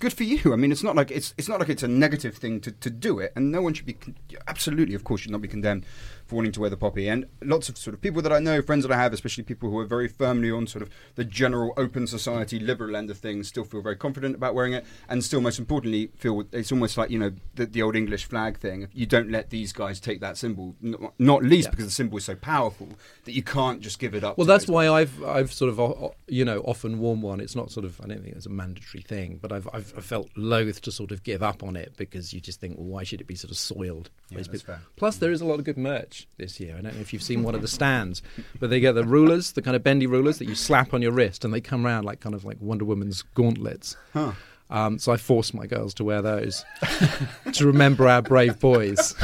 good 0.00 0.12
for 0.12 0.24
you. 0.24 0.52
I 0.52 0.56
mean, 0.56 0.72
it's 0.72 0.82
not 0.82 0.96
like 0.96 1.10
it's 1.10 1.34
it's 1.38 1.48
not 1.48 1.60
like 1.60 1.68
it's 1.68 1.82
a 1.82 1.88
negative 1.88 2.36
thing 2.36 2.60
to, 2.60 2.72
to 2.72 2.90
do 2.90 3.18
it, 3.18 3.32
and 3.36 3.52
no 3.52 3.62
one 3.62 3.74
should 3.74 3.86
be 3.86 3.94
con- 3.94 4.16
absolutely, 4.48 4.94
of 4.94 5.04
course, 5.04 5.22
should 5.22 5.30
not 5.30 5.42
be 5.42 5.48
condemned 5.48 5.86
for 6.26 6.36
wanting 6.36 6.52
to 6.52 6.60
wear 6.60 6.70
the 6.70 6.76
poppy. 6.76 7.08
And 7.08 7.26
lots 7.42 7.68
of 7.68 7.76
sort 7.76 7.94
of 7.94 8.00
people 8.00 8.22
that 8.22 8.32
I 8.32 8.38
know, 8.38 8.62
friends 8.62 8.84
that 8.86 8.92
I 8.92 8.96
have, 8.96 9.12
especially 9.12 9.44
people 9.44 9.70
who 9.70 9.78
are 9.78 9.84
very 9.84 10.08
firmly 10.08 10.50
on 10.50 10.66
sort 10.66 10.82
of 10.82 10.90
the 11.16 11.24
general 11.24 11.72
open 11.76 12.06
society 12.06 12.58
liberal 12.58 12.96
end 12.96 13.10
of 13.10 13.18
things, 13.18 13.48
still 13.48 13.64
feel 13.64 13.82
very 13.82 13.96
confident 13.96 14.34
about 14.34 14.54
wearing 14.54 14.72
it, 14.72 14.84
and 15.08 15.22
still, 15.22 15.40
most 15.40 15.58
importantly, 15.58 16.10
feel 16.16 16.44
it's 16.52 16.72
almost 16.72 16.96
like 16.96 17.10
you 17.10 17.18
know 17.18 17.32
the, 17.54 17.66
the 17.66 17.82
old 17.82 17.96
English 17.96 18.24
flag 18.24 18.58
thing. 18.58 18.88
You 18.92 19.06
don't 19.06 19.30
let 19.30 19.50
these 19.50 19.72
guys 19.72 20.00
take 20.00 20.20
that 20.20 20.36
symbol, 20.38 20.74
not 21.18 21.42
least 21.42 21.66
Yeah. 21.66 21.70
because 21.70 21.84
the 21.86 21.90
symbol 21.90 22.18
is 22.18 22.24
so 22.24 22.34
powerful 22.36 22.88
that 23.24 23.32
you 23.32 23.42
can't 23.42 23.80
just 23.80 23.98
give 23.98 24.14
it 24.14 24.24
up. 24.24 24.38
Well, 24.38 24.46
that's 24.46 24.66
why 24.68 24.88
I've 24.88 25.22
I've 25.24 25.52
sort 25.52 25.78
of 25.78 26.14
you 26.28 26.44
know 26.44 26.60
often 26.60 26.98
worn 26.98 27.20
one. 27.20 27.40
It's 27.40 27.54
not 27.56 27.70
sort 27.70 27.84
of 27.84 28.00
I 28.00 28.06
don't 28.06 28.22
think 28.22 28.34
it's 28.36 28.46
a 28.46 28.50
mandatory 28.50 29.02
thing, 29.02 29.38
but 29.42 29.52
I've 29.52 29.68
I've 29.72 29.86
felt 29.86 30.30
loath 30.36 30.80
to 30.82 30.92
sort 30.92 31.12
of 31.12 31.22
give 31.22 31.42
up 31.42 31.62
on 31.62 31.76
it 31.76 31.94
because 31.96 32.32
you 32.32 32.40
just 32.40 32.60
think, 32.60 32.76
well, 32.78 32.86
why 32.86 33.02
should 33.04 33.20
it 33.20 33.26
be 33.26 33.34
sort 33.34 33.50
of 33.50 33.56
soiled? 33.58 34.10
Yeah, 34.30 34.38
Those 34.38 34.48
that's 34.48 34.62
fair. 34.62 34.80
Plus, 34.96 35.16
there 35.16 35.32
is 35.32 35.40
a 35.40 35.44
lot 35.44 35.58
of 35.58 35.64
good 35.64 35.76
merch 35.78 36.13
this 36.38 36.60
year. 36.60 36.76
I 36.78 36.80
don't 36.80 36.94
know 36.94 37.00
if 37.00 37.12
you've 37.12 37.22
seen 37.22 37.42
one 37.42 37.54
of 37.54 37.62
the 37.62 37.68
stands, 37.68 38.22
but 38.60 38.70
they 38.70 38.80
get 38.80 38.92
the 38.92 39.04
rulers, 39.04 39.52
the 39.52 39.62
kind 39.62 39.76
of 39.76 39.82
bendy 39.82 40.06
rulers 40.06 40.38
that 40.38 40.46
you 40.46 40.54
slap 40.54 40.94
on 40.94 41.02
your 41.02 41.12
wrist, 41.12 41.44
and 41.44 41.52
they 41.52 41.60
come 41.60 41.86
around 41.86 42.04
like 42.04 42.20
kind 42.20 42.34
of 42.34 42.44
like 42.44 42.56
Wonder 42.60 42.84
Woman's 42.84 43.22
gauntlets. 43.34 43.96
Huh. 44.12 44.32
Um, 44.70 44.98
so 44.98 45.12
I 45.12 45.16
forced 45.16 45.54
my 45.54 45.66
girls 45.66 45.94
to 45.94 46.04
wear 46.04 46.22
those 46.22 46.64
to 47.52 47.66
remember 47.66 48.08
our 48.08 48.22
brave 48.22 48.58
boys. 48.58 49.14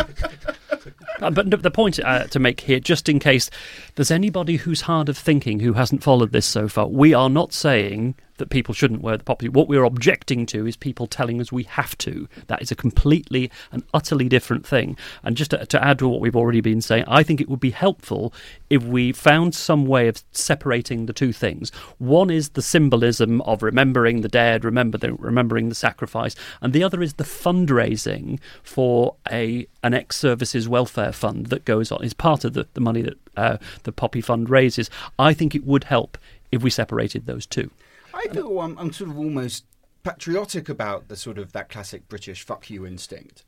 Uh, 1.21 1.31
but 1.31 1.63
the 1.63 1.71
point 1.71 1.99
uh, 2.01 2.25
to 2.29 2.39
make 2.39 2.61
here, 2.61 2.81
just 2.81 3.09
in 3.09 3.19
case 3.19 3.51
there's 3.95 4.11
anybody 4.11 4.57
who's 4.57 4.83
hard 4.83 5.09
of 5.09 5.19
thinking 5.19 5.61
who 5.61 5.75
hasn't 5.75 6.03
followed 6.03 6.33
this 6.33 6.47
so 6.47 6.69
far, 6.69 6.87
we 6.87 7.13
are 7.13 7.29
not 7.29 7.53
saying 7.53 8.15
that 8.41 8.51
people 8.51 8.75
shouldn't 8.75 9.03
wear 9.03 9.17
the 9.17 9.25
poppy. 9.25 9.49
What 9.49 9.69
we're 9.69 9.85
objecting 9.85 10.45
to 10.47 10.67
is 10.67 10.77
people 10.77 11.07
telling 11.07 11.41
us 11.41 11.53
we 11.53 11.63
have 11.63 11.97
to. 11.99 12.29
That 12.49 12.61
is 12.61 12.73
a 12.73 12.75
completely 12.75 13.51
and 13.71 13.85
utterly 13.95 14.29
different 14.29 14.67
thing. 14.67 14.97
And 15.23 15.37
just 15.37 15.53
to, 15.53 15.65
to 15.65 15.85
add 15.85 16.01
to 16.01 16.09
what 16.09 16.21
we've 16.21 16.37
already 16.37 16.61
been 16.61 16.81
saying, 16.83 17.05
I 17.07 17.23
think 17.23 17.41
it 17.41 17.49
would 17.49 17.61
be 17.61 17.71
helpful 17.71 18.35
if 18.69 18.83
we 18.83 19.13
found 19.13 19.55
some 19.55 19.87
way 19.87 20.09
of 20.09 20.23
separating 20.33 21.07
the 21.07 21.13
two 21.13 21.33
things. 21.33 21.71
One 21.99 22.31
is 22.31 22.51
the 22.51 22.63
symbolism 22.63 23.41
of 23.43 23.63
remembering 23.63 24.23
the 24.23 24.29
dead, 24.29 24.65
remember 24.65 24.99
the, 24.99 25.15
remembering 25.15 25.69
the 25.69 25.75
sacrifice, 25.75 26.35
and 26.61 26.73
the 26.73 26.83
other 26.83 27.03
is 27.03 27.15
the 27.15 27.25
fundraising 27.25 28.41
for 28.63 29.15
a 29.31 29.67
an 29.83 29.95
ex 29.95 30.17
services 30.17 30.69
welfare 30.69 31.13
fund 31.13 31.47
that 31.47 31.65
goes 31.65 31.91
on 31.91 32.03
is 32.03 32.15
part 32.15 32.45
of 32.45 32.53
the, 32.53 32.67
the 32.75 32.81
money 32.81 33.03
that 33.03 33.19
uh, 33.37 33.57
the 33.85 33.93
Poppy 33.93 34.21
Fund 34.21 34.51
raises. 34.51 34.91
I 35.19 35.33
think 35.33 35.55
it 35.55 35.65
would 35.65 35.85
help 35.85 36.19
if 36.53 36.63
we 36.63 36.71
separated 36.71 37.27
those 37.27 37.47
two. 37.47 37.71
I 38.15 38.29
feel 38.29 38.61
I'm, 38.61 38.79
I'm 38.79 38.93
sort 38.93 39.11
of 39.11 39.19
almost 39.19 39.65
patriotic 40.03 40.69
about 40.69 41.09
the 41.09 41.17
sort 41.17 41.39
of 41.39 41.53
that 41.53 41.69
classic 41.69 42.09
British 42.09 42.43
fuck 42.43 42.71
you 42.71 42.87
instinct, 42.87 43.45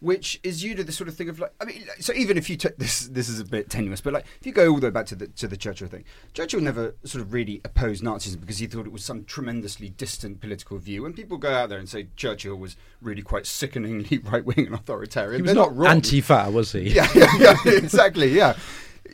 which 0.00 0.38
is 0.42 0.62
you 0.62 0.74
to 0.74 0.84
the 0.84 0.92
sort 0.92 1.08
of 1.08 1.16
thing 1.16 1.30
of 1.30 1.38
like 1.40 1.52
I 1.60 1.64
mean, 1.64 1.84
so 1.98 2.12
even 2.12 2.36
if 2.36 2.50
you 2.50 2.56
took 2.56 2.76
this, 2.76 3.06
this 3.08 3.28
is 3.28 3.40
a 3.40 3.44
bit 3.44 3.70
tenuous, 3.70 4.00
but 4.02 4.12
like 4.12 4.26
if 4.38 4.46
you 4.46 4.52
go 4.52 4.68
all 4.70 4.78
the 4.80 4.88
way 4.88 4.90
back 4.90 5.06
to 5.06 5.14
the 5.14 5.28
to 5.28 5.48
the 5.48 5.56
Churchill 5.56 5.88
thing, 5.88 6.04
Churchill 6.34 6.60
never 6.60 6.94
sort 7.04 7.22
of 7.22 7.32
really 7.32 7.60
opposed 7.64 8.02
Nazism 8.04 8.40
because 8.40 8.58
he 8.58 8.66
thought 8.66 8.84
it 8.86 8.92
was 8.92 9.04
some 9.04 9.24
tremendously 9.24 9.88
distant 9.88 10.40
political 10.40 10.76
view. 10.78 11.06
And 11.06 11.16
people 11.16 11.38
go 11.38 11.50
out 11.52 11.70
there 11.70 11.78
and 11.78 11.88
say 11.88 12.08
Churchill 12.16 12.56
was 12.56 12.76
really 13.00 13.22
quite 13.22 13.46
sickeningly 13.46 14.18
right 14.24 14.44
wing 14.44 14.66
and 14.66 14.74
authoritarian, 14.74 15.36
He 15.36 15.42
was 15.42 15.48
they're 15.48 15.54
not 15.54 15.70
not 15.70 15.76
wrong. 15.76 15.90
anti-fa, 15.96 16.50
was 16.50 16.72
he? 16.72 16.90
Yeah, 16.90 17.08
yeah, 17.14 17.32
yeah, 17.38 17.56
exactly. 17.66 18.28
Yeah, 18.28 18.56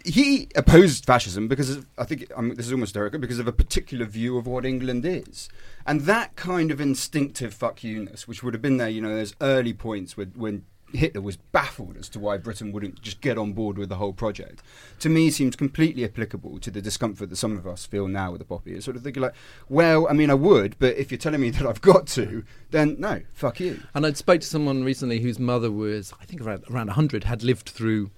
he 0.05 0.49
opposed 0.55 1.05
fascism 1.05 1.49
because 1.49 1.71
of, 1.71 1.87
I 1.99 2.05
think 2.05 2.31
I 2.37 2.41
mean, 2.41 2.55
this 2.55 2.67
is 2.67 2.73
almost 2.73 2.91
hysterical 2.91 3.19
because 3.19 3.39
of 3.39 3.49
a 3.49 3.53
particular 3.53 4.05
view 4.07 4.39
of 4.39 4.47
what 4.47 4.65
England 4.65 5.05
is, 5.05 5.49
and 5.87 6.03
that 6.03 6.37
kind 6.37 6.71
of 6.71 6.81
instinctive 6.81 7.55
fuck 7.55 7.83
you-ness, 7.83 8.27
which 8.29 8.43
would 8.43 8.55
have 8.55 8.63
been 8.63 8.77
there. 8.77 8.89
You 8.89 9.01
know, 9.01 9.15
there's 9.15 9.35
early 9.41 9.73
points 9.73 10.17
when, 10.17 10.33
when 10.37 10.65
Hitler 10.93 11.21
was 11.21 11.37
baffled 11.37 11.97
as 11.97 12.09
to 12.11 12.19
why 12.19 12.37
Britain 12.37 12.73
wouldn't 12.73 13.01
just 13.01 13.21
get 13.21 13.39
on 13.39 13.53
board 13.53 13.79
with 13.79 13.89
the 13.89 13.97
whole 13.97 14.13
project. 14.13 14.63
To 15.01 15.09
me, 15.09 15.31
seems 15.31 15.57
completely 15.57 16.05
applicable 16.05 16.59
to 16.61 16.71
the 16.71 16.83
discomfort 16.83 17.31
that 17.31 17.37
some 17.37 17.57
of 17.57 17.67
us 17.67 17.87
feel 17.87 18.09
now 18.09 18.33
with 18.33 18.41
the 18.41 18.45
poppy. 18.45 18.73
It's 18.73 18.85
sort 18.85 18.97
of 18.97 19.03
thinking 19.03 19.23
like, 19.23 19.35
well, 19.69 20.07
I 20.09 20.13
mean, 20.13 20.31
I 20.31 20.35
would, 20.35 20.77
but 20.79 20.97
if 20.97 21.11
you're 21.11 21.19
telling 21.19 21.41
me 21.41 21.51
that 21.51 21.67
I've 21.67 21.81
got 21.81 22.07
to, 22.09 22.45
then 22.71 22.97
no, 22.99 23.23
fuck 23.33 23.61
you. 23.61 23.81
And 23.95 24.07
I 24.07 24.13
spoke 24.13 24.41
to 24.41 24.47
someone 24.47 24.85
recently 24.85 25.21
whose 25.21 25.39
mother 25.39 25.71
was, 25.71 26.13
I 26.21 26.25
think, 26.25 26.41
around, 26.43 26.65
around 26.71 26.89
100, 26.89 27.25
had 27.25 27.43
lived 27.43 27.69
through 27.69 28.11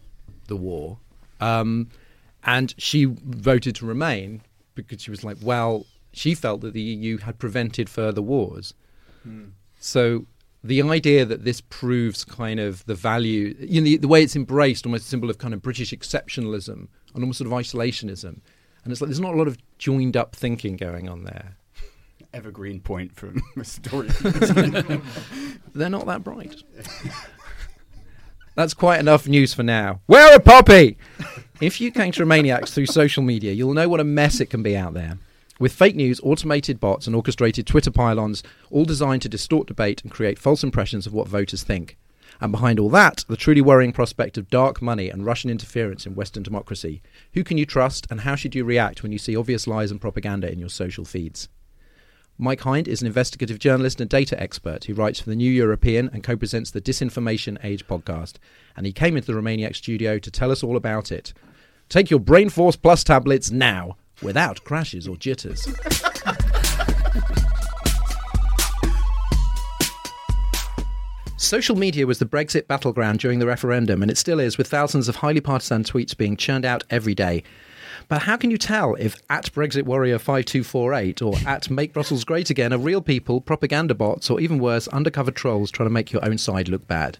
the 0.48 0.56
war. 0.56 0.98
Um, 1.42 1.88
and 2.44 2.74
she 2.78 3.04
voted 3.04 3.74
to 3.76 3.86
remain 3.86 4.42
because 4.74 5.02
she 5.02 5.10
was 5.10 5.24
like, 5.24 5.36
well, 5.42 5.86
she 6.12 6.34
felt 6.34 6.60
that 6.62 6.72
the 6.72 6.80
EU 6.80 7.18
had 7.18 7.38
prevented 7.38 7.88
further 7.88 8.22
wars. 8.22 8.74
So 9.78 10.26
the 10.64 10.82
idea 10.82 11.24
that 11.24 11.44
this 11.44 11.60
proves 11.60 12.24
kind 12.24 12.58
of 12.58 12.84
the 12.86 12.94
value, 12.94 13.54
you 13.60 13.80
know, 13.80 13.84
the, 13.84 13.96
the 13.98 14.08
way 14.08 14.22
it's 14.22 14.34
embraced, 14.34 14.84
almost 14.86 15.06
a 15.06 15.08
symbol 15.08 15.30
of 15.30 15.38
kind 15.38 15.54
of 15.54 15.62
British 15.62 15.92
exceptionalism 15.92 16.88
and 17.14 17.22
almost 17.22 17.38
sort 17.38 17.46
of 17.46 17.52
isolationism. 17.52 18.40
And 18.84 18.92
it's 18.92 19.00
like 19.00 19.08
there's 19.08 19.20
not 19.20 19.34
a 19.34 19.36
lot 19.36 19.46
of 19.46 19.58
joined 19.78 20.16
up 20.16 20.34
thinking 20.34 20.76
going 20.76 21.08
on 21.08 21.24
there. 21.24 21.56
Evergreen 22.34 22.80
point 22.80 23.14
from 23.14 23.40
Mr. 23.56 23.82
Dorian. 23.82 25.02
They're 25.74 25.90
not 25.90 26.06
that 26.06 26.24
bright. 26.24 26.62
That's 28.54 28.74
quite 28.74 29.00
enough 29.00 29.26
news 29.26 29.54
for 29.54 29.62
now. 29.62 30.00
Where 30.06 30.36
a 30.36 30.40
poppy! 30.40 30.98
if 31.60 31.80
you 31.80 31.90
came 31.90 32.12
to 32.12 32.26
maniacs 32.26 32.72
through 32.72 32.86
social 32.86 33.22
media, 33.22 33.52
you'll 33.52 33.72
know 33.72 33.88
what 33.88 34.00
a 34.00 34.04
mess 34.04 34.40
it 34.40 34.50
can 34.50 34.62
be 34.62 34.76
out 34.76 34.94
there. 34.94 35.18
With 35.58 35.72
fake 35.72 35.96
news, 35.96 36.20
automated 36.22 36.80
bots, 36.80 37.06
and 37.06 37.16
orchestrated 37.16 37.66
Twitter 37.66 37.90
pylons, 37.90 38.42
all 38.70 38.84
designed 38.84 39.22
to 39.22 39.28
distort 39.28 39.68
debate 39.68 40.02
and 40.02 40.10
create 40.10 40.38
false 40.38 40.62
impressions 40.62 41.06
of 41.06 41.14
what 41.14 41.28
voters 41.28 41.62
think. 41.62 41.96
And 42.40 42.50
behind 42.50 42.78
all 42.78 42.90
that, 42.90 43.24
the 43.28 43.36
truly 43.36 43.60
worrying 43.60 43.92
prospect 43.92 44.36
of 44.36 44.50
dark 44.50 44.82
money 44.82 45.08
and 45.08 45.24
Russian 45.24 45.50
interference 45.50 46.04
in 46.04 46.14
Western 46.14 46.42
democracy. 46.42 47.00
Who 47.34 47.44
can 47.44 47.56
you 47.56 47.64
trust, 47.64 48.06
and 48.10 48.22
how 48.22 48.34
should 48.34 48.54
you 48.54 48.64
react 48.64 49.02
when 49.02 49.12
you 49.12 49.18
see 49.18 49.36
obvious 49.36 49.66
lies 49.66 49.90
and 49.90 50.00
propaganda 50.00 50.50
in 50.50 50.58
your 50.58 50.68
social 50.68 51.04
feeds? 51.04 51.48
Mike 52.42 52.62
Hind 52.62 52.88
is 52.88 53.00
an 53.00 53.06
investigative 53.06 53.60
journalist 53.60 54.00
and 54.00 54.10
data 54.10 54.38
expert 54.42 54.82
who 54.86 54.94
writes 54.94 55.20
for 55.20 55.30
the 55.30 55.36
New 55.36 55.48
European 55.48 56.10
and 56.12 56.24
co 56.24 56.36
presents 56.36 56.72
the 56.72 56.80
Disinformation 56.80 57.56
Age 57.62 57.86
podcast. 57.86 58.38
And 58.76 58.84
he 58.84 58.92
came 58.92 59.16
into 59.16 59.30
the 59.30 59.38
Remainiac 59.38 59.76
studio 59.76 60.18
to 60.18 60.28
tell 60.28 60.50
us 60.50 60.64
all 60.64 60.76
about 60.76 61.12
it. 61.12 61.32
Take 61.88 62.10
your 62.10 62.18
Brain 62.18 62.50
Force 62.50 62.74
Plus 62.74 63.04
tablets 63.04 63.52
now, 63.52 63.96
without 64.22 64.64
crashes 64.64 65.06
or 65.06 65.16
jitters. 65.16 65.68
Social 71.36 71.76
media 71.76 72.08
was 72.08 72.18
the 72.18 72.26
Brexit 72.26 72.66
battleground 72.66 73.20
during 73.20 73.38
the 73.38 73.46
referendum, 73.46 74.02
and 74.02 74.10
it 74.10 74.18
still 74.18 74.40
is, 74.40 74.58
with 74.58 74.66
thousands 74.66 75.08
of 75.08 75.14
highly 75.14 75.40
partisan 75.40 75.84
tweets 75.84 76.16
being 76.16 76.36
churned 76.36 76.64
out 76.64 76.82
every 76.90 77.14
day. 77.14 77.44
But 78.12 78.24
how 78.24 78.36
can 78.36 78.50
you 78.50 78.58
tell 78.58 78.94
if 78.96 79.16
at 79.30 79.50
Brexit 79.54 79.84
Warrior 79.84 80.18
5248 80.18 81.22
or 81.22 81.34
at 81.46 81.70
Make 81.70 81.94
Brussels 81.94 82.24
Great 82.24 82.50
Again 82.50 82.70
are 82.70 82.78
real 82.78 83.00
people, 83.00 83.40
propaganda 83.40 83.94
bots, 83.94 84.28
or 84.28 84.38
even 84.38 84.58
worse, 84.58 84.86
undercover 84.88 85.30
trolls 85.30 85.70
trying 85.70 85.88
to 85.88 85.94
make 85.94 86.12
your 86.12 86.22
own 86.22 86.36
side 86.36 86.68
look 86.68 86.86
bad? 86.86 87.16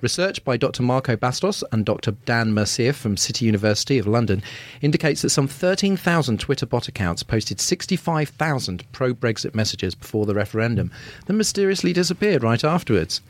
Research 0.00 0.44
by 0.44 0.56
Dr. 0.56 0.82
Marco 0.82 1.16
Bastos 1.16 1.62
and 1.72 1.84
Dr. 1.84 2.12
Dan 2.24 2.52
Mercea 2.52 2.94
from 2.94 3.16
City 3.16 3.46
University 3.46 3.98
of 3.98 4.06
London 4.06 4.42
indicates 4.80 5.22
that 5.22 5.30
some 5.30 5.48
13,000 5.48 6.40
Twitter 6.40 6.66
bot 6.66 6.88
accounts 6.88 7.22
posted 7.22 7.60
65,000 7.60 8.84
pro 8.92 9.14
Brexit 9.14 9.54
messages 9.54 9.94
before 9.94 10.26
the 10.26 10.34
referendum, 10.34 10.90
then 11.26 11.36
mysteriously 11.36 11.92
disappeared 11.92 12.42
right 12.42 12.64
afterwards. 12.64 13.20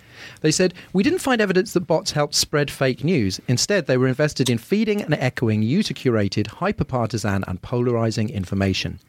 They 0.41 0.51
said, 0.51 0.75
We 0.93 1.03
didn't 1.03 1.19
find 1.21 1.41
evidence 1.41 1.73
that 1.73 1.87
bots 1.87 2.13
helped 2.13 2.35
spread 2.35 2.71
fake 2.71 3.05
news. 3.05 3.41
Instead, 3.49 3.87
they 3.87 3.97
were 3.97 4.09
invested 4.09 4.49
in 4.49 4.59
feeding 4.59 5.03
and 5.03 5.15
echoing 5.15 5.63
user 5.63 5.95
curated, 5.95 6.47
hyper 6.47 6.85
partisan, 6.85 7.45
and 7.47 7.63
polarising 7.63 8.33
information. 8.33 9.01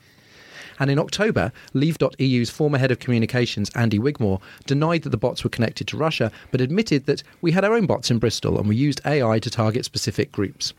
And 0.79 0.91
in 0.91 0.99
October, 0.99 1.51
Leave.eu's 1.73 2.49
former 2.49 2.77
head 2.77 2.91
of 2.91 2.99
communications, 2.99 3.69
Andy 3.75 3.99
Wigmore, 3.99 4.41
denied 4.65 5.03
that 5.03 5.09
the 5.09 5.17
bots 5.17 5.43
were 5.43 5.49
connected 5.49 5.87
to 5.87 5.97
Russia, 5.97 6.31
but 6.51 6.61
admitted 6.61 7.05
that 7.05 7.23
we 7.41 7.51
had 7.51 7.63
our 7.63 7.73
own 7.73 7.85
bots 7.85 8.11
in 8.11 8.19
Bristol 8.19 8.57
and 8.57 8.67
we 8.67 8.75
used 8.75 9.01
AI 9.05 9.39
to 9.39 9.49
target 9.49 9.85
specific 9.85 10.31
groups. 10.31 10.73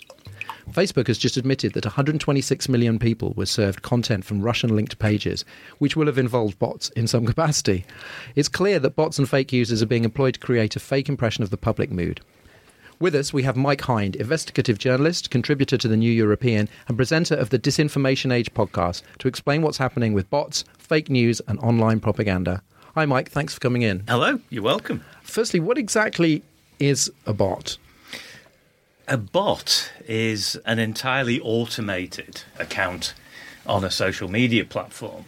Facebook 0.70 1.06
has 1.06 1.18
just 1.18 1.36
admitted 1.36 1.74
that 1.74 1.84
126 1.84 2.68
million 2.68 2.98
people 2.98 3.32
were 3.36 3.46
served 3.46 3.82
content 3.82 4.24
from 4.24 4.42
Russian 4.42 4.74
linked 4.74 4.98
pages, 4.98 5.44
which 5.78 5.94
will 5.94 6.06
have 6.06 6.18
involved 6.18 6.58
bots 6.58 6.88
in 6.90 7.06
some 7.06 7.24
capacity. 7.24 7.84
It's 8.34 8.48
clear 8.48 8.80
that 8.80 8.96
bots 8.96 9.18
and 9.18 9.28
fake 9.28 9.52
users 9.52 9.80
are 9.80 9.86
being 9.86 10.04
employed 10.04 10.34
to 10.34 10.40
create 10.40 10.74
a 10.74 10.80
fake 10.80 11.08
impression 11.08 11.44
of 11.44 11.50
the 11.50 11.56
public 11.56 11.92
mood. 11.92 12.20
With 12.98 13.14
us, 13.14 13.30
we 13.30 13.42
have 13.42 13.56
Mike 13.56 13.82
Hind, 13.82 14.16
investigative 14.16 14.78
journalist, 14.78 15.30
contributor 15.30 15.76
to 15.76 15.86
the 15.86 15.98
New 15.98 16.10
European, 16.10 16.66
and 16.88 16.96
presenter 16.96 17.34
of 17.34 17.50
the 17.50 17.58
Disinformation 17.58 18.32
Age 18.32 18.54
podcast, 18.54 19.02
to 19.18 19.28
explain 19.28 19.60
what's 19.60 19.76
happening 19.76 20.14
with 20.14 20.30
bots, 20.30 20.64
fake 20.78 21.10
news, 21.10 21.42
and 21.46 21.58
online 21.58 22.00
propaganda. 22.00 22.62
Hi, 22.94 23.04
Mike. 23.04 23.30
Thanks 23.30 23.52
for 23.52 23.60
coming 23.60 23.82
in. 23.82 24.02
Hello, 24.08 24.40
you're 24.48 24.62
welcome. 24.62 25.04
Firstly, 25.22 25.60
what 25.60 25.76
exactly 25.76 26.42
is 26.80 27.12
a 27.26 27.34
bot? 27.34 27.76
A 29.06 29.18
bot 29.18 29.92
is 30.08 30.56
an 30.64 30.78
entirely 30.78 31.38
automated 31.40 32.44
account 32.58 33.12
on 33.66 33.84
a 33.84 33.90
social 33.90 34.30
media 34.30 34.64
platform. 34.64 35.26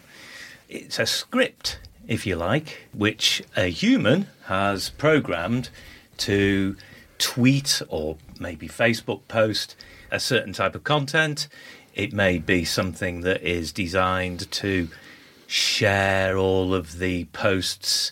It's 0.71 0.99
a 0.99 1.05
script, 1.05 1.81
if 2.07 2.27
you 2.27 2.37
like, 2.37 2.89
which 2.95 3.43
a 3.59 3.67
human 3.67 4.29
has 4.47 4.89
programmed 4.89 5.69
to 6.17 6.77
tweet 7.19 7.83
or 7.89 8.17
maybe 8.39 8.69
Facebook 8.69 9.21
post 9.29 9.77
a 10.11 10.21
certain 10.21 10.53
type 10.53 10.75
of 10.75 10.85
content. 10.85 11.49
It 11.95 12.13
may 12.13 12.39
be 12.39 12.65
something 12.65 13.23
that 13.23 13.43
is 13.43 13.73
designed 13.73 14.51
to 14.53 14.89
share 15.47 16.37
all 16.37 16.75
of 16.75 16.99
the 16.99 17.25
posts 17.27 18.11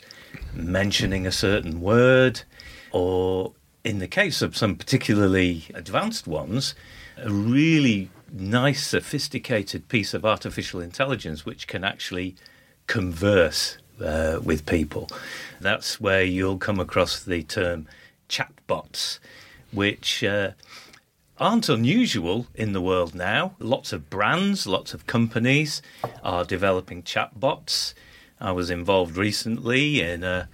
mentioning 0.54 1.26
a 1.26 1.32
certain 1.32 1.80
word, 1.80 2.42
or 2.90 3.52
in 3.84 3.98
the 3.98 4.08
case 4.08 4.42
of 4.42 4.56
some 4.56 4.74
particularly 4.74 5.64
advanced 5.74 6.26
ones, 6.26 6.74
a 7.16 7.30
really 7.30 8.10
nice, 8.32 8.86
sophisticated 8.86 9.88
piece 9.88 10.14
of 10.14 10.24
artificial 10.24 10.80
intelligence 10.80 11.46
which 11.46 11.66
can 11.66 11.84
actually 11.84 12.34
converse 12.86 13.78
uh, 14.04 14.40
with 14.42 14.66
people. 14.66 15.08
That's 15.60 16.00
where 16.00 16.22
you'll 16.22 16.58
come 16.58 16.80
across 16.80 17.22
the 17.22 17.42
term 17.42 17.86
chatbots, 18.28 19.18
which 19.72 20.22
uh, 20.24 20.52
aren't 21.38 21.68
unusual 21.68 22.46
in 22.54 22.72
the 22.72 22.80
world 22.80 23.14
now. 23.14 23.54
Lots 23.58 23.92
of 23.92 24.08
brands, 24.08 24.66
lots 24.66 24.94
of 24.94 25.06
companies 25.06 25.82
are 26.22 26.44
developing 26.44 27.02
chatbots. 27.02 27.94
I 28.40 28.52
was 28.52 28.70
involved 28.70 29.16
recently 29.16 30.00
in 30.00 30.24
a, 30.24 30.48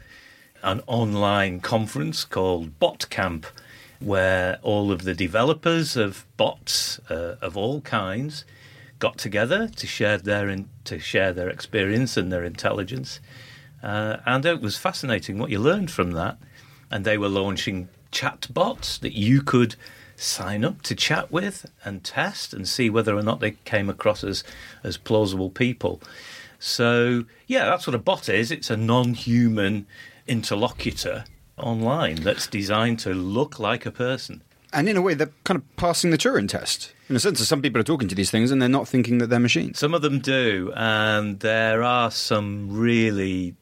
an 0.62 0.82
online 0.86 1.60
conference 1.60 2.24
called 2.24 2.78
BotCamp, 2.78 3.44
where 4.00 4.58
all 4.62 4.90
of 4.90 5.02
the 5.02 5.14
developers 5.14 5.96
of 5.96 6.26
bots 6.36 6.98
uh, 7.10 7.36
of 7.40 7.56
all 7.56 7.80
kinds 7.82 8.44
got 8.98 9.18
together 9.18 9.68
to 9.68 9.86
share 9.86 10.18
their 10.18 10.48
in, 10.48 10.68
to 10.84 10.98
share 10.98 11.32
their 11.32 11.48
experience 11.48 12.16
and 12.16 12.32
their 12.32 12.44
intelligence. 12.44 13.20
Uh, 13.82 14.18
and 14.26 14.46
it 14.46 14.60
was 14.60 14.76
fascinating 14.76 15.38
what 15.38 15.50
you 15.50 15.58
learned 15.58 15.90
from 15.90 16.12
that. 16.12 16.38
And 16.92 17.04
they 17.04 17.18
were 17.18 17.28
launching 17.28 17.88
chat 18.12 18.46
bots 18.52 18.98
that 18.98 19.14
you 19.14 19.42
could 19.42 19.74
sign 20.14 20.64
up 20.64 20.82
to 20.82 20.94
chat 20.94 21.32
with 21.32 21.66
and 21.84 22.04
test 22.04 22.54
and 22.54 22.68
see 22.68 22.88
whether 22.88 23.16
or 23.16 23.22
not 23.22 23.40
they 23.40 23.52
came 23.64 23.90
across 23.90 24.22
as, 24.22 24.44
as 24.84 24.96
plausible 24.96 25.50
people. 25.50 26.00
So, 26.60 27.24
yeah, 27.48 27.64
that's 27.64 27.88
what 27.88 27.94
a 27.94 27.98
bot 27.98 28.28
is. 28.28 28.52
It's 28.52 28.70
a 28.70 28.76
non 28.76 29.14
human 29.14 29.86
interlocutor 30.28 31.24
online 31.56 32.16
that's 32.16 32.46
designed 32.46 32.98
to 33.00 33.12
look 33.12 33.58
like 33.58 33.84
a 33.84 33.90
person. 33.90 34.42
And 34.72 34.88
in 34.88 34.96
a 34.96 35.02
way, 35.02 35.14
they're 35.14 35.32
kind 35.44 35.58
of 35.58 35.76
passing 35.76 36.10
the 36.10 36.18
Turing 36.18 36.48
test. 36.48 36.92
In 37.08 37.16
a 37.16 37.20
sense, 37.20 37.40
that 37.40 37.46
some 37.46 37.60
people 37.60 37.80
are 37.80 37.84
talking 37.84 38.08
to 38.08 38.14
these 38.14 38.30
things 38.30 38.50
and 38.50 38.62
they're 38.62 38.68
not 38.68 38.88
thinking 38.88 39.18
that 39.18 39.28
they're 39.28 39.38
machines. 39.38 39.78
Some 39.78 39.92
of 39.92 40.02
them 40.02 40.20
do, 40.20 40.72
and 40.76 41.40
there 41.40 41.82
are 41.82 42.10
some 42.10 42.70
really 42.70 43.54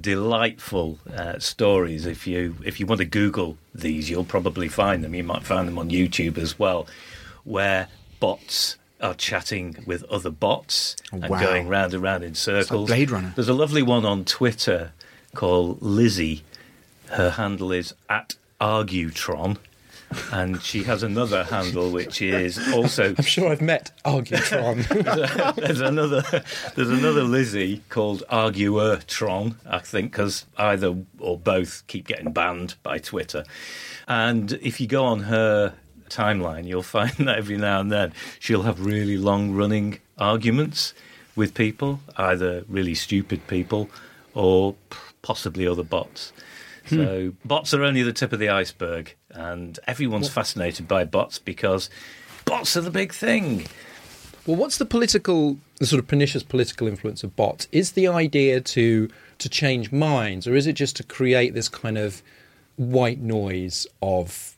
delightful 0.00 0.98
uh, 1.14 1.38
stories. 1.38 2.06
If 2.06 2.26
you 2.26 2.56
if 2.64 2.78
you 2.80 2.86
want 2.86 2.98
to 3.00 3.04
Google 3.04 3.56
these, 3.74 4.10
you'll 4.10 4.24
probably 4.24 4.68
find 4.68 5.02
them. 5.02 5.14
You 5.14 5.24
might 5.24 5.42
find 5.44 5.66
them 5.68 5.78
on 5.78 5.90
YouTube 5.90 6.38
as 6.38 6.58
well, 6.58 6.86
where 7.44 7.88
bots 8.20 8.76
are 9.00 9.14
chatting 9.14 9.76
with 9.86 10.04
other 10.04 10.30
bots 10.30 10.94
and 11.10 11.28
Wow. 11.28 11.40
going 11.40 11.68
round 11.68 11.92
and 11.94 12.02
round 12.02 12.22
in 12.22 12.34
circles. 12.34 12.88
Blade 12.88 13.10
Runner. 13.10 13.32
There's 13.34 13.48
a 13.48 13.54
lovely 13.54 13.82
one 13.82 14.04
on 14.04 14.24
Twitter 14.24 14.92
called 15.34 15.82
Lizzie. 15.82 16.44
Her 17.08 17.30
handle 17.30 17.72
is 17.72 17.94
at 18.08 18.36
Arguetron. 18.60 19.56
And 20.32 20.62
she 20.62 20.82
has 20.84 21.02
another 21.02 21.44
handle 21.44 21.90
which 21.90 22.22
is 22.22 22.58
also 22.72 23.14
I'm 23.16 23.24
sure 23.24 23.50
I've 23.50 23.60
met 23.60 23.92
Arguetron. 24.04 25.54
there's 25.56 25.80
another 25.80 26.22
there's 26.74 26.90
another 26.90 27.22
Lizzie 27.22 27.82
called 27.88 28.22
Arguertron, 28.30 29.56
I 29.66 29.78
think, 29.78 30.12
because 30.12 30.46
either 30.56 30.96
or 31.18 31.38
both 31.38 31.84
keep 31.86 32.06
getting 32.06 32.32
banned 32.32 32.74
by 32.82 32.98
Twitter. 32.98 33.44
And 34.08 34.52
if 34.62 34.80
you 34.80 34.86
go 34.86 35.04
on 35.04 35.20
her 35.20 35.74
timeline, 36.08 36.66
you'll 36.66 36.82
find 36.82 37.12
that 37.12 37.38
every 37.38 37.56
now 37.56 37.80
and 37.80 37.90
then 37.90 38.12
she'll 38.38 38.62
have 38.62 38.84
really 38.84 39.16
long 39.16 39.52
running 39.52 39.98
arguments 40.18 40.94
with 41.34 41.54
people, 41.54 42.00
either 42.16 42.64
really 42.68 42.94
stupid 42.94 43.46
people 43.46 43.88
or 44.34 44.74
possibly 45.22 45.66
other 45.66 45.82
bots. 45.82 46.32
Hmm. 46.86 46.96
So 46.96 47.32
bots 47.44 47.72
are 47.74 47.82
only 47.82 48.02
the 48.02 48.12
tip 48.12 48.32
of 48.32 48.38
the 48.38 48.48
iceberg, 48.48 49.14
and 49.32 49.78
everyone's 49.86 50.28
fascinated 50.28 50.86
by 50.88 51.04
bots 51.04 51.38
because 51.38 51.88
bots 52.44 52.76
are 52.76 52.80
the 52.82 52.90
big 52.90 53.12
thing. 53.12 53.66
Well, 54.46 54.56
what's 54.56 54.78
the 54.78 54.84
political, 54.86 55.58
the 55.78 55.86
sort 55.86 56.00
of 56.00 56.08
pernicious 56.08 56.42
political 56.42 56.88
influence 56.88 57.22
of 57.22 57.36
bots? 57.36 57.68
Is 57.72 57.92
the 57.92 58.08
idea 58.08 58.60
to 58.60 59.08
to 59.38 59.48
change 59.48 59.90
minds, 59.92 60.46
or 60.46 60.54
is 60.54 60.66
it 60.66 60.74
just 60.74 60.96
to 60.96 61.02
create 61.02 61.54
this 61.54 61.68
kind 61.68 61.98
of 61.98 62.22
white 62.76 63.20
noise 63.20 63.86
of, 64.02 64.56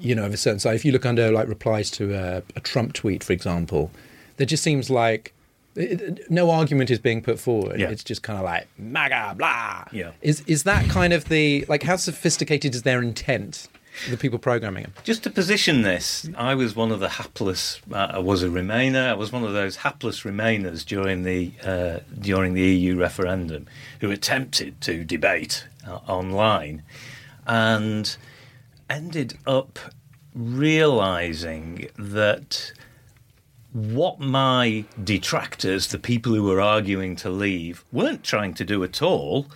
you 0.00 0.14
know, 0.14 0.24
of 0.24 0.32
a 0.34 0.36
certain 0.36 0.58
size? 0.60 0.76
If 0.76 0.84
you 0.84 0.92
look 0.92 1.04
under 1.06 1.30
like 1.30 1.48
replies 1.48 1.90
to 1.92 2.14
a, 2.14 2.42
a 2.56 2.60
Trump 2.60 2.92
tweet, 2.94 3.22
for 3.24 3.32
example, 3.32 3.90
there 4.36 4.46
just 4.46 4.62
seems 4.62 4.88
like 4.90 5.34
it- 5.76 6.30
no 6.30 6.50
argument 6.50 6.90
is 6.90 6.98
being 6.98 7.22
put 7.22 7.38
forward. 7.38 7.78
Yeah. 7.78 7.90
It's 7.90 8.02
just 8.04 8.22
kind 8.22 8.38
of 8.38 8.44
like 8.46 8.68
MAGA 8.78 9.34
blah. 9.36 9.84
Yeah. 9.92 10.12
Is 10.22 10.42
is 10.46 10.62
that 10.64 10.88
kind 10.88 11.12
of 11.12 11.28
the 11.28 11.64
like 11.68 11.82
how 11.82 11.96
sophisticated 11.96 12.74
is 12.74 12.82
their 12.84 13.02
intent? 13.02 13.68
The 14.08 14.16
people 14.16 14.38
programming 14.38 14.84
them. 14.84 14.94
Just 15.04 15.24
to 15.24 15.30
position 15.30 15.82
this, 15.82 16.28
I 16.36 16.54
was 16.54 16.74
one 16.74 16.90
of 16.90 17.00
the 17.00 17.10
hapless. 17.10 17.80
Uh, 17.92 18.12
I 18.12 18.18
was 18.18 18.42
a 18.42 18.48
Remainer. 18.48 19.08
I 19.08 19.14
was 19.14 19.32
one 19.32 19.44
of 19.44 19.52
those 19.52 19.76
hapless 19.76 20.22
Remainers 20.22 20.84
during 20.84 21.22
the 21.22 21.52
uh, 21.62 22.00
during 22.18 22.54
the 22.54 22.62
EU 22.62 22.96
referendum 22.96 23.66
who 24.00 24.10
attempted 24.10 24.80
to 24.82 25.04
debate 25.04 25.66
uh, 25.86 25.96
online, 26.08 26.82
and 27.46 28.16
ended 28.88 29.38
up 29.46 29.78
realizing 30.34 31.88
that 31.98 32.72
what 33.72 34.18
my 34.18 34.84
detractors, 35.02 35.88
the 35.88 35.98
people 35.98 36.34
who 36.34 36.42
were 36.42 36.60
arguing 36.60 37.14
to 37.16 37.30
leave, 37.30 37.84
weren't 37.92 38.24
trying 38.24 38.54
to 38.54 38.64
do 38.64 38.82
at 38.82 39.00
all 39.00 39.46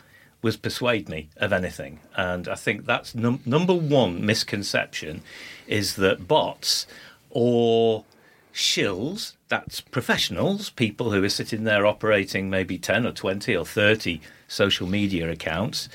was 0.44 0.58
persuade 0.58 1.08
me 1.08 1.30
of 1.38 1.52
anything. 1.52 1.98
And 2.14 2.46
I 2.46 2.54
think 2.54 2.84
that's 2.84 3.14
num- 3.14 3.40
number 3.46 3.74
one 3.74 4.24
misconception 4.24 5.22
is 5.66 5.96
that 5.96 6.28
bots 6.28 6.86
or 7.30 8.04
shills, 8.52 9.32
that's 9.48 9.80
professionals, 9.80 10.68
people 10.68 11.10
who 11.10 11.24
are 11.24 11.30
sitting 11.30 11.64
there 11.64 11.86
operating 11.86 12.50
maybe 12.50 12.78
10 12.78 13.06
or 13.06 13.10
20 13.10 13.56
or 13.56 13.64
30 13.64 14.20
social 14.46 14.86
media 14.86 15.30
accounts. 15.30 15.88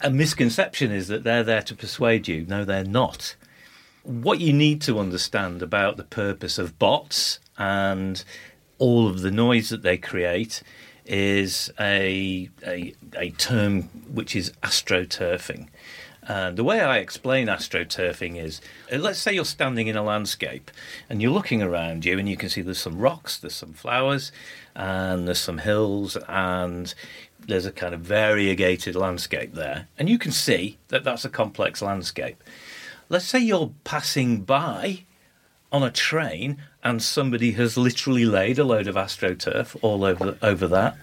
A 0.00 0.08
misconception 0.08 0.90
is 0.90 1.08
that 1.08 1.22
they're 1.22 1.44
there 1.44 1.62
to 1.62 1.74
persuade 1.74 2.26
you. 2.26 2.46
No, 2.48 2.64
they're 2.64 2.84
not 2.84 3.36
what 4.02 4.40
you 4.40 4.52
need 4.52 4.80
to 4.82 4.98
understand 4.98 5.62
about 5.62 5.98
the 5.98 6.04
purpose 6.04 6.58
of 6.58 6.78
bots 6.78 7.38
and 7.58 8.24
all 8.78 9.08
of 9.08 9.20
the 9.20 9.30
noise 9.30 9.68
that 9.68 9.82
they 9.82 9.96
create 9.96 10.62
is 11.04 11.70
a, 11.78 12.48
a, 12.66 12.94
a 13.16 13.30
term 13.30 13.82
which 14.12 14.34
is 14.34 14.52
astroturfing. 14.62 15.68
And 16.26 16.56
the 16.56 16.64
way 16.64 16.80
I 16.80 16.98
explain 16.98 17.48
astroturfing 17.48 18.42
is 18.42 18.62
uh, 18.90 18.96
let's 18.96 19.18
say 19.18 19.34
you're 19.34 19.44
standing 19.44 19.88
in 19.88 19.96
a 19.96 20.02
landscape 20.02 20.70
and 21.10 21.20
you're 21.20 21.30
looking 21.30 21.62
around 21.62 22.06
you 22.06 22.18
and 22.18 22.26
you 22.26 22.36
can 22.36 22.48
see 22.48 22.62
there's 22.62 22.78
some 22.78 22.98
rocks, 22.98 23.36
there's 23.36 23.54
some 23.54 23.74
flowers, 23.74 24.32
and 24.74 25.28
there's 25.28 25.40
some 25.40 25.58
hills, 25.58 26.16
and 26.28 26.94
there's 27.46 27.66
a 27.66 27.72
kind 27.72 27.94
of 27.94 28.00
variegated 28.00 28.96
landscape 28.96 29.52
there. 29.52 29.88
And 29.98 30.08
you 30.08 30.18
can 30.18 30.32
see 30.32 30.78
that 30.88 31.04
that's 31.04 31.26
a 31.26 31.30
complex 31.30 31.82
landscape 31.82 32.42
let's 33.08 33.26
say 33.26 33.38
you're 33.38 33.72
passing 33.84 34.40
by 34.42 35.04
on 35.74 35.82
a 35.82 35.90
train 35.90 36.56
and 36.84 37.02
somebody 37.02 37.50
has 37.52 37.76
literally 37.76 38.24
laid 38.24 38.60
a 38.60 38.64
load 38.64 38.86
of 38.86 38.94
astroturf 38.94 39.76
all 39.82 40.04
over 40.04 40.38
over 40.40 40.68
that. 40.68 40.96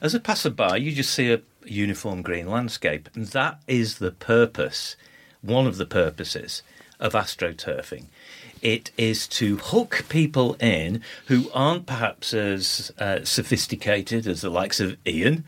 As 0.00 0.14
a 0.14 0.20
passerby, 0.20 0.80
you 0.80 0.92
just 0.92 1.12
see 1.12 1.32
a 1.32 1.42
uniform 1.64 2.22
green 2.22 2.48
landscape, 2.48 3.08
and 3.14 3.26
that 3.28 3.60
is 3.66 3.98
the 3.98 4.12
purpose, 4.12 4.94
one 5.40 5.66
of 5.66 5.78
the 5.78 5.86
purposes 5.86 6.62
of 7.00 7.14
astroturfing. 7.14 8.06
It 8.60 8.92
is 8.96 9.26
to 9.28 9.56
hook 9.56 10.04
people 10.08 10.54
in 10.60 11.02
who 11.26 11.50
aren't 11.52 11.86
perhaps 11.86 12.32
as 12.32 12.92
uh, 13.00 13.24
sophisticated 13.24 14.28
as 14.28 14.42
the 14.42 14.50
likes 14.50 14.78
of 14.78 14.96
Ian. 15.04 15.44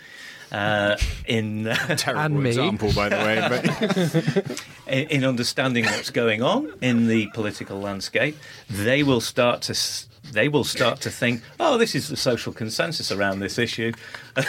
Uh, 0.54 0.96
in 1.26 1.64
Terrible 1.96 2.20
And 2.22 2.42
me. 2.42 2.50
example, 2.50 2.92
by 2.92 3.08
the 3.08 3.16
way. 3.16 3.36
But 3.48 4.62
in 4.86 5.08
in 5.08 5.24
understanding 5.24 5.84
what's 5.84 6.10
going 6.10 6.42
on 6.42 6.72
in 6.80 7.08
the 7.08 7.26
political 7.34 7.80
landscape, 7.80 8.36
they 8.70 9.02
will 9.02 9.20
start 9.20 9.62
to 9.62 9.72
s- 9.72 10.06
they 10.32 10.48
will 10.48 10.64
start 10.64 11.00
to 11.02 11.10
think, 11.10 11.42
oh, 11.60 11.76
this 11.76 11.94
is 11.94 12.08
the 12.08 12.16
social 12.16 12.52
consensus 12.52 13.10
around 13.12 13.40
this 13.40 13.58
issue. 13.58 13.92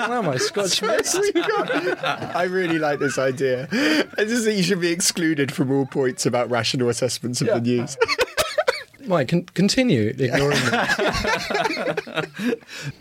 Oh 0.00 0.22
my 0.22 0.36
Scotch 0.36 0.82
I 0.82 2.44
really 2.50 2.78
like 2.78 2.98
this 2.98 3.16
idea. 3.18 3.68
I 4.18 4.24
just 4.24 4.44
think 4.44 4.56
you 4.58 4.62
should 4.64 4.80
be 4.80 4.90
excluded 4.92 5.52
from 5.52 5.70
all 5.70 5.86
points 5.86 6.26
about 6.26 6.50
rational 6.50 6.88
assessments 6.88 7.40
of 7.40 7.46
the 7.48 7.60
news. 7.60 7.96
Mike, 9.10 9.28
con- 9.28 9.44
continue 9.54 10.14
ignoring. 10.18 10.58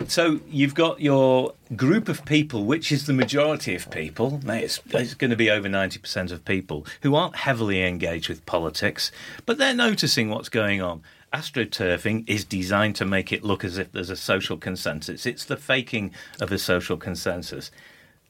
So 0.07 0.39
you've 0.49 0.73
got 0.73 0.99
your 0.99 1.53
group 1.75 2.09
of 2.09 2.25
people, 2.25 2.65
which 2.65 2.91
is 2.91 3.05
the 3.05 3.13
majority 3.13 3.75
of 3.75 3.89
people. 3.91 4.41
It's, 4.47 4.81
it's 4.89 5.13
going 5.13 5.29
to 5.29 5.37
be 5.37 5.49
over 5.49 5.69
ninety 5.69 5.99
percent 5.99 6.31
of 6.31 6.43
people 6.43 6.85
who 7.01 7.15
aren't 7.15 7.35
heavily 7.35 7.83
engaged 7.83 8.27
with 8.27 8.45
politics, 8.45 9.11
but 9.45 9.57
they're 9.57 9.73
noticing 9.73 10.29
what's 10.29 10.49
going 10.49 10.81
on. 10.81 11.03
Astroturfing 11.33 12.27
is 12.27 12.43
designed 12.43 12.95
to 12.95 13.05
make 13.05 13.31
it 13.31 13.43
look 13.43 13.63
as 13.63 13.77
if 13.77 13.91
there's 13.91 14.09
a 14.09 14.15
social 14.15 14.57
consensus. 14.57 15.25
It's 15.25 15.45
the 15.45 15.57
faking 15.57 16.11
of 16.41 16.51
a 16.51 16.57
social 16.57 16.97
consensus. 16.97 17.69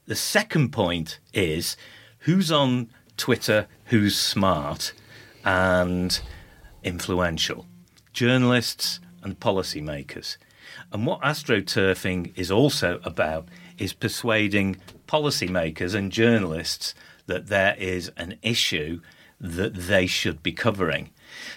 The 0.06 0.16
second 0.16 0.70
point 0.70 1.18
is 1.32 1.76
who's 2.20 2.52
on 2.52 2.90
Twitter, 3.16 3.66
who's 3.86 4.16
smart 4.18 4.92
and 5.44 6.20
influential. 6.84 7.66
Journalists 8.12 9.00
and 9.22 9.38
policymakers. 9.38 10.36
And 10.92 11.06
what 11.06 11.20
astroturfing 11.22 12.36
is 12.36 12.50
also 12.50 13.00
about 13.04 13.48
is 13.78 13.92
persuading 13.92 14.76
policymakers 15.06 15.94
and 15.94 16.12
journalists 16.12 16.94
that 17.26 17.48
there 17.48 17.74
is 17.78 18.10
an 18.16 18.36
issue 18.42 19.00
that 19.40 19.74
they 19.74 20.06
should 20.06 20.42
be 20.42 20.52
covering. 20.52 21.10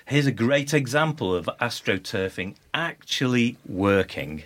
Here's 0.05 0.27
a 0.27 0.31
great 0.31 0.73
example 0.73 1.35
of 1.35 1.49
astroturfing 1.59 2.55
actually 2.73 3.57
working, 3.67 4.43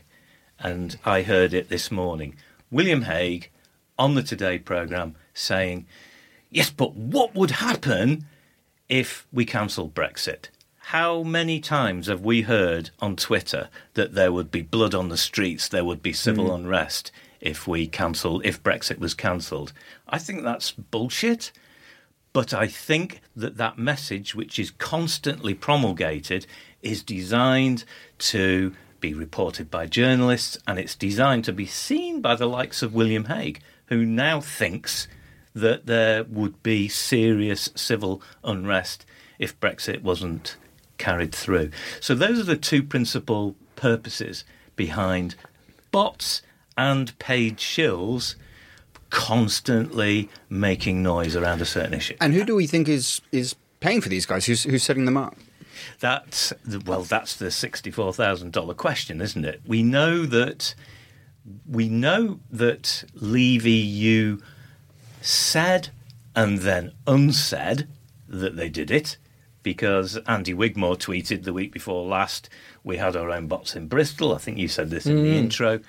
and 0.59 0.97
I 1.05 1.21
heard 1.21 1.53
it 1.53 1.69
this 1.69 1.91
morning. 1.91 2.35
William 2.71 3.03
Hague 3.03 3.49
on 3.97 4.15
the 4.15 4.23
Today 4.23 4.57
programme 4.57 5.15
saying, 5.33 5.85
Yes, 6.49 6.69
but 6.69 6.95
what 6.95 7.35
would 7.35 7.51
happen 7.51 8.25
if 8.87 9.27
we 9.33 9.45
cancelled 9.45 9.93
Brexit? 9.93 10.45
How 10.91 11.21
many 11.21 11.59
times 11.59 12.07
have 12.07 12.21
we 12.21 12.43
heard 12.43 12.91
on 13.01 13.17
Twitter 13.17 13.67
that 13.95 14.13
there 14.13 14.31
would 14.31 14.49
be 14.49 14.61
blood 14.61 14.95
on 14.95 15.09
the 15.09 15.17
streets, 15.17 15.67
there 15.67 15.83
would 15.83 16.01
be 16.01 16.13
civil 16.13 16.45
hmm. 16.45 16.61
unrest 16.61 17.11
if 17.41 17.67
we 17.67 17.87
cancel 17.87 18.39
if 18.45 18.63
Brexit 18.63 18.97
was 18.97 19.13
cancelled? 19.13 19.73
I 20.07 20.17
think 20.17 20.43
that's 20.43 20.71
bullshit. 20.71 21.51
But 22.31 22.53
I 22.53 22.67
think 22.67 23.19
that 23.35 23.57
that 23.57 23.77
message, 23.77 24.33
which 24.33 24.57
is 24.57 24.71
constantly 24.71 25.53
promulgated, 25.53 26.47
is 26.81 27.03
designed 27.03 27.83
to 28.19 28.73
be 29.01 29.13
reported 29.13 29.69
by 29.69 29.87
journalists 29.87 30.57
and 30.65 30.79
it's 30.79 30.95
designed 30.95 31.43
to 31.43 31.51
be 31.51 31.65
seen 31.65 32.21
by 32.21 32.35
the 32.35 32.47
likes 32.47 32.81
of 32.81 32.93
William 32.93 33.25
Hague, 33.25 33.59
who 33.87 34.05
now 34.05 34.39
thinks 34.39 35.09
that 35.53 35.85
there 35.85 36.23
would 36.23 36.63
be 36.63 36.87
serious 36.87 37.71
civil 37.75 38.21
unrest 38.41 39.05
if 39.37 39.59
Brexit 39.59 40.01
wasn't 40.01 40.55
carried 40.97 41.33
through. 41.33 41.71
So, 41.99 42.15
those 42.15 42.39
are 42.39 42.43
the 42.43 42.57
two 42.57 42.83
principal 42.83 43.55
purposes 43.75 44.43
behind 44.75 45.35
bots 45.91 46.41
and 46.77 47.17
paid 47.19 47.57
shills 47.57 48.35
constantly 49.09 50.29
making 50.49 51.01
noise 51.01 51.35
around 51.35 51.61
a 51.61 51.65
certain 51.65 51.93
issue. 51.93 52.15
And 52.19 52.33
who 52.33 52.43
do 52.43 52.55
we 52.55 52.67
think 52.67 52.87
is 52.87 53.21
is 53.31 53.55
paying 53.79 54.01
for 54.01 54.09
these 54.09 54.25
guys? 54.25 54.45
Who's 54.45 54.63
who's 54.63 54.83
setting 54.83 55.05
them 55.05 55.17
up? 55.17 55.35
That's 55.99 56.53
the, 56.65 56.79
well, 56.79 57.03
that's 57.03 57.35
the 57.35 57.51
sixty-four 57.51 58.13
thousand 58.13 58.51
dollar 58.51 58.73
question, 58.73 59.21
isn't 59.21 59.45
it? 59.45 59.61
We 59.65 59.83
know 59.83 60.25
that 60.25 60.75
we 61.67 61.87
know 61.87 62.39
that 62.51 63.05
Leave 63.13 63.65
EU 63.65 64.39
said 65.21 65.89
and 66.35 66.59
then 66.59 66.91
unsaid 67.05 67.87
that 68.27 68.55
they 68.55 68.69
did 68.69 68.91
it 68.91 69.17
because 69.67 70.15
Andy 70.27 70.53
Wigmore 70.53 70.95
tweeted 70.95 71.43
the 71.43 71.51
week 71.51 71.73
before 71.73 72.07
last 72.07 72.49
we 72.85 72.95
had 72.95 73.17
our 73.17 73.29
own 73.29 73.47
bots 73.47 73.75
in 73.75 73.89
Bristol. 73.89 74.33
I 74.33 74.37
think 74.37 74.57
you 74.57 74.69
said 74.69 74.89
this 74.89 75.05
in 75.05 75.17
the 75.17 75.31
mm. 75.31 75.35
intro, 75.35 75.81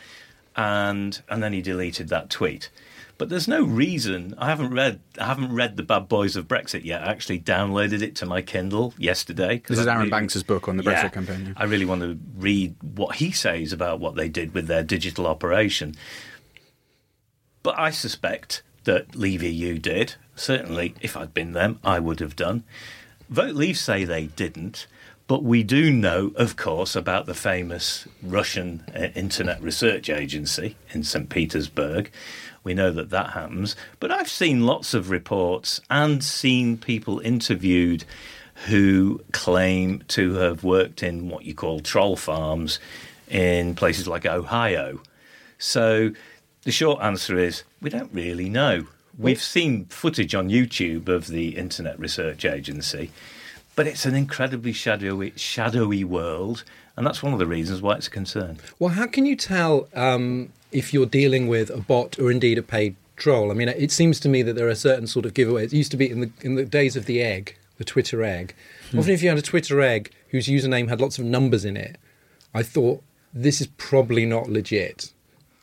and 0.57 1.23
and 1.29 1.41
then 1.41 1.53
he 1.53 1.63
deleted 1.63 2.09
that 2.09 2.29
tweet. 2.29 2.71
But 3.19 3.29
there's 3.29 3.47
no 3.47 3.63
reason. 3.63 4.35
I 4.37 4.49
haven't 4.49 4.75
read. 4.75 4.99
I 5.17 5.27
haven't 5.27 5.55
read 5.55 5.77
the 5.77 5.85
Bad 5.85 6.09
Boys 6.09 6.35
of 6.35 6.49
Brexit 6.49 6.85
yet. 6.85 7.03
I 7.03 7.13
actually 7.13 7.39
downloaded 7.39 8.03
it 8.03 8.17
to 8.17 8.27
my 8.27 8.43
Kindle 8.43 8.95
yesterday. 8.99 9.63
This 9.65 9.79
is 9.79 9.87
Arron 9.87 9.99
really- 9.99 10.11
Banks's 10.11 10.43
book 10.43 10.67
on 10.67 10.77
the 10.77 10.83
Brexit 10.83 11.13
campaign. 11.13 11.47
yeah. 11.47 11.53
I 11.57 11.65
really 11.67 11.85
want 11.85 12.01
to 12.01 12.19
read 12.37 12.75
what 12.83 13.15
he 13.17 13.31
says 13.31 13.73
about 13.73 14.01
what 14.01 14.17
they 14.17 14.29
did 14.29 14.55
with 14.55 14.67
their 14.67 14.83
digital 14.83 15.29
operation. 15.29 15.95
But 17.63 17.79
I 17.79 17.91
suspect 17.91 18.63
that 18.83 19.15
Leave 19.15 19.45
EU 19.45 19.79
did. 19.79 20.17
Certainly, 20.35 20.97
if 21.01 21.17
I'd 21.17 21.33
been 21.33 21.53
them, 21.53 21.79
I 21.85 22.01
would 22.01 22.19
have 22.19 22.35
done. 22.35 22.65
Vote 23.29 23.55
Leave 23.55 23.79
say 23.79 24.05
they 24.05 24.27
didn't. 24.27 24.87
But 25.29 25.45
we 25.45 25.63
do 25.63 25.93
know, 25.93 26.33
of 26.37 26.57
course, 26.57 26.97
about 26.97 27.27
the 27.27 27.35
famous 27.35 28.09
Russian 28.23 28.83
uh, 28.95 29.09
Internet 29.15 29.63
Research 29.63 30.09
Agency 30.09 30.75
in 30.91 31.05
St. 31.05 31.29
Petersburg. 31.29 32.11
We 32.65 32.73
know 32.73 32.91
that 32.91 33.11
that 33.11 33.33
happens. 33.33 33.77
But 34.01 34.11
I've 34.11 34.31
seen 34.31 34.65
lots 34.65 34.95
of 34.95 35.11
reports 35.11 35.83
and 35.91 36.25
seen 36.25 36.79
people 36.79 37.21
interviewed 37.21 38.05
who 38.67 39.21
claim 39.33 40.03
to 40.09 40.35
have 40.35 40.65
worked 40.65 41.03
in 41.03 41.29
what 41.29 41.45
you 41.45 41.55
call 41.55 41.81
troll 41.81 42.17
farms 42.17 42.79
in 43.29 43.75
places 43.75 44.09
like 44.09 44.25
Ohio. 44.25 45.03
So 45.59 46.13
the 46.63 46.73
short 46.73 47.03
answer 47.03 47.37
is 47.39 47.65
we 47.83 47.91
don't 47.91 48.13
really 48.15 48.49
know. 48.49 48.87
We've 49.19 49.43
seen 49.43 49.87
footage 49.87 50.33
on 50.37 50.49
YouTube 50.49 51.09
of 51.09 51.27
the 51.27 51.57
Internet 51.57 51.99
Research 51.99 52.45
Agency, 52.45 53.11
but 53.75 53.89
it's 53.89 54.07
an 54.07 54.15
incredibly 54.15 54.73
shadowy, 54.73 55.33
shadowy 55.35 56.05
world, 56.05 56.63
and 56.97 57.05
that's 57.05 57.21
one 57.21 57.33
of 57.33 57.41
the 57.41 57.47
reasons 57.47 57.83
why 57.83 57.97
it's 57.97 58.07
a 58.07 58.11
concern. 58.11 58.59
Well, 58.79 58.91
how 58.91 59.09
can 59.09 59.27
you 59.27 59.35
tell 59.35 59.89
um, 59.93 60.53
if 60.71 60.95
you're 60.95 61.05
dealing 61.05 61.49
with 61.49 61.69
a 61.69 61.79
bot 61.79 62.17
or 62.21 62.31
indeed 62.31 62.59
a 62.59 62.63
paid 62.63 62.95
troll? 63.17 63.51
I 63.51 63.55
mean, 63.55 63.69
it 63.69 63.91
seems 63.91 64.21
to 64.21 64.29
me 64.29 64.43
that 64.43 64.53
there 64.53 64.69
are 64.69 64.75
certain 64.77 65.09
sort 65.09 65.27
of 65.27 65.35
giveaways. 65.35 65.65
It 65.65 65.73
used 65.73 65.91
to 65.91 65.97
be 65.97 66.09
in 66.09 66.21
the 66.21 66.31
in 66.43 66.55
the 66.55 66.65
days 66.65 66.95
of 66.95 67.07
the 67.07 67.21
egg, 67.21 67.57
the 67.77 67.85
Twitter 67.85 68.23
egg. 68.23 68.55
Often, 68.97 69.13
if 69.15 69.23
you 69.25 69.31
had 69.31 69.39
a 69.39 69.43
Twitter 69.43 69.81
egg 69.81 70.13
whose 70.29 70.47
username 70.47 70.89
had 70.89 71.01
lots 71.01 71.19
of 71.19 71.25
numbers 71.25 71.65
in 71.65 71.77
it, 71.77 71.99
I 72.55 72.63
thought 72.63 73.03
this 73.35 73.61
is 73.61 73.67
probably 73.79 74.27
not 74.27 74.49
legit, 74.49 75.13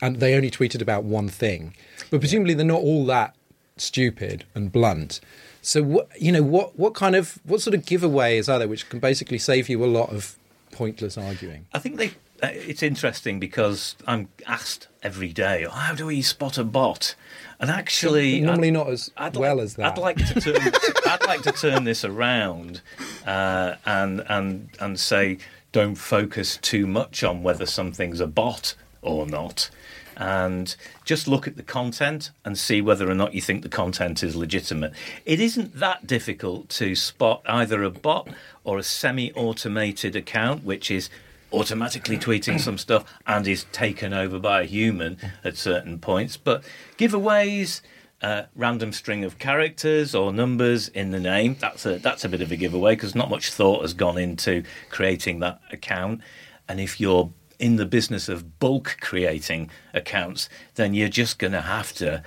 and 0.01 0.17
they 0.17 0.35
only 0.35 0.51
tweeted 0.51 0.81
about 0.81 1.05
one 1.05 1.29
thing. 1.29 1.73
But 2.11 2.19
presumably, 2.19 2.53
they're 2.53 2.65
not 2.65 2.81
all 2.81 3.05
that 3.05 3.34
stupid 3.77 4.45
and 4.55 4.71
blunt. 4.71 5.19
So, 5.61 5.81
what 5.83 6.09
you 6.21 6.31
know, 6.31 6.43
what 6.43 6.77
what 6.77 6.93
kind 6.93 7.15
of 7.15 7.39
what 7.43 7.61
sort 7.61 7.73
of 7.73 7.81
giveaways 7.83 8.51
are 8.51 8.59
there 8.59 8.67
which 8.67 8.87
can 8.89 8.99
basically 8.99 9.37
save 9.39 9.67
you 9.69 9.83
a 9.83 9.87
lot 9.87 10.09
of 10.11 10.35
pointless 10.71 11.17
arguing? 11.17 11.65
I 11.73 11.79
think 11.79 11.97
they. 11.97 12.07
uh, 12.43 12.49
It's 12.51 12.83
interesting 12.83 13.39
because 13.39 13.95
I'm 14.05 14.29
asked 14.45 14.87
every 15.01 15.33
day, 15.33 15.65
"Oh, 15.65 15.71
"How 15.71 15.95
do 15.95 16.05
we 16.05 16.21
spot 16.21 16.57
a 16.57 16.63
bot?" 16.63 17.15
And 17.59 17.71
actually, 17.71 18.41
Normally 18.41 18.67
I- 18.67 18.71
not 18.71 18.89
as 18.89 19.09
well 19.33 19.59
as 19.59 19.75
that. 19.75 19.93
I'd 19.93 19.97
like 19.97 20.17
to 20.17 20.39
turn. 20.41 20.57
I'd 21.07 21.25
like 21.25 21.41
to 21.43 21.51
turn 21.51 21.83
this 21.85 22.03
around 22.05 22.81
uh, 23.25 23.75
and 23.85 24.23
and 24.29 24.69
and 24.79 24.99
say, 24.99 25.37
don't 25.71 25.95
focus 25.95 26.57
too 26.61 26.85
much 26.87 27.23
on 27.23 27.43
whether 27.43 27.65
something's 27.65 28.19
a 28.21 28.27
bot 28.27 28.75
or 29.01 29.25
not, 29.25 29.69
and 30.17 30.75
just 31.03 31.27
look 31.27 31.47
at 31.47 31.57
the 31.57 31.63
content 31.63 32.31
and 32.43 32.57
see 32.57 32.81
whether 32.81 33.09
or 33.09 33.15
not 33.15 33.33
you 33.33 33.41
think 33.41 33.63
the 33.63 33.69
content 33.69 34.23
is 34.23 34.35
legitimate. 34.35 34.93
It 35.25 35.39
isn't 35.39 35.79
that 35.79 36.07
difficult 36.07 36.69
to 36.69 36.95
spot 36.95 37.41
either 37.45 37.83
a 37.83 37.89
bot 37.89 38.29
or 38.63 38.77
a 38.77 38.83
semi-automated 38.83 40.15
account, 40.15 40.63
which 40.63 40.89
is 40.89 41.09
automatically 41.53 42.17
tweeting 42.17 42.59
some 42.59 42.77
stuff 42.77 43.05
and 43.25 43.47
is 43.47 43.65
taken 43.71 44.13
over 44.13 44.39
by 44.39 44.61
a 44.61 44.65
human 44.65 45.17
at 45.43 45.57
certain 45.57 45.99
points. 45.99 46.37
But 46.37 46.63
giveaways, 46.97 47.81
uh, 48.21 48.43
random 48.55 48.91
string 48.91 49.23
of 49.23 49.37
characters 49.37 50.15
or 50.15 50.33
numbers 50.33 50.87
in 50.89 51.11
the 51.11 51.19
name, 51.19 51.55
that's 51.59 51.85
a, 51.85 51.99
that's 51.99 52.25
a 52.25 52.29
bit 52.29 52.41
of 52.41 52.51
a 52.51 52.55
giveaway 52.55 52.95
because 52.95 53.15
not 53.15 53.29
much 53.29 53.51
thought 53.51 53.81
has 53.81 53.93
gone 53.93 54.17
into 54.17 54.63
creating 54.89 55.39
that 55.39 55.61
account. 55.71 56.21
And 56.67 56.79
if 56.79 56.99
you're 56.99 57.31
in 57.59 57.75
the 57.77 57.85
business 57.85 58.29
of 58.29 58.59
bulk 58.59 58.97
creating 59.01 59.69
accounts, 59.93 60.49
then 60.75 60.93
you're 60.93 61.09
just 61.09 61.39
going 61.39 61.53
to 61.53 61.61
have 61.61 61.93
to 61.93 62.23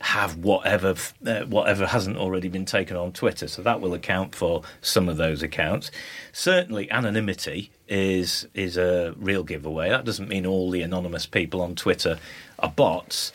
have 0.00 0.38
whatever 0.38 0.94
uh, 1.26 1.40
whatever 1.42 1.86
hasn't 1.86 2.16
already 2.16 2.48
been 2.48 2.64
taken 2.64 2.96
on 2.96 3.12
Twitter. 3.12 3.46
So 3.46 3.62
that 3.62 3.80
will 3.80 3.92
account 3.92 4.34
for 4.34 4.62
some 4.80 5.08
of 5.08 5.18
those 5.18 5.42
accounts. 5.42 5.90
Certainly, 6.32 6.90
anonymity 6.90 7.70
is 7.86 8.48
is 8.54 8.76
a 8.76 9.14
real 9.18 9.44
giveaway. 9.44 9.90
That 9.90 10.04
doesn't 10.04 10.28
mean 10.28 10.46
all 10.46 10.70
the 10.70 10.82
anonymous 10.82 11.26
people 11.26 11.60
on 11.60 11.74
Twitter 11.74 12.18
are 12.58 12.70
bots. 12.70 13.32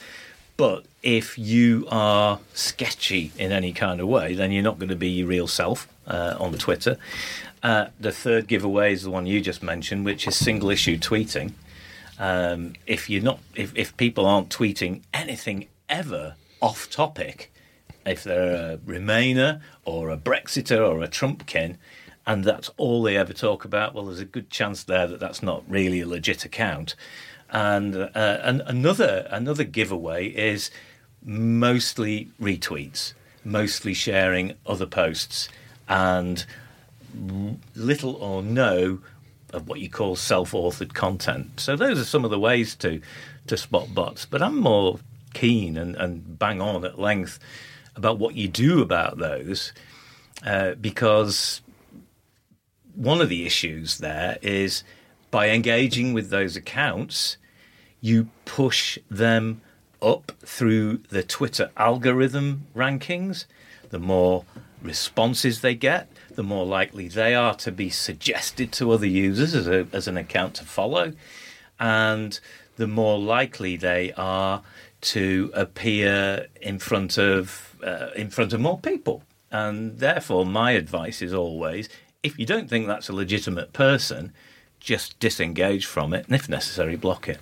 But 0.58 0.86
if 1.04 1.38
you 1.38 1.86
are 1.92 2.40
sketchy 2.54 3.32
in 3.38 3.52
any 3.52 3.74
kind 3.74 4.00
of 4.00 4.08
way, 4.08 4.36
then 4.36 4.52
you're 4.52 4.64
not 4.64 4.80
going 4.80 4.90
to 4.90 4.96
be 4.96 5.10
your 5.10 5.28
real 5.28 5.48
self 5.48 5.88
uh, 6.08 6.36
on 6.40 6.52
the 6.52 6.58
Twitter. 6.58 6.98
Uh, 7.66 7.90
the 8.00 8.12
third 8.12 8.46
giveaway 8.46 8.94
is 8.94 9.02
the 9.02 9.10
one 9.10 9.26
you 9.26 9.42
just 9.42 9.64
mentioned, 9.64 10.06
which 10.06 10.28
is 10.28 10.36
single 10.36 10.70
issue 10.70 11.00
tweeting. 11.00 11.52
Um, 12.20 12.74
if 12.86 13.10
you're 13.10 13.24
not, 13.24 13.40
if, 13.56 13.76
if 13.76 13.98
people 13.98 14.28
aren't 14.28 14.50
tweeting 14.50 15.02
anything 15.12 15.66
ever 15.90 16.36
off 16.62 16.92
topic, 16.92 17.52
if 18.06 18.24
they're 18.24 18.74
a 18.74 18.78
Remainer 18.78 19.62
or 19.84 20.12
a 20.12 20.16
Brexiter 20.16 20.88
or 20.88 21.02
a 21.02 21.08
Trumpkin, 21.08 21.78
and 22.28 22.44
that's 22.44 22.70
all 22.78 23.02
they 23.02 23.18
ever 23.18 23.34
talk 23.34 23.66
about, 23.66 23.96
well, 23.96 24.06
there's 24.06 24.20
a 24.20 24.26
good 24.26 24.52
chance 24.52 24.84
there 24.84 25.08
that 25.08 25.20
that's 25.20 25.42
not 25.42 25.64
really 25.68 26.02
a 26.02 26.08
legit 26.08 26.46
account. 26.46 26.94
And, 27.50 27.96
uh, 27.96 28.10
and 28.44 28.62
another 28.68 29.28
another 29.32 29.64
giveaway 29.64 30.28
is 30.28 30.70
mostly 31.24 32.30
retweets, 32.40 33.14
mostly 33.44 33.96
sharing 33.96 34.54
other 34.68 34.86
posts, 34.86 35.50
and 35.90 36.46
little 37.76 38.16
or 38.16 38.44
no 38.44 39.00
of 39.54 39.68
what 39.68 39.80
you 39.80 39.90
call 39.90 40.16
self-authored 40.16 40.94
content. 40.94 41.60
So 41.60 41.76
those 41.76 42.00
are 42.00 42.06
some 42.06 42.26
of 42.26 42.32
the 42.32 42.40
ways 42.40 42.76
to 42.78 43.02
to 43.48 43.58
spot 43.58 43.94
bots. 43.94 44.26
But 44.26 44.42
I'm 44.42 44.60
more 44.60 45.00
keen 45.34 45.78
and, 45.78 45.96
and 45.96 46.40
bang 46.40 46.62
on 46.62 46.84
at 46.84 47.00
length 47.00 47.40
about 47.96 48.18
what 48.18 48.36
you 48.36 48.48
do 48.48 48.82
about 48.82 49.18
those, 49.18 49.72
uh, 50.46 50.74
because 50.76 51.62
one 52.96 53.22
of 53.22 53.30
the 53.30 53.46
issues 53.46 54.00
there 54.00 54.38
is 54.42 54.84
by 55.32 55.50
engaging 55.50 56.14
with 56.14 56.30
those 56.30 56.56
accounts, 56.56 57.38
you 58.02 58.30
push 58.46 58.98
them 59.12 59.62
up 60.02 60.32
through 60.40 60.98
the 61.10 61.24
Twitter 61.24 61.70
algorithm 61.78 62.68
rankings. 62.76 63.46
The 63.90 64.00
more 64.00 64.46
responses 64.82 65.62
they 65.62 65.76
get, 65.76 66.10
the 66.36 66.44
more 66.44 66.66
likely 66.66 67.08
they 67.08 67.36
are 67.36 67.56
to 67.56 67.72
be 67.72 67.90
suggested 67.90 68.72
to 68.74 68.92
other 68.92 69.08
users 69.08 69.54
as, 69.56 69.68
a, 69.68 69.88
as 69.92 70.08
an 70.08 70.18
account 70.18 70.56
to 70.56 70.66
follow. 70.66 71.14
And 71.80 72.40
the 72.78 72.88
more 72.88 73.18
likely 73.20 73.78
they 73.78 74.14
are 74.14 74.62
to 75.02 75.52
appear 75.54 76.48
in 76.62 76.80
front 76.80 77.18
of 77.18 77.76
uh, 77.84 78.10
in 78.16 78.30
front 78.30 78.54
of 78.54 78.60
more 78.60 78.80
people. 78.80 79.24
And 79.52 80.00
therefore, 80.00 80.46
my 80.46 80.72
advice 80.72 81.22
is 81.22 81.34
always: 81.34 81.90
if 82.24 82.38
you 82.40 82.46
don't 82.46 82.70
think 82.70 82.88
that's 82.88 83.10
a 83.10 83.14
legitimate 83.14 83.74
person, 83.74 84.34
just 84.80 85.20
disengage 85.20 85.86
from 85.86 86.14
it, 86.14 86.26
and 86.26 86.36
if 86.36 86.50
necessary, 86.50 86.96
block 86.96 87.30
it. 87.30 87.40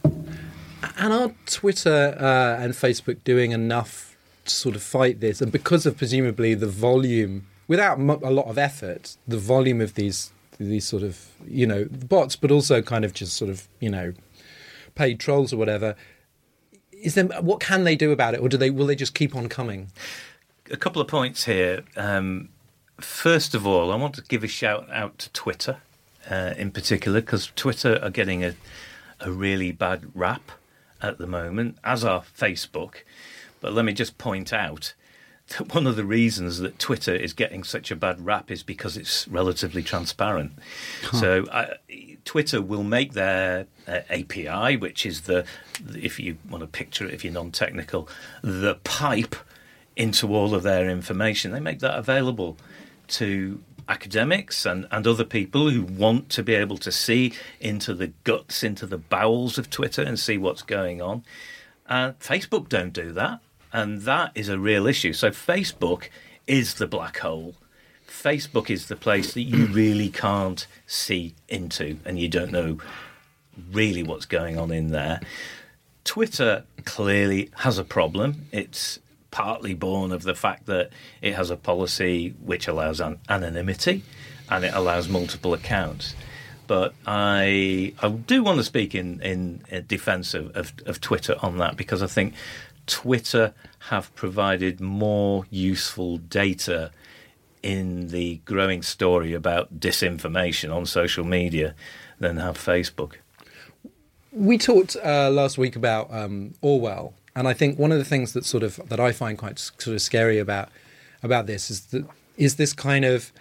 And 0.98 1.14
are 1.14 1.32
Twitter 1.46 2.16
uh, 2.20 2.62
and 2.62 2.74
Facebook 2.74 3.24
doing 3.24 3.52
enough 3.52 4.18
to 4.46 4.54
sort 4.54 4.76
of 4.76 4.84
fight 4.84 5.22
this? 5.22 5.42
And 5.42 5.52
because 5.52 5.86
of 5.86 5.98
presumably 5.98 6.54
the 6.56 6.68
volume, 6.68 7.48
without 7.74 7.98
a 7.98 8.30
lot 8.30 8.46
of 8.46 8.60
effort, 8.60 9.18
the 9.28 9.40
volume 9.40 9.82
of 9.82 9.96
these 9.96 10.32
these 10.60 10.86
sort 10.86 11.02
of 11.02 11.28
you 11.48 11.66
know 11.66 11.86
bots, 11.86 12.36
but 12.36 12.52
also 12.52 12.84
kind 12.84 13.04
of 13.04 13.16
just 13.16 13.36
sort 13.36 13.50
of 13.50 13.68
you 13.80 13.90
know 13.90 14.14
paid 14.94 15.20
trolls 15.20 15.52
or 15.52 15.58
whatever. 15.58 15.96
Is 16.92 17.16
there 17.16 17.26
what 17.42 17.60
can 17.60 17.84
they 17.84 17.96
do 17.96 18.12
about 18.12 18.36
it, 18.36 18.42
or 18.42 18.48
do 18.48 18.58
they 18.58 18.70
will 18.70 18.86
they 18.86 18.96
just 18.96 19.16
keep 19.16 19.36
on 19.36 19.50
coming? 19.50 19.92
A 20.70 20.78
couple 20.78 21.02
of 21.02 21.08
points 21.08 21.46
here. 21.46 21.82
Um, 21.98 22.50
first 23.02 23.56
of 23.56 23.66
all, 23.66 23.92
I 23.92 23.96
want 23.96 24.14
to 24.16 24.22
give 24.22 24.44
a 24.44 24.48
shout 24.48 24.88
out 24.92 25.18
to 25.18 25.32
Twitter 25.32 25.78
uh, 26.30 26.54
in 26.56 26.70
particular 26.70 27.22
because 27.22 27.52
Twitter 27.56 28.00
are 28.04 28.12
getting 28.12 28.44
a 28.44 28.54
a 29.20 29.32
really 29.32 29.72
bad 29.72 30.12
rap 30.14 30.52
at 31.02 31.18
the 31.18 31.26
moment, 31.26 31.80
as 31.84 32.06
are 32.06 32.22
Facebook. 32.22 32.98
But 33.62 33.74
let 33.74 33.84
me 33.84 33.94
just 33.94 34.20
point 34.20 34.54
out 34.54 34.94
one 35.72 35.88
of 35.88 35.96
the 35.96 36.06
reasons 36.06 36.60
that 36.60 36.80
Twitter 36.80 37.16
is 37.16 37.34
getting 37.34 37.64
such 37.64 37.92
a 37.92 37.96
bad 37.96 38.26
rap 38.26 38.52
is 38.52 38.64
because 38.64 38.98
it's 38.98 39.28
relatively 39.28 39.84
transparent. 39.84 40.54
So 41.12 41.44
uh, 41.46 41.76
Twitter 42.26 42.62
will 42.62 42.84
make 42.84 43.14
their 43.14 43.68
uh, 43.88 44.00
API, 44.10 44.78
which 44.78 45.06
is 45.06 45.22
the, 45.22 45.46
if 45.96 46.20
you 46.20 46.38
want 46.50 46.62
to 46.62 46.68
picture 46.68 47.06
it, 47.06 47.14
if 47.14 47.24
you're 47.24 47.34
non-technical, 47.34 48.08
the 48.42 48.76
pipe 48.84 49.36
into 49.96 50.34
all 50.34 50.56
of 50.56 50.64
their 50.64 50.90
information. 50.90 51.52
They 51.52 51.60
make 51.60 51.80
that 51.80 51.98
available 51.98 52.58
to 53.10 53.62
academics 53.88 54.66
and, 54.66 54.88
and 54.92 55.06
other 55.06 55.26
people 55.26 55.70
who 55.70 55.84
want 55.84 56.30
to 56.30 56.44
be 56.44 56.56
able 56.56 56.78
to 56.78 56.92
see 56.92 57.34
into 57.60 57.94
the 57.94 58.08
guts, 58.24 58.64
into 58.64 58.86
the 58.86 58.98
bowels 58.98 59.58
of 59.58 59.70
Twitter 59.70 60.02
and 60.02 60.20
see 60.20 60.38
what's 60.38 60.62
going 60.62 61.02
on. 61.02 61.24
Uh, 61.88 62.14
Facebook 62.14 62.70
don't 62.70 62.94
do 62.94 63.12
that, 63.12 63.42
and 63.74 64.04
that 64.04 64.32
is 64.36 64.48
a 64.48 64.60
real 64.60 64.88
issue. 64.88 65.12
So 65.12 65.32
Facebook 65.32 66.10
is 66.48 66.76
the 66.76 66.88
black 66.88 67.18
hole. 67.18 67.56
Facebook 68.08 68.70
is 68.70 68.88
the 68.88 68.96
place 68.96 69.34
that 69.34 69.42
you 69.42 69.66
really 69.74 70.10
can't 70.10 70.66
see 70.86 71.34
into, 71.50 71.98
and 72.06 72.20
you 72.20 72.30
don't 72.30 72.52
know 72.52 72.78
really 73.72 74.04
what's 74.04 74.26
going 74.26 74.58
on 74.58 74.72
in 74.72 74.92
there. 74.92 75.20
Twitter 76.04 76.64
clearly 76.86 77.50
has 77.58 77.78
a 77.78 77.84
problem. 77.84 78.46
It's 78.52 79.00
partly 79.32 79.74
born 79.74 80.12
of 80.12 80.24
the 80.24 80.36
fact 80.36 80.68
that 80.68 80.92
it 81.22 81.34
has 81.34 81.50
a 81.50 81.56
policy 81.58 82.36
which 82.44 82.68
allows 82.68 83.00
an- 83.00 83.20
anonymity 83.28 84.04
and 84.50 84.64
it 84.64 84.74
allows 84.74 85.10
multiple 85.10 85.54
accounts. 85.54 86.14
But 86.68 86.94
I 87.08 87.94
I 88.02 88.10
do 88.10 88.44
want 88.44 88.60
to 88.60 88.64
speak 88.64 88.94
in 88.96 89.22
in 89.22 89.86
defence 89.88 90.34
of, 90.34 90.56
of, 90.56 90.74
of 90.86 91.02
Twitter 91.02 91.36
on 91.42 91.58
that 91.58 91.78
because 91.78 92.04
I 92.04 92.08
think 92.08 92.36
Twitter 92.88 93.54
have 93.90 94.14
provided 94.16 94.80
more 94.80 95.46
useful 95.50 96.18
data 96.18 96.92
in 97.62 98.10
the 98.10 98.42
growing 98.46 98.82
story 98.82 99.34
about 99.34 99.80
disinformation 99.80 100.74
on 100.76 100.86
social 100.86 101.24
media 101.24 101.74
than 102.20 102.38
have 102.38 102.58
Facebook. 102.58 103.14
We 104.32 104.58
talked 104.58 104.98
uh, 105.04 105.30
last 105.30 105.58
week 105.58 105.76
about 105.76 106.14
um, 106.14 106.54
Orwell, 106.62 107.14
and 107.36 107.48
I 107.48 107.54
think 107.54 107.80
one 107.80 107.92
of 107.92 108.00
the 108.00 108.06
things 108.06 108.34
that 108.34 108.46
sort 108.46 108.64
of 108.64 108.80
that 108.90 109.00
I 109.00 109.12
find 109.12 109.38
quite 109.38 109.60
sort 109.60 109.88
of 109.96 110.02
scary 110.02 110.40
about 110.40 110.70
about 111.22 111.46
this 111.46 111.72
is 111.72 111.82
that 111.88 112.06
is 112.38 112.56
this 112.56 112.74
kind 112.74 113.06
of 113.06 113.32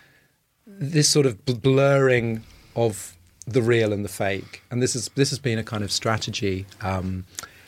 this 0.67 1.09
sort 1.09 1.27
of 1.27 1.45
bl- 1.45 1.55
blurring 1.55 2.45
of 2.77 3.17
the 3.47 3.63
real 3.63 3.93
and 3.93 4.05
the 4.05 4.09
fake, 4.09 4.63
and 4.71 4.83
this 4.83 4.95
is 4.95 5.11
this 5.15 5.31
has 5.31 5.39
been 5.39 5.59
a 5.59 5.65
kind 5.65 5.83
of 5.83 5.91
strategy 5.91 6.67
um, 6.81 7.25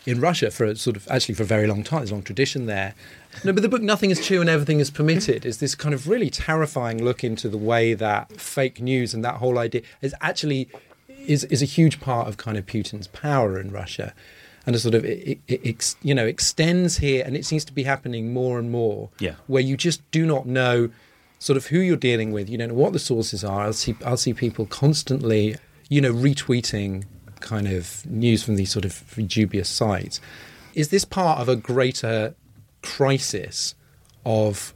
in 0.06 0.20
Russia 0.20 0.50
for 0.50 0.64
a 0.64 0.76
sort 0.76 0.96
of 0.96 1.06
actually 1.10 1.34
for 1.34 1.42
a 1.42 1.46
very 1.46 1.66
long 1.66 1.82
time. 1.82 2.00
There's 2.00 2.10
a 2.10 2.14
long 2.14 2.22
tradition 2.22 2.66
there. 2.66 2.94
No, 3.42 3.52
but 3.52 3.62
the 3.62 3.68
book 3.68 3.82
"Nothing 3.82 4.10
Is 4.10 4.24
True 4.24 4.40
and 4.40 4.50
Everything 4.50 4.80
Is 4.80 4.90
Permitted" 4.90 5.44
is 5.44 5.58
this 5.58 5.74
kind 5.74 5.94
of 5.94 6.08
really 6.08 6.30
terrifying 6.30 7.02
look 7.02 7.24
into 7.24 7.48
the 7.48 7.58
way 7.58 7.94
that 7.94 8.40
fake 8.40 8.80
news 8.80 9.14
and 9.14 9.24
that 9.24 9.36
whole 9.36 9.58
idea 9.58 9.82
is 10.02 10.14
actually 10.20 10.68
is 11.26 11.44
is 11.44 11.62
a 11.62 11.66
huge 11.66 12.00
part 12.00 12.28
of 12.28 12.36
kind 12.36 12.56
of 12.56 12.66
Putin's 12.66 13.06
power 13.08 13.58
in 13.58 13.70
Russia, 13.70 14.14
and 14.66 14.76
a 14.76 14.78
sort 14.78 14.94
of 14.94 15.04
it, 15.04 15.28
it, 15.28 15.38
it 15.48 15.60
ex, 15.64 15.96
you 16.02 16.14
know 16.14 16.26
extends 16.26 16.98
here, 16.98 17.24
and 17.26 17.36
it 17.36 17.44
seems 17.44 17.64
to 17.64 17.72
be 17.72 17.84
happening 17.84 18.32
more 18.32 18.58
and 18.58 18.70
more. 18.70 19.10
Yeah. 19.18 19.34
where 19.46 19.62
you 19.62 19.76
just 19.76 20.08
do 20.10 20.26
not 20.26 20.46
know 20.46 20.90
sort 21.38 21.56
of 21.56 21.66
who 21.66 21.78
you're 21.80 21.96
dealing 21.96 22.32
with. 22.32 22.48
You 22.48 22.56
don't 22.58 22.68
know 22.68 22.74
what 22.74 22.92
the 22.92 22.98
sources 22.98 23.42
are. 23.44 23.62
I'll 23.62 23.72
see 23.72 23.96
I'll 24.04 24.16
see 24.16 24.32
people 24.34 24.66
constantly, 24.66 25.56
you 25.88 26.00
know, 26.00 26.12
retweeting 26.12 27.04
kind 27.44 27.68
of 27.68 28.04
news 28.06 28.42
from 28.42 28.56
these 28.56 28.72
sort 28.72 28.84
of 28.84 29.04
dubious 29.26 29.68
sites. 29.68 30.20
Is 30.74 30.88
this 30.88 31.04
part 31.04 31.38
of 31.38 31.48
a 31.48 31.54
greater 31.54 32.34
crisis 32.82 33.74
of 34.26 34.74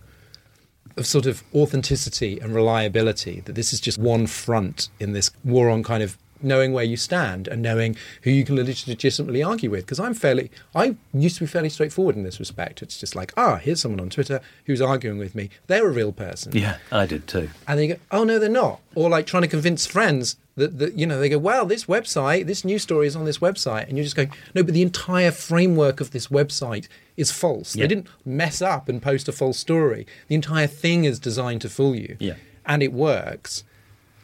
of 0.97 1.07
sort 1.07 1.27
of 1.27 1.45
authenticity 1.55 2.41
and 2.41 2.55
reliability 2.55 3.41
that 3.45 3.55
this 3.55 3.73
is 3.73 3.81
just 3.81 3.99
one 3.99 4.27
front 4.27 4.89
in 4.99 5.13
this 5.13 5.31
war 5.45 5.71
on 5.71 5.83
kind 5.83 6.03
of 6.03 6.19
knowing 6.43 6.73
where 6.73 6.85
you 6.85 6.97
stand 6.97 7.49
and 7.49 7.61
knowing 7.63 7.97
who 8.23 8.31
you 8.31 8.45
can 8.45 8.57
legitimately 8.57 9.43
argue 9.43 9.71
with 9.71 9.85
because 9.85 10.01
i'm 10.01 10.15
fairly 10.15 10.51
i 10.75 10.97
used 11.13 11.37
to 11.37 11.41
be 11.43 11.47
fairly 11.47 11.69
straightforward 11.69 12.17
in 12.17 12.23
this 12.23 12.39
respect 12.39 12.83
it's 12.83 12.99
just 12.99 13.15
like 13.17 13.33
ah 13.37 13.57
here's 13.57 13.81
someone 13.81 14.01
on 14.01 14.09
twitter 14.11 14.41
who's 14.67 14.81
arguing 14.81 15.19
with 15.19 15.35
me 15.35 15.51
they're 15.67 15.87
a 15.87 15.93
real 15.93 16.13
person 16.13 16.57
Yeah, 16.57 16.79
I 16.93 17.07
did 17.07 17.27
too. 17.27 17.51
and 17.67 17.79
then 17.79 17.89
you 17.89 17.95
go, 17.95 18.01
oh 18.11 18.25
no, 18.25 18.39
they're 18.39 18.49
not. 18.49 18.81
Or 18.95 19.09
like 19.09 19.27
trying 19.27 19.43
to 19.43 19.49
convince 19.49 19.87
friends 19.87 20.37
that, 20.57 20.79
that 20.79 20.95
you 20.95 21.07
know 21.07 21.21
they 21.21 21.29
go, 21.29 21.39
well, 21.39 21.65
this 21.67 21.85
website, 21.85 22.47
this 22.47 22.65
news 22.65 22.83
story 22.83 23.07
is 23.07 23.15
on 23.15 23.25
this 23.25 23.39
website, 23.39 23.87
and 23.89 23.97
you're 23.97 24.03
just 24.05 24.17
going, 24.17 24.33
no, 24.55 24.63
but 24.65 24.75
the 24.75 24.83
entire 24.83 25.31
framework 25.31 26.01
of 26.01 26.11
this 26.11 26.27
website 26.29 26.89
is 27.17 27.31
false. 27.31 27.77
Yeah. 27.77 27.85
They 27.85 27.89
didn't 27.89 28.09
mess 28.25 28.61
up 28.61 28.89
and 28.89 29.01
post 29.01 29.29
a 29.29 29.33
false 29.33 29.59
story. 29.59 30.05
The 30.27 30.35
entire 30.35 30.67
thing 30.67 31.05
is 31.05 31.21
designed 31.21 31.61
to 31.61 31.69
fool 31.69 31.95
you, 31.95 32.17
Yeah. 32.19 32.35
and 32.67 32.83
it 32.83 32.93
works. 32.93 33.63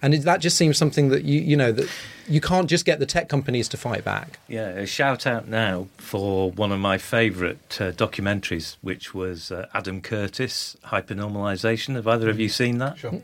And 0.05 0.13
it, 0.13 0.19
that 0.25 0.41
just 0.41 0.59
seems 0.59 0.77
something 0.77 1.09
that 1.09 1.25
you 1.25 1.41
you 1.41 1.57
know 1.57 1.73
that 1.73 1.89
you 2.29 2.39
can't 2.39 2.69
just 2.69 2.85
get 2.85 2.99
the 2.99 3.07
tech 3.07 3.31
companies 3.31 3.69
to 3.69 3.79
fight 3.79 4.05
back. 4.05 4.39
Yeah, 4.49 4.69
a 4.69 4.87
shout 4.87 5.27
out 5.27 5.49
now 5.49 5.89
for 5.97 6.51
one 6.51 6.73
of 6.73 6.79
my 6.79 6.99
favourite 6.99 7.81
uh, 7.81 7.91
documentaries, 7.93 8.77
which 8.83 9.15
was 9.15 9.51
uh, 9.51 9.67
Adam 9.73 10.03
Curtis, 10.03 10.77
Hypernormalization. 10.85 11.95
Have 11.95 12.07
either 12.07 12.29
of 12.29 12.39
you 12.39 12.51
seen 12.51 12.77
that? 12.79 12.99
Sure. 12.99 13.19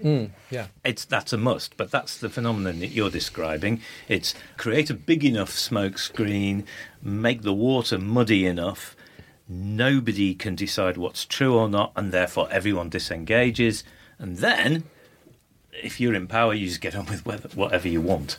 Yeah. 0.50 0.68
It's 0.82 1.04
that's 1.04 1.34
a 1.34 1.36
must, 1.36 1.76
but 1.76 1.90
that's 1.90 2.16
the 2.16 2.30
phenomenon 2.30 2.80
that 2.80 2.92
you're 2.92 3.10
describing. 3.10 3.82
It's 4.08 4.34
create 4.56 4.88
a 4.88 4.94
big 4.94 5.22
enough 5.22 5.50
smoke 5.50 5.98
screen, 5.98 6.64
make 7.02 7.42
the 7.42 7.52
water 7.52 7.98
muddy 7.98 8.46
enough. 8.46 8.96
Nobody 9.46 10.34
can 10.34 10.54
decide 10.54 10.96
what's 10.96 11.26
true 11.26 11.58
or 11.58 11.68
not, 11.68 11.92
and 11.94 12.10
therefore 12.10 12.48
everyone 12.50 12.88
disengages. 12.88 13.84
And 14.18 14.38
then, 14.38 14.84
if 15.72 16.00
you're 16.00 16.14
in 16.14 16.26
power, 16.26 16.54
you 16.54 16.66
just 16.66 16.80
get 16.80 16.94
on 16.94 17.06
with 17.06 17.26
whatever, 17.56 17.88
you 17.88 18.00
want. 18.00 18.38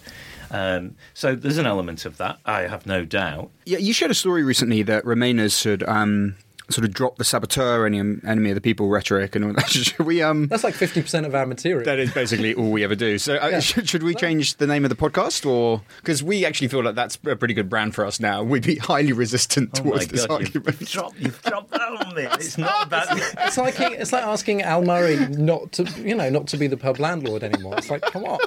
Um, 0.49 0.95
so 1.13 1.33
there's 1.35 1.57
an 1.57 1.65
element 1.65 2.05
of 2.05 2.17
that, 2.17 2.39
I 2.45 2.61
have 2.61 2.85
no 2.85 3.05
doubt. 3.05 3.51
Yeah, 3.65 3.77
you 3.77 3.93
shared 3.93 4.11
a 4.11 4.15
story 4.15 4.43
recently 4.43 4.83
that 4.83 5.05
Remainers 5.05 5.63
had 5.63 5.83
um, 5.83 6.35
sort 6.71 6.85
of 6.85 6.93
drop 6.93 7.17
the 7.17 7.23
saboteur, 7.23 7.85
any 7.85 7.99
enemy 7.99 8.49
of 8.51 8.55
the 8.55 8.61
people 8.61 8.87
rhetoric, 8.89 9.35
and 9.35 9.45
all 9.45 9.53
that. 9.53 9.69
Should 9.69 9.99
we? 9.99 10.21
Um, 10.21 10.47
That's 10.47 10.63
like 10.63 10.73
fifty 10.75 11.01
percent 11.01 11.25
of 11.25 11.35
our 11.35 11.45
material. 11.45 11.85
that 11.85 11.99
is 11.99 12.11
basically 12.11 12.53
all 12.53 12.71
we 12.71 12.83
ever 12.83 12.95
do. 12.95 13.17
So, 13.17 13.35
uh, 13.37 13.47
Yeah. 13.47 13.59
should, 13.61 13.89
should 13.89 14.03
we 14.03 14.15
change 14.15 14.55
the 14.57 14.67
name 14.67 14.83
of 14.85 14.89
the 14.89 14.95
podcast, 14.95 15.45
or 15.49 15.81
because 15.97 16.23
we 16.23 16.45
actually 16.45 16.67
feel 16.69 16.83
like 16.83 16.95
that's 16.95 17.17
a 17.25 17.35
pretty 17.35 17.53
good 17.53 17.69
brand 17.69 17.93
for 17.95 18.05
us 18.05 18.19
now? 18.19 18.43
We'd 18.43 18.63
be 18.65 18.75
highly 18.75 19.13
resistant 19.13 19.69
Oh 19.79 19.83
my 19.83 19.89
towards 19.91 20.07
this 20.07 20.25
God, 20.25 20.41
argument. 20.43 20.79
you've 20.81 20.89
dropped, 20.91 21.19
you've 21.19 21.41
dropped 21.43 21.71
that 21.71 21.81
on 21.81 22.15
me. 22.15 22.23
It's 22.33 22.57
not 22.57 22.87
about. 22.87 23.07
It's 23.11 23.57
like 23.57 23.79
it's 23.79 24.11
like 24.13 24.23
asking 24.23 24.61
Al 24.61 24.83
Murray 24.83 25.17
not 25.27 25.71
to 25.73 25.83
you 26.01 26.15
know 26.15 26.29
not 26.29 26.47
to 26.47 26.57
be 26.57 26.67
the 26.67 26.77
pub 26.77 26.99
landlord 26.99 27.43
anymore. 27.43 27.75
It's 27.77 27.89
like 27.89 28.01
come 28.01 28.25
on. 28.25 28.39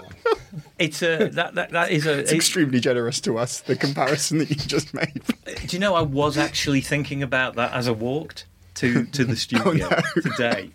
It's 0.79 1.03
a 1.03 1.29
that 1.31 1.55
that, 1.55 1.71
that 1.71 1.91
is 1.91 2.07
a. 2.07 2.19
It's 2.21 2.33
it- 2.33 2.37
extremely 2.37 2.81
generous 2.81 3.21
to 3.23 3.39
us. 3.39 3.61
The 3.61 3.77
comparison 3.77 4.39
that 4.39 4.51
you 4.51 4.57
just 4.57 4.95
made. 4.95 5.23
do 5.67 5.77
you 5.77 5.79
know 5.79 5.95
I 5.95 6.03
was 6.03 6.37
actually 6.39 6.81
thinking 6.81 7.23
about 7.23 7.57
that 7.57 7.73
as 7.73 7.89
I 7.89 7.93
walked 8.15 8.47
to 8.75 9.05
to 9.07 9.25
the 9.25 9.37
studio 9.47 9.89
today, 10.23 10.71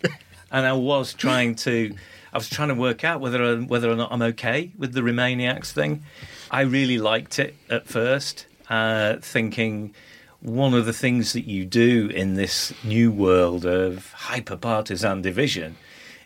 and 0.50 0.66
I 0.66 0.72
was 0.72 1.14
trying 1.14 1.54
to. 1.56 1.94
I 2.32 2.38
was 2.38 2.48
trying 2.48 2.68
to 2.68 2.76
work 2.76 3.02
out 3.02 3.20
whether 3.20 3.60
whether 3.62 3.90
or 3.90 3.96
not 3.96 4.12
I'm 4.12 4.22
okay 4.22 4.70
with 4.78 4.92
the 4.92 5.00
Remainiacs 5.00 5.72
thing, 5.72 6.04
I 6.50 6.60
really 6.60 6.98
liked 6.98 7.38
it 7.40 7.56
at 7.68 7.88
first, 7.88 8.46
uh, 8.68 9.16
thinking 9.16 9.94
one 10.40 10.72
of 10.74 10.86
the 10.86 10.92
things 10.92 11.32
that 11.32 11.46
you 11.46 11.64
do 11.64 12.08
in 12.08 12.34
this 12.34 12.72
new 12.82 13.12
world 13.12 13.66
of 13.66 14.12
hyper 14.12 14.56
partisan 14.56 15.22
division 15.22 15.76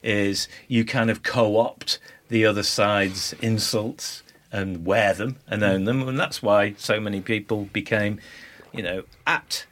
is 0.02 0.48
you 0.68 0.84
kind 0.84 1.10
of 1.10 1.22
co 1.22 1.56
opt 1.58 1.98
the 2.28 2.46
other 2.46 2.62
side's 2.62 3.32
insults 3.40 4.22
and 4.52 4.86
wear 4.86 5.14
them 5.14 5.36
and 5.48 5.62
own 5.64 5.84
them. 5.84 6.06
And 6.08 6.18
that's 6.18 6.42
why 6.42 6.74
so 6.78 7.00
many 7.00 7.20
people 7.20 7.68
became, 7.72 8.20
you 8.72 8.82
know, 8.82 9.02
at 9.26 9.66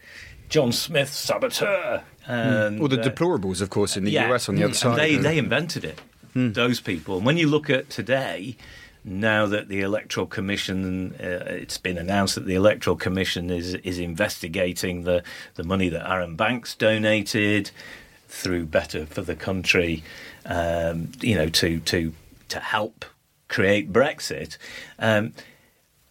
John 0.53 0.71
Smith 0.71 1.13
saboteur. 1.13 2.05
And, 2.27 2.79
Or 2.81 2.87
the 2.87 3.01
uh, 3.01 3.05
deplorables, 3.05 3.63
of 3.63 3.71
course, 3.71 3.97
in 3.97 4.05
the 4.05 4.13
yeah. 4.13 4.31
US 4.31 4.49
on 4.51 4.57
the 4.57 4.63
other 4.65 4.69
And 4.69 4.77
side. 4.77 4.99
They, 4.99 5.17
they 5.17 5.39
invented 5.39 5.83
it, 5.85 6.01
those 6.35 6.79
people. 6.79 7.17
And 7.17 7.27
when 7.27 7.39
you 7.39 7.49
look 7.49 7.71
at 7.71 7.89
today, 7.89 8.57
now 9.03 9.47
that 9.47 9.69
the 9.69 9.81
Electoral 9.81 10.27
Commission, 10.27 11.15
uh, 11.19 11.45
it's 11.49 11.79
been 11.79 11.97
announced 11.97 12.35
that 12.35 12.45
the 12.45 12.55
Electoral 12.55 12.97
Commission 12.97 13.51
is 13.51 13.75
is 13.75 13.99
investigating 13.99 15.05
the, 15.05 15.25
the 15.55 15.65
money 15.65 15.89
that 15.89 16.09
Arron 16.09 16.37
Banks 16.37 16.75
donated 16.75 17.71
through 18.29 18.67
Better 18.67 19.07
for 19.07 19.23
the 19.23 19.35
Country, 19.35 20.05
um, 20.45 21.11
you 21.21 21.35
know, 21.35 21.49
to 21.49 21.81
to 21.81 22.13
to 22.51 22.61
help 22.61 23.07
create 23.49 23.91
Brexit. 23.93 24.59
Um, 24.99 25.33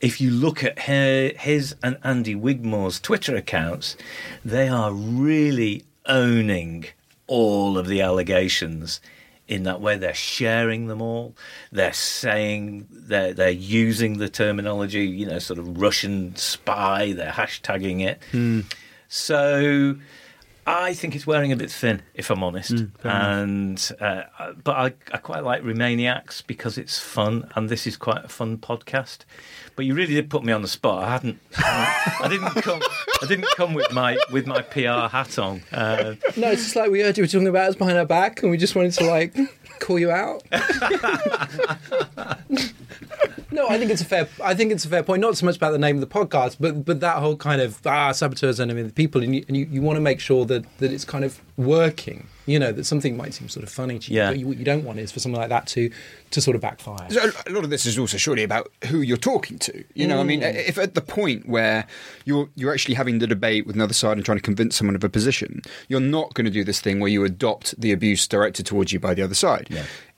if 0.01 0.19
you 0.19 0.31
look 0.31 0.63
at 0.63 0.79
her, 0.79 1.31
his 1.37 1.75
and 1.83 1.97
Andy 2.03 2.35
Wigmore's 2.35 2.99
Twitter 2.99 3.35
accounts, 3.35 3.95
they 4.43 4.67
are 4.67 4.91
really 4.91 5.85
owning 6.07 6.85
all 7.27 7.77
of 7.77 7.87
the 7.87 8.01
allegations 8.01 8.99
in 9.47 9.63
that 9.63 9.79
way. 9.81 9.97
They're 9.97 10.13
sharing 10.13 10.87
them 10.87 11.01
all. 11.01 11.35
They're 11.71 11.93
saying 11.93 12.87
they're 12.89 13.33
they're 13.33 13.49
using 13.51 14.17
the 14.17 14.29
terminology, 14.29 15.05
you 15.05 15.25
know, 15.27 15.39
sort 15.39 15.59
of 15.59 15.79
Russian 15.81 16.35
spy. 16.35 17.13
They're 17.13 17.31
hashtagging 17.31 18.01
it. 18.05 18.19
So 19.07 19.97
I 20.65 20.93
think 20.93 21.15
it's 21.15 21.27
wearing 21.27 21.51
a 21.51 21.55
bit 21.55 21.71
thin, 21.71 22.01
if 22.13 22.29
I'm 22.29 22.43
honest. 22.43 22.71
and 23.03 23.91
uh, 23.99 24.23
but 24.63 24.75
I, 24.75 24.93
I 25.13 25.17
quite 25.17 25.43
like 25.43 25.63
Remainiacs 25.63 26.45
because 26.45 26.77
it's 26.77 26.97
fun, 26.99 27.49
and 27.55 27.67
this 27.67 27.85
is 27.87 27.97
quite 27.97 28.23
a 28.25 28.29
fun 28.29 28.57
podcast. 28.57 29.19
But 29.75 29.85
you 29.85 29.93
really 29.95 30.13
did 30.13 30.29
put 30.29 30.43
me 30.43 30.51
on 30.53 30.61
the 30.61 30.67
spot. 30.67 31.03
I 31.03 31.09
hadn't. 31.11 31.39
I 31.57 32.27
didn't 32.29 32.49
come. 32.61 32.81
I 33.21 33.25
didn't 33.27 33.47
come 33.55 33.73
with 33.73 33.91
my 33.93 34.17
with 34.31 34.45
my 34.47 34.61
PR 34.61 35.07
hat 35.09 35.37
on. 35.39 35.61
Uh, 35.71 36.15
No, 36.37 36.51
it's 36.51 36.63
just 36.63 36.75
like 36.75 36.91
we 36.91 37.01
heard 37.01 37.17
you 37.17 37.23
were 37.23 37.27
talking 37.27 37.47
about 37.47 37.69
us 37.69 37.75
behind 37.75 37.97
our 37.97 38.05
back, 38.05 38.41
and 38.43 38.51
we 38.51 38.57
just 38.57 38.75
wanted 38.75 38.91
to 38.93 39.05
like 39.05 39.35
call 39.79 39.97
you 39.97 40.11
out. 40.11 40.43
no, 43.51 43.67
I 43.67 43.77
think 43.77 43.91
it's 43.91 44.01
a 44.01 44.05
fair. 44.05 44.27
I 44.43 44.53
think 44.55 44.71
it's 44.71 44.85
a 44.85 44.89
fair 44.89 45.03
point. 45.03 45.21
Not 45.21 45.37
so 45.37 45.45
much 45.45 45.57
about 45.57 45.71
the 45.71 45.79
name 45.79 45.95
of 45.97 46.01
the 46.01 46.07
podcast, 46.07 46.57
but 46.59 46.85
but 46.85 46.99
that 46.99 47.17
whole 47.17 47.35
kind 47.37 47.61
of 47.61 47.79
ah 47.85 48.11
saboteurs 48.11 48.59
enemy 48.59 48.81
of 48.81 48.87
the 48.87 48.93
people, 48.93 49.23
and 49.23 49.35
you, 49.35 49.45
and 49.47 49.57
you, 49.57 49.65
you 49.71 49.81
want 49.81 49.97
to 49.97 50.01
make 50.01 50.19
sure 50.19 50.45
that 50.45 50.65
that 50.79 50.91
it's 50.91 51.05
kind 51.05 51.23
of 51.23 51.39
working. 51.65 52.27
You 52.47 52.57
know 52.59 52.71
that 52.71 52.85
something 52.85 53.15
might 53.15 53.33
seem 53.33 53.49
sort 53.49 53.63
of 53.63 53.69
funny 53.69 53.99
to 53.99 54.11
you, 54.11 54.17
Yeah. 54.17 54.29
but 54.31 54.39
you, 54.39 54.47
what 54.47 54.57
you 54.57 54.65
don't 54.65 54.83
want 54.83 54.99
is 54.99 55.11
for 55.11 55.19
something 55.19 55.39
like 55.39 55.49
that 55.49 55.67
to 55.67 55.91
to 56.31 56.41
sort 56.41 56.55
of 56.55 56.61
backfire. 56.61 57.09
So 57.09 57.29
a 57.45 57.51
lot 57.51 57.63
of 57.63 57.69
this 57.69 57.85
is 57.85 57.99
also 57.99 58.17
surely 58.17 58.43
about 58.43 58.71
who 58.85 59.01
you're 59.01 59.17
talking 59.17 59.59
to. 59.59 59.83
You 59.93 60.07
know, 60.07 60.19
I 60.19 60.23
mean, 60.23 60.41
mm. 60.41 60.55
if 60.55 60.77
at 60.77 60.95
the 60.95 61.01
point 61.01 61.47
where 61.47 61.85
you're 62.25 62.49
you're 62.55 62.73
actually 62.73 62.95
having 62.95 63.19
the 63.19 63.27
debate 63.27 63.67
with 63.67 63.75
another 63.75 63.93
side 63.93 64.17
and 64.17 64.25
trying 64.25 64.39
to 64.39 64.43
convince 64.43 64.75
someone 64.75 64.95
of 64.95 65.03
a 65.03 65.09
position, 65.09 65.61
you're 65.87 65.99
not 65.99 66.33
going 66.33 66.45
to 66.45 66.51
do 66.51 66.63
this 66.63 66.81
thing 66.81 66.99
where 66.99 67.11
you 67.11 67.23
adopt 67.23 67.79
the 67.79 67.91
abuse 67.91 68.27
directed 68.27 68.65
towards 68.65 68.91
you 68.91 68.99
by 68.99 69.13
the 69.13 69.21
other 69.21 69.35
side. 69.35 69.69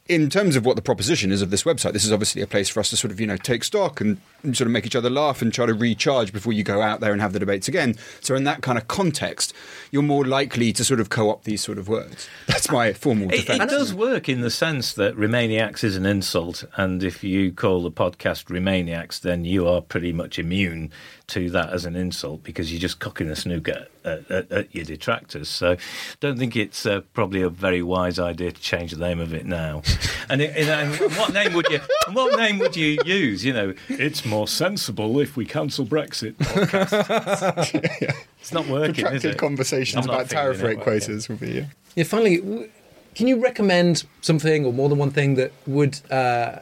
In 0.10 0.30
terms 0.30 0.58
of 0.58 0.66
what 0.66 0.76
the 0.76 0.82
proposition 0.82 1.32
is 1.32 1.42
of 1.42 1.50
this 1.50 1.64
website, 1.64 1.94
this 1.94 2.04
is 2.04 2.12
obviously 2.12 2.42
a 2.42 2.48
place 2.48 2.68
for 2.68 2.82
us 2.82 2.90
to 2.90 2.98
sort 2.98 3.12
of, 3.12 3.22
you 3.22 3.28
know, 3.28 3.38
take 3.38 3.64
stock 3.64 4.02
and, 4.02 4.18
and 4.44 4.56
sort 4.58 4.66
of 4.68 4.74
make 4.74 4.86
each 4.86 4.98
other 4.98 5.10
laugh 5.10 5.42
and 5.42 5.54
try 5.54 5.66
to 5.66 5.74
recharge 5.74 6.34
before 6.34 6.52
you 6.52 6.62
go 6.62 6.82
out 6.82 7.00
there 7.00 7.14
and 7.14 7.22
have 7.22 7.32
the 7.32 7.40
debates 7.40 7.70
again. 7.70 7.96
So, 8.20 8.36
in 8.36 8.44
that 8.44 8.62
kind 8.62 8.78
of 8.78 8.90
context, 8.90 9.54
you're 9.92 10.02
more 10.04 10.26
likely 10.26 10.74
to 10.74 10.84
sort 10.84 11.00
of 11.00 11.08
co 11.10 11.30
opt 11.30 11.46
these 11.46 11.62
sort 11.62 11.78
of 11.78 11.88
words. 11.88 12.28
That's 12.48 12.70
my 12.70 12.92
formal 12.92 13.30
It, 13.32 13.38
defense. 13.38 13.64
it 13.64 13.70
does 13.70 13.94
work 13.94 14.28
in 14.28 14.42
the 14.42 14.52
sense 14.52 14.92
that 14.94 15.16
Remainiacs 15.16 15.86
is 15.86 15.96
an 15.96 16.06
insult, 16.06 16.66
and 16.76 17.02
if 17.02 17.24
you 17.24 17.54
call 17.54 17.82
the 17.82 17.92
podcast 17.92 18.48
Remainiacs, 18.48 19.22
then 19.22 19.46
you 19.46 19.66
are 19.70 19.80
pretty 19.80 20.12
much 20.12 20.38
immune 20.38 20.92
to 21.28 21.50
that 21.52 21.70
as 21.70 21.86
an 21.86 21.96
insult 21.96 22.44
because 22.44 22.74
you're 22.74 22.82
just 22.82 23.00
cocking 23.00 23.30
a 23.30 23.38
snook 23.38 23.70
at, 24.06 24.32
at, 24.32 24.32
at, 24.32 24.52
at 24.52 24.76
your 24.76 24.86
detractors. 24.86 25.50
So, 25.50 25.78
don't 26.20 26.38
think 26.38 26.56
it's 26.56 26.86
uh, 26.86 27.02
probably 27.14 27.42
a 27.42 27.50
very 27.50 27.82
wise 27.84 28.20
idea 28.20 28.52
to 28.52 28.62
change 28.62 28.92
the 28.92 29.00
name 29.00 29.20
of 29.20 29.34
it 29.34 29.46
now. 29.46 29.82
and, 30.30 30.42
it, 30.42 30.56
and, 30.56 30.70
and 31.02 31.12
what 31.16 31.34
name 31.34 31.54
would 31.54 31.68
you? 31.70 31.80
and 32.08 32.16
What 32.16 32.38
name 32.40 32.60
would 32.60 32.76
you 32.76 32.98
use? 33.06 33.44
You 33.46 33.54
know, 33.54 33.74
it's 33.90 34.26
more 34.26 34.48
sensible 34.48 35.20
if 35.20 35.36
we 35.38 35.46
cancel 35.46 35.86
Brexit. 35.86 36.34
Podcast. 36.36 38.14
It's 38.44 38.52
not 38.52 38.68
working, 38.68 38.90
is 38.96 39.02
Protracted 39.04 39.32
it? 39.32 39.38
conversations 39.38 40.06
not 40.06 40.16
about 40.16 40.30
tariff 40.30 40.62
rate 40.62 40.82
quotas 40.82 41.30
will 41.30 41.38
be. 41.38 41.52
Yeah. 41.52 41.66
Yeah, 41.96 42.04
finally, 42.04 42.38
w- 42.42 42.70
can 43.16 43.28
you 43.28 43.42
recommend 43.42 44.04
something 44.20 44.66
or 44.66 44.74
more 44.74 44.90
than 44.90 44.98
one 44.98 45.12
thing 45.12 45.36
that 45.36 45.54
would 45.66 46.02
uh, 46.12 46.60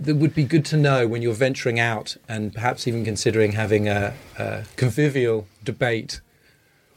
that 0.00 0.16
would 0.16 0.34
be 0.34 0.42
good 0.42 0.64
to 0.64 0.76
know 0.76 1.06
when 1.06 1.22
you're 1.22 1.32
venturing 1.32 1.78
out 1.78 2.16
and 2.28 2.52
perhaps 2.52 2.88
even 2.88 3.04
considering 3.04 3.52
having 3.52 3.86
a, 3.88 4.14
a 4.36 4.64
convivial 4.76 5.46
debate 5.62 6.20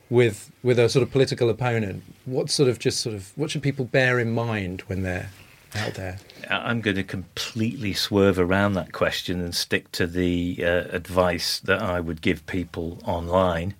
with 0.10 0.51
with 0.64 0.80
a 0.80 0.89
sort 0.89 1.03
of 1.03 1.12
political 1.12 1.49
opponent? 1.49 2.03
What 2.26 2.49
sort 2.49 2.70
of 2.70 2.80
just 2.80 2.99
sort 2.99 3.16
of 3.16 3.32
what 3.36 3.51
should 3.51 3.64
people 3.64 3.86
bear 3.86 4.20
in 4.20 4.32
mind 4.32 4.82
when 4.82 5.03
they're 5.03 5.30
out 5.76 5.95
there? 5.95 6.20
I'm 6.49 6.82
going 6.82 6.95
to 6.95 7.03
completely 7.03 7.93
swerve 7.93 8.39
around 8.39 8.74
that 8.74 8.91
question 8.91 9.41
and 9.41 9.53
stick 9.53 9.91
to 9.93 10.08
the 10.08 10.64
uh, 10.64 10.84
advice 10.91 11.60
that 11.60 11.82
I 11.82 11.99
would 11.99 12.22
give 12.22 12.45
people 12.45 12.99
online 13.03 13.76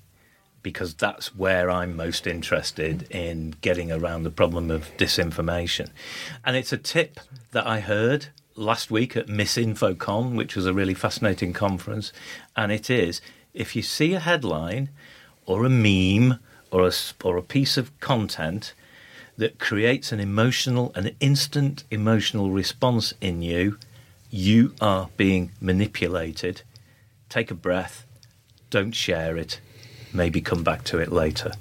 because 0.64 0.96
that's 0.96 1.36
where 1.36 1.70
I'm 1.70 1.96
most 1.96 2.26
interested 2.26 3.04
in 3.12 3.54
getting 3.62 3.92
around 3.92 4.24
the 4.24 4.32
problem 4.32 4.72
of 4.72 4.90
disinformation. 4.98 5.90
And 6.44 6.58
it's 6.58 6.74
a 6.74 6.78
tip 6.78 7.20
that 7.52 7.68
I 7.68 7.82
heard 7.82 8.28
last 8.56 8.90
week 8.90 9.16
at 9.16 9.28
MisInfoCon, 9.28 10.36
which 10.36 10.56
was 10.56 10.66
a 10.66 10.74
really 10.74 10.96
fascinating 10.96 11.54
conference. 11.54 12.12
And 12.56 12.72
it 12.72 12.90
is 12.90 13.22
if 13.54 13.76
you 13.76 13.84
see 13.84 14.14
a 14.14 14.20
headline 14.20 14.90
or 15.46 15.66
a 15.66 15.70
meme 15.70 16.39
or 16.72 16.88
a, 16.88 16.91
or 17.24 17.38
a 17.38 17.41
piece 17.41 17.78
of 17.78 17.98
content 18.00 18.74
that 19.38 19.60
creates 19.60 20.12
an 20.12 20.20
emotional, 20.20 20.91
an 20.96 21.16
instant 21.20 21.84
emotional 21.91 22.52
response 22.52 23.14
in 23.22 23.41
you, 23.41 23.78
you 24.30 24.74
are 24.82 25.10
being 25.18 25.52
manipulated. 25.60 26.62
Take 27.30 27.52
a 27.52 27.56
breath, 27.56 28.06
don't 28.70 28.93
share 28.93 29.38
it, 29.38 29.60
maybe 30.14 30.41
come 30.41 30.64
back 30.64 30.84
to 30.86 31.00
it 31.00 31.12
later. 31.12 31.52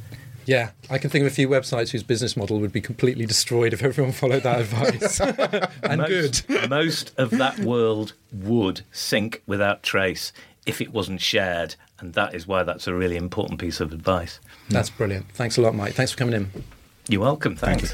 Yeah, 0.46 0.70
I 0.90 0.98
can 0.98 1.08
think 1.08 1.24
of 1.24 1.32
a 1.32 1.34
few 1.34 1.48
websites 1.48 1.90
whose 1.90 2.02
business 2.02 2.36
model 2.36 2.60
would 2.60 2.72
be 2.72 2.80
completely 2.80 3.24
destroyed 3.24 3.72
if 3.72 3.82
everyone 3.82 4.12
followed 4.12 4.42
that 4.42 4.60
advice. 4.60 5.20
and 5.82 6.02
most, 6.02 6.46
good. 6.46 6.68
most 6.68 7.12
of 7.18 7.30
that 7.30 7.60
world 7.60 8.12
would 8.30 8.82
sink 8.92 9.42
without 9.46 9.82
trace 9.82 10.32
if 10.66 10.80
it 10.80 10.92
wasn't 10.92 11.20
shared, 11.20 11.76
and 11.98 12.14
that 12.14 12.34
is 12.34 12.46
why 12.46 12.62
that's 12.62 12.86
a 12.86 12.94
really 12.94 13.16
important 13.16 13.60
piece 13.60 13.80
of 13.80 13.92
advice. 13.92 14.40
That's 14.70 14.90
brilliant. 14.90 15.30
Thanks 15.32 15.56
a 15.58 15.62
lot, 15.62 15.74
Mike. 15.74 15.94
Thanks 15.94 16.12
for 16.12 16.18
coming 16.18 16.34
in. 16.34 16.64
You're 17.08 17.20
welcome. 17.20 17.56
Thanks. 17.56 17.92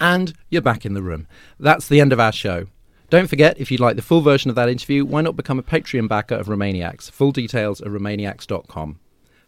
And 0.00 0.32
you're 0.48 0.62
back 0.62 0.86
in 0.86 0.94
the 0.94 1.02
room. 1.02 1.26
That's 1.58 1.88
the 1.88 2.00
end 2.00 2.12
of 2.12 2.20
our 2.20 2.32
show. 2.32 2.66
Don't 3.10 3.26
forget, 3.26 3.58
if 3.58 3.70
you'd 3.70 3.80
like 3.80 3.96
the 3.96 4.02
full 4.02 4.20
version 4.20 4.50
of 4.50 4.54
that 4.56 4.68
interview, 4.68 5.04
why 5.04 5.22
not 5.22 5.34
become 5.34 5.58
a 5.58 5.62
Patreon 5.62 6.08
backer 6.08 6.34
of 6.34 6.46
Remainiacs? 6.46 7.10
Full 7.10 7.32
details 7.32 7.80
at 7.80 7.88
remainiacs.com. 7.88 8.98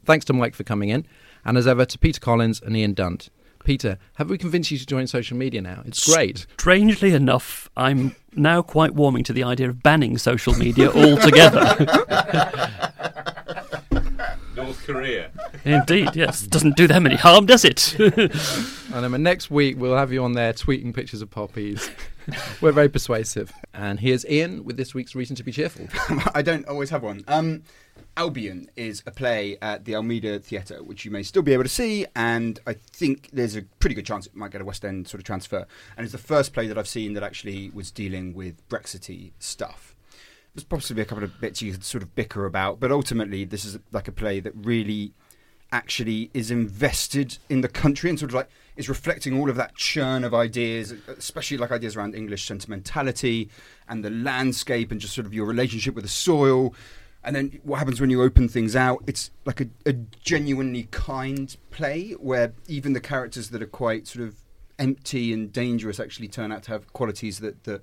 Thanks 0.05 0.25
to 0.27 0.33
Mike 0.33 0.55
for 0.55 0.65
coming 0.65 0.89
in, 0.89 1.07
and 1.45 1.59
as 1.59 1.67
ever 1.67 1.85
to 1.85 1.99
Peter 1.99 2.21
Collins 2.21 2.61
and 2.63 2.77
Ian 2.77 2.95
Dunt. 2.95 3.29
Peter, 3.63 3.99
have 4.15 4.31
we 4.31 4.39
convinced 4.39 4.71
you 4.71 4.79
to 4.79 4.87
join 4.87 5.07
social 5.07 5.37
media 5.37 5.61
now? 5.61 5.83
It's 5.85 6.11
great. 6.11 6.47
Strangely 6.59 7.13
enough, 7.13 7.69
I'm 7.77 8.17
now 8.35 8.63
quite 8.63 8.95
warming 8.95 9.25
to 9.25 9.35
the 9.35 9.45
idea 9.45 9.69
of 9.69 9.83
banning 9.83 10.17
social 10.17 10.55
media 10.55 10.91
altogether. 10.91 11.77
North 14.63 14.85
Korea. 14.85 15.31
Indeed, 15.65 16.11
yes. 16.15 16.43
Doesn't 16.43 16.77
do 16.77 16.87
them 16.87 17.07
any 17.07 17.17
harm, 17.17 17.47
does 17.47 17.65
it? 17.65 17.97
And 18.93 19.15
then 19.15 19.23
next 19.23 19.53
week 19.53 19.77
we'll 19.79 19.97
have 19.97 20.13
you 20.13 20.25
on 20.25 20.33
there 20.33 20.53
tweeting 20.53 20.93
pictures 20.93 21.23
of 21.23 21.31
poppies. 21.31 21.89
We're 22.61 22.73
very 22.73 22.89
persuasive. 22.89 23.53
And 23.73 24.01
here's 24.01 24.27
Ian 24.27 24.65
with 24.65 24.77
this 24.77 24.95
week's 24.95 25.15
reason 25.15 25.37
to 25.37 25.45
be 25.45 25.53
cheerful. 25.53 25.87
I 26.35 26.43
don't 26.43 26.67
always 26.67 26.91
have 26.91 27.05
one. 27.05 27.23
Um, 27.29 27.63
Albion 28.17 28.69
is 28.75 29.03
a 29.07 29.13
play 29.13 29.57
at 29.63 29.85
the 29.85 29.95
Almeida 29.95 30.41
Theatre, 30.41 30.83
which 30.83 31.05
you 31.05 31.13
may 31.13 31.23
still 31.23 31.43
be 31.43 31.53
able 31.53 31.63
to 31.63 31.69
see, 31.69 32.05
and 32.17 32.59
I 32.67 32.73
think 32.73 33.31
there's 33.33 33.55
a 33.55 33.63
pretty 33.63 33.95
good 33.95 34.07
chance 34.07 34.27
it 34.27 34.35
might 34.35 34.51
get 34.51 34.61
a 34.61 34.65
West 34.65 34.85
End 34.85 35.07
sort 35.07 35.21
of 35.21 35.25
transfer. 35.25 35.67
And 35.97 36.05
it's 36.05 36.13
the 36.13 36.19
first 36.19 36.53
play 36.53 36.67
that 36.67 36.77
I've 36.77 36.89
seen 36.89 37.13
that 37.13 37.23
actually 37.23 37.71
was 37.71 37.93
dealing 37.93 38.35
with 38.35 38.69
Brexity 38.69 39.33
stuff. 39.39 39.90
There's 40.55 40.65
possibly 40.65 41.03
a 41.03 41.07
couple 41.07 41.25
of 41.25 41.41
bits 41.41 41.63
you 41.63 41.73
could 41.73 41.85
sort 41.85 42.03
of 42.03 42.15
bicker 42.15 42.45
about, 42.45 42.81
but 42.81 42.91
ultimately 42.91 43.45
this 43.45 43.65
is 43.65 43.79
like 43.93 44.09
a 44.09 44.13
play 44.13 44.41
that 44.41 44.53
really 44.55 45.13
actually 45.73 46.31
is 46.35 46.51
invested 46.51 47.39
in 47.49 47.61
the 47.61 47.69
country 47.69 48.11
and 48.11 48.19
sort 48.19 48.31
of 48.31 48.35
like 48.35 48.49
is 48.77 48.89
reflecting 48.89 49.39
all 49.39 49.49
of 49.49 49.57
that 49.57 49.75
churn 49.77 50.25
of 50.25 50.35
ideas, 50.35 50.93
especially 51.07 51.57
like 51.57 51.71
ideas 51.71 51.97
around 51.97 52.15
English 52.15 52.45
sentimentality 52.45 53.49
and 53.89 54.05
the 54.05 54.11
landscape 54.11 54.91
and 54.91 55.01
just 55.01 55.15
sort 55.15 55.27
of 55.27 55.35
your 55.35 55.47
relationship 55.47 55.95
with 55.95 56.05
the 56.05 56.11
soil. 56.11 56.75
And 57.23 57.37
then 57.37 57.61
what 57.63 57.79
happens 57.79 58.01
when 58.01 58.11
you 58.11 58.23
open 58.23 58.49
things 58.49 58.75
out? 58.75 59.05
It's 59.07 59.31
like 59.45 59.61
a, 59.61 59.67
a 59.87 59.93
genuinely 59.93 60.89
kind 60.91 61.55
play 61.71 62.13
where 62.13 62.55
even 62.67 62.95
the 62.95 63.01
characters 63.01 63.51
that 63.51 63.63
are 63.63 63.67
quite 63.67 64.07
sort 64.07 64.27
of 64.27 64.37
empty 64.79 65.33
and 65.33 65.53
dangerous 65.53 66.01
actually 66.01 66.29
turn 66.29 66.51
out 66.51 66.63
to 66.65 66.71
have 66.71 66.93
qualities 66.95 67.41
that 67.41 67.65
that 67.65 67.83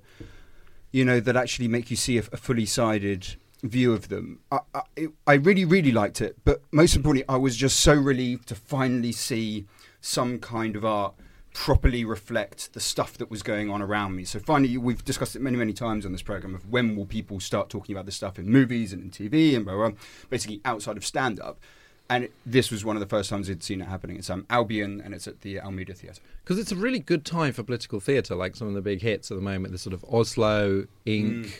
you 0.90 1.04
know 1.04 1.20
that 1.20 1.36
actually 1.36 1.68
make 1.68 1.90
you 1.90 1.96
see 1.96 2.18
a, 2.18 2.22
a 2.32 2.36
fully 2.36 2.66
sided 2.66 3.36
view 3.62 3.92
of 3.92 4.08
them. 4.08 4.40
I, 4.50 4.60
I, 4.74 4.82
I 5.26 5.34
really, 5.34 5.64
really 5.64 5.92
liked 5.92 6.20
it, 6.20 6.36
but 6.44 6.62
most 6.70 6.94
importantly, 6.96 7.24
I 7.28 7.36
was 7.36 7.56
just 7.56 7.80
so 7.80 7.94
relieved 7.94 8.48
to 8.48 8.54
finally 8.54 9.12
see 9.12 9.66
some 10.00 10.38
kind 10.38 10.76
of 10.76 10.84
art 10.84 11.14
properly 11.54 12.04
reflect 12.04 12.72
the 12.72 12.80
stuff 12.80 13.18
that 13.18 13.30
was 13.30 13.42
going 13.42 13.68
on 13.68 13.82
around 13.82 14.14
me. 14.14 14.24
So 14.24 14.38
finally, 14.38 14.76
we've 14.76 15.04
discussed 15.04 15.34
it 15.34 15.42
many, 15.42 15.56
many 15.56 15.72
times 15.72 16.06
on 16.06 16.12
this 16.12 16.22
program 16.22 16.54
of 16.54 16.70
when 16.70 16.94
will 16.94 17.06
people 17.06 17.40
start 17.40 17.68
talking 17.68 17.94
about 17.94 18.06
this 18.06 18.14
stuff 18.14 18.38
in 18.38 18.48
movies 18.48 18.92
and 18.92 19.02
in 19.02 19.10
TV 19.10 19.56
and 19.56 19.64
blah, 19.64 19.74
blah, 19.74 19.88
blah 19.88 19.98
basically 20.30 20.60
outside 20.64 20.96
of 20.96 21.04
stand 21.04 21.40
up. 21.40 21.58
And 22.10 22.24
it, 22.24 22.32
this 22.46 22.70
was 22.70 22.84
one 22.84 22.96
of 22.96 23.00
the 23.00 23.06
first 23.06 23.28
times 23.28 23.50
I'd 23.50 23.62
seen 23.62 23.80
it 23.82 23.88
happening. 23.88 24.16
It's 24.16 24.30
um, 24.30 24.46
Albion, 24.48 25.00
and 25.04 25.12
it's 25.14 25.26
at 25.28 25.42
the 25.42 25.60
Almeida 25.60 25.92
Theatre. 25.92 26.22
Because 26.42 26.58
it's 26.58 26.72
a 26.72 26.76
really 26.76 27.00
good 27.00 27.24
time 27.26 27.52
for 27.52 27.62
political 27.62 28.00
theatre, 28.00 28.34
like 28.34 28.56
some 28.56 28.66
of 28.68 28.74
the 28.74 28.80
big 28.80 29.02
hits 29.02 29.30
at 29.30 29.36
the 29.36 29.42
moment. 29.42 29.72
The 29.72 29.78
sort 29.78 29.92
of 29.94 30.04
Oslo, 30.10 30.86
Ink., 31.04 31.46
Mm. 31.46 31.52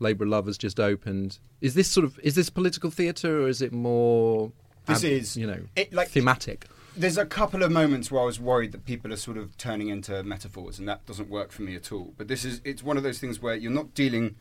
Labour 0.00 0.26
Love 0.26 0.46
has 0.46 0.58
just 0.58 0.78
opened. 0.80 1.38
Is 1.60 1.74
this 1.74 1.88
sort 1.88 2.04
of 2.04 2.18
is 2.22 2.34
this 2.34 2.50
political 2.50 2.90
theatre 2.90 3.42
or 3.42 3.48
is 3.48 3.62
it 3.62 3.72
more? 3.72 4.50
This 4.86 5.04
is- 5.04 5.36
you 5.36 5.46
know 5.46 5.60
it, 5.76 5.92
like- 5.94 6.08
thematic. 6.08 6.66
There's 6.96 7.16
a 7.18 7.24
couple 7.26 7.62
of 7.62 7.72
moments 7.72 8.10
where 8.10 8.20
I 8.22 8.24
was 8.24 8.38
worried 8.38 8.70
that 8.72 8.84
people 8.84 9.12
are 9.12 9.16
sort 9.16 9.36
of 9.36 9.56
turning 9.56 9.88
into 9.88 10.22
metaphors, 10.22 10.78
and 10.78 10.86
that 10.88 11.04
doesn't 11.06 11.28
work 11.30 11.50
for 11.52 11.62
me 11.62 11.74
at 11.74 11.90
all. 11.90 12.12
But 12.18 12.28
this 12.28 12.44
is 12.44 12.60
it's 12.64 12.82
one 12.82 12.96
of 12.96 13.02
those 13.04 13.18
things 13.18 13.40
where 13.40 13.54
you're 13.54 13.72
not 13.72 13.94
dealing. 13.94 14.34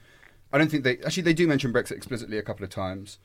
I 0.52 0.58
don't 0.58 0.70
think 0.70 0.84
they 0.84 0.98
actually 1.00 1.24
they 1.24 1.34
do 1.34 1.48
mention 1.48 1.72
Brexit 1.72 1.94
explicitly 1.94 2.38
a 2.38 2.44
couple 2.44 2.64
of 2.64 2.70
times, 2.70 3.20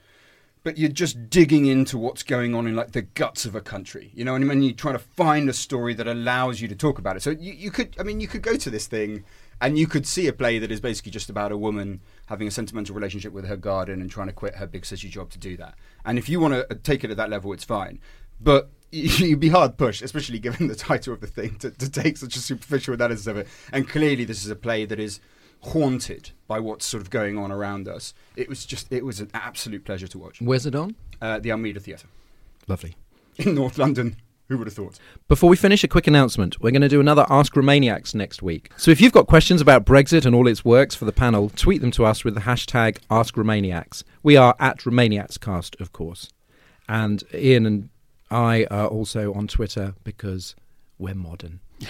but 0.63 0.79
you're 0.79 0.91
just 0.91 1.31
digging 1.31 1.67
into 1.67 1.99
what's 1.99 2.23
going 2.23 2.55
on 2.55 2.67
in 2.67 2.77
like 2.77 2.93
the 2.93 3.03
guts 3.03 3.45
of 3.45 3.55
a 3.55 3.61
country. 3.61 4.11
You 4.15 4.25
know, 4.25 4.35
and 4.35 4.49
when 4.49 4.63
you 4.63 4.73
try 4.73 4.93
to 4.93 4.99
find 4.99 5.49
a 5.49 5.53
story 5.53 5.95
that 5.95 6.07
allows 6.07 6.61
you 6.61 6.69
to 6.69 6.75
talk 6.75 6.99
about 6.99 7.17
it. 7.17 7.23
So 7.23 7.31
you, 7.31 7.53
you 7.53 7.71
could, 7.71 7.95
I 7.99 8.03
mean, 8.03 8.21
you 8.21 8.29
could 8.29 8.43
go 8.43 8.57
to 8.57 8.71
this 8.71 8.87
thing 8.87 9.25
and 9.61 9.79
you 9.79 9.87
could 9.87 10.07
see 10.07 10.27
a 10.27 10.33
play 10.33 10.59
that 10.59 10.71
is 10.71 10.81
basically 10.81 11.13
just 11.13 11.31
about 11.31 11.53
a 11.53 11.57
woman 11.57 12.01
having 12.27 12.47
a 12.47 12.51
sentimental 12.51 12.95
relationship 12.95 13.33
with 13.33 13.47
her 13.47 13.57
garden 13.57 14.01
and 14.01 14.11
trying 14.11 14.29
to 14.29 14.33
quit 14.33 14.57
her 14.57 14.67
big 14.67 14.85
city 14.85 15.09
job 15.09 15.31
to 15.31 15.39
do 15.39 15.57
that. 15.57 15.75
And 16.05 16.19
if 16.19 16.29
you 16.29 16.41
want 16.41 16.55
to 16.55 16.71
uh, 16.71 16.77
take 16.83 17.05
it 17.05 17.11
at 17.11 17.17
that 17.17 17.31
level, 17.31 17.53
it's 17.53 17.65
fine. 17.65 18.01
But 18.41 18.71
you'd 18.91 19.41
be 19.41 19.49
hard 19.49 19.77
pushed, 19.77 20.03
especially 20.03 20.39
given 20.39 20.69
the 20.69 20.77
title 20.77 21.13
of 21.13 21.21
the 21.21 21.27
thing, 21.27 21.57
to, 21.57 21.71
to 21.71 21.91
take 21.91 22.17
such 22.17 22.37
a 22.37 22.41
superficial 22.41 22.95
analysis 22.95 23.27
of 23.27 23.37
it. 23.37 23.49
And 23.73 23.89
clearly, 23.89 24.25
this 24.25 24.45
is 24.45 24.51
a 24.51 24.57
play 24.57 24.85
that 24.85 25.01
is 25.01 25.21
haunted 25.61 26.31
by 26.47 26.61
what's 26.61 26.87
sort 26.87 27.03
of 27.03 27.11
going 27.11 27.37
on 27.37 27.53
around 27.53 27.89
us. 27.89 28.15
It 28.37 28.49
was 28.49 28.65
just, 28.65 28.93
it 28.93 29.05
was 29.05 29.21
an 29.21 29.31
absolute 29.35 29.85
pleasure 29.85 30.09
to 30.09 30.19
watch. 30.19 30.41
Where's 30.41 30.67
it 30.67 30.75
on? 30.75 30.95
Uh, 31.21 31.39
the 31.39 31.51
Almeida 31.53 31.81
Theatre 31.81 32.09
Lovely. 32.67 32.97
in 33.37 33.55
North 33.55 33.79
London. 33.79 34.17
Who 34.49 34.57
would 34.57 34.67
have 34.67 34.75
thought? 34.75 34.99
Before 35.29 35.51
we 35.51 35.57
finish, 35.57 35.85
a 35.85 35.89
quick 35.89 36.07
announcement. 36.07 36.59
We're 36.59 36.71
going 36.71 36.81
to 36.81 36.89
do 36.89 37.01
another 37.01 37.27
Ask 37.29 37.53
Remainiacs 37.53 38.15
next 38.15 38.43
week. 38.43 38.71
So 38.79 38.91
if 38.91 38.99
you've 38.99 39.13
got 39.13 39.27
questions 39.27 39.61
about 39.61 39.85
Brexit 39.85 40.25
and 40.25 40.35
all 40.35 40.49
its 40.49 40.65
works 40.65 40.95
for 40.95 41.05
the 41.05 41.13
panel, 41.13 41.51
tweet 41.51 41.83
them 41.83 41.91
to 41.91 42.07
us 42.07 42.25
with 42.25 42.35
the 42.35 42.41
hashtag 42.41 42.97
Ask 43.11 43.35
Remainiacs. 43.35 44.05
We 44.23 44.39
are 44.39 44.57
at 44.59 44.79
Remainiacscast, 44.79 45.79
of 45.83 45.93
course. 45.93 46.31
And 46.89 47.25
Ian 47.35 47.67
and 47.67 47.91
I 48.31 48.67
are 48.71 48.87
also 48.87 49.35
on 49.35 49.49
Twitter 49.49 49.95
because 50.03 50.57
we're 50.99 51.15
modern. 51.15 51.61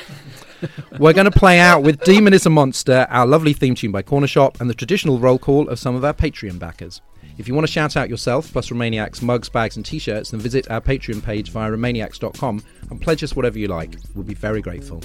We're 0.98 1.12
going 1.12 1.30
to 1.30 1.38
play 1.38 1.58
out 1.58 1.82
with 1.82 2.02
Demon 2.04 2.34
is 2.34 2.46
a 2.46 2.50
Monster, 2.50 3.06
our 3.10 3.26
lovely 3.26 3.52
theme 3.52 3.74
tune 3.74 3.92
by 3.92 4.02
Corner 4.02 4.26
Shop, 4.26 4.60
and 4.60 4.68
the 4.68 4.74
traditional 4.74 5.18
roll 5.18 5.38
call 5.38 5.68
of 5.68 5.78
some 5.78 5.94
of 5.94 6.04
our 6.04 6.14
Patreon 6.14 6.58
backers. 6.58 7.00
If 7.38 7.46
you 7.46 7.54
want 7.54 7.66
to 7.66 7.72
shout 7.72 7.96
out 7.96 8.10
yourself, 8.10 8.50
plus 8.50 8.70
Remainiacs 8.70 9.22
mugs, 9.22 9.48
bags, 9.48 9.76
and 9.76 9.86
t 9.86 9.98
shirts, 9.98 10.30
then 10.30 10.40
visit 10.40 10.70
our 10.70 10.80
Patreon 10.80 11.22
page 11.22 11.50
via 11.50 11.70
Remainiacs.com 11.70 12.62
and 12.90 13.00
pledge 13.00 13.22
us 13.22 13.36
whatever 13.36 13.58
you 13.58 13.68
like. 13.68 13.94
We'll 14.14 14.24
be 14.24 14.34
very 14.34 14.60
grateful. 14.60 15.02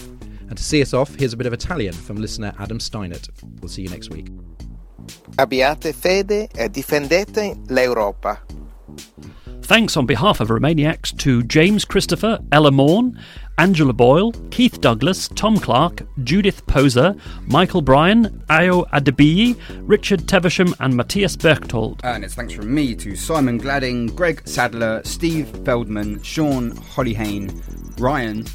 And 0.49 0.58
to 0.58 0.64
see 0.64 0.82
us 0.82 0.93
off, 0.93 1.14
here's 1.16 1.34
a 1.34 1.38
bit 1.38 1.47
of 1.47 1.54
Italian 1.54 1.93
from 1.93 2.18
listener 2.18 2.54
Adam 2.60 2.80
Steinert. 2.80 3.30
We'll 3.62 3.70
see 3.70 3.84
you 3.84 3.89
next 3.89 4.10
week. 4.10 4.28
Abbiate 5.38 5.93
fede 5.93 6.49
e 6.56 6.70
difendete 6.70 7.70
l'Europa. 7.70 8.39
Thanks 9.64 9.95
on 9.95 10.06
behalf 10.06 10.41
of 10.41 10.49
Remainiacs 10.49 11.18
to 11.20 11.41
James 11.43 11.86
Christopher, 11.86 12.39
Ella 12.51 12.72
Morn, 12.72 13.18
Angela 13.58 13.93
Boyle, 13.93 14.32
Keith 14.49 14.82
Douglas, 14.82 15.28
Tom 15.30 15.58
Clark, 15.58 16.01
Judith 16.24 16.66
Poser, 16.66 17.16
Michael 17.47 17.82
Bryan, 17.82 18.43
Ayo 18.49 18.89
Adebiyi, 18.89 19.60
Richard 19.82 20.22
Tevesham, 20.22 20.74
and 20.80 20.95
Matthias 20.95 21.36
Berchtold. 21.36 22.01
And 22.04 22.24
it's 22.24 22.34
thanks 22.34 22.54
from 22.54 22.74
me 22.74 22.95
to 22.95 23.16
Simon 23.16 23.58
Gladding, 23.58 24.08
Greg 24.08 24.41
Sadler, 24.47 25.01
Steve 25.04 25.47
Feldman, 25.64 26.22
Sean 26.24 26.72
Hollyhane, 26.72 27.62
Ryan, 27.99 28.45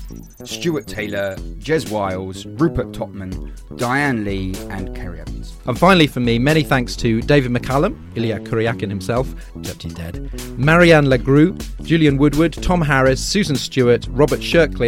Stuart 0.45 0.87
Taylor, 0.87 1.37
Jez 1.59 1.91
Wiles, 1.91 2.45
Rupert 2.47 2.93
Topman, 2.93 3.53
Diane 3.77 4.25
Lee, 4.25 4.55
and 4.71 4.95
Kerry 4.97 5.21
Evans. 5.21 5.57
And 5.67 5.79
finally, 5.79 6.07
for 6.07 6.21
me, 6.21 6.39
many 6.39 6.63
thanks 6.63 6.97
to 6.97 7.21
David 7.23 7.53
McCallum, 7.53 7.97
Illya 8.15 8.45
Kuryakin 8.45 8.89
himself, 8.89 9.33
except 9.57 9.83
he's 9.85 9.95
dead, 9.95 10.31
Marianne 10.59 11.07
Legrue, 11.07 11.57
Julian 11.83 12.19
Woodward, 12.19 12.53
Tom 12.53 12.81
Harris, 12.81 13.25
Susan 13.25 13.57
Stewart, 13.57 14.07
Robert 14.11 14.43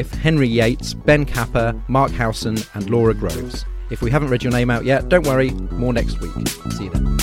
Henry 0.08 0.48
Yates, 0.48 0.94
Ben 0.94 1.24
Capper, 1.24 1.74
Mark 1.88 2.12
Howson, 2.12 2.58
and 2.74 2.88
Laura 2.88 3.14
Groves. 3.14 3.64
If 3.90 4.02
we 4.02 4.10
haven't 4.10 4.28
read 4.30 4.44
your 4.44 4.52
name 4.52 4.70
out 4.70 4.84
yet, 4.84 5.08
don't 5.08 5.26
worry, 5.26 5.50
more 5.50 5.92
next 5.92 6.20
week. 6.20 6.30
See 6.72 6.84
you 6.84 6.90
then. 6.90 7.18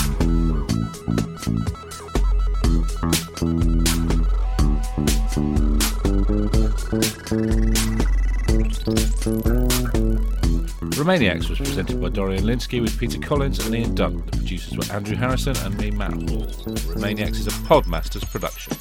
Remainiacs 10.97 11.49
was 11.49 11.59
presented 11.59 12.01
by 12.01 12.09
Dorian 12.09 12.43
Lynskey 12.43 12.81
with 12.81 12.97
Peter 12.97 13.19
Collins 13.19 13.65
and 13.65 13.73
Ian 13.73 13.95
Dunt. 13.95 14.25
The 14.25 14.37
producers 14.37 14.77
were 14.77 14.93
Andrew 14.93 15.15
Harrison 15.15 15.55
and 15.57 15.77
me, 15.77 15.91
Matt 15.91 16.11
Hall. 16.11 16.47
Remainiacs 16.95 17.39
is 17.39 17.47
a 17.47 17.51
Podmasters 17.51 18.29
production. 18.29 18.73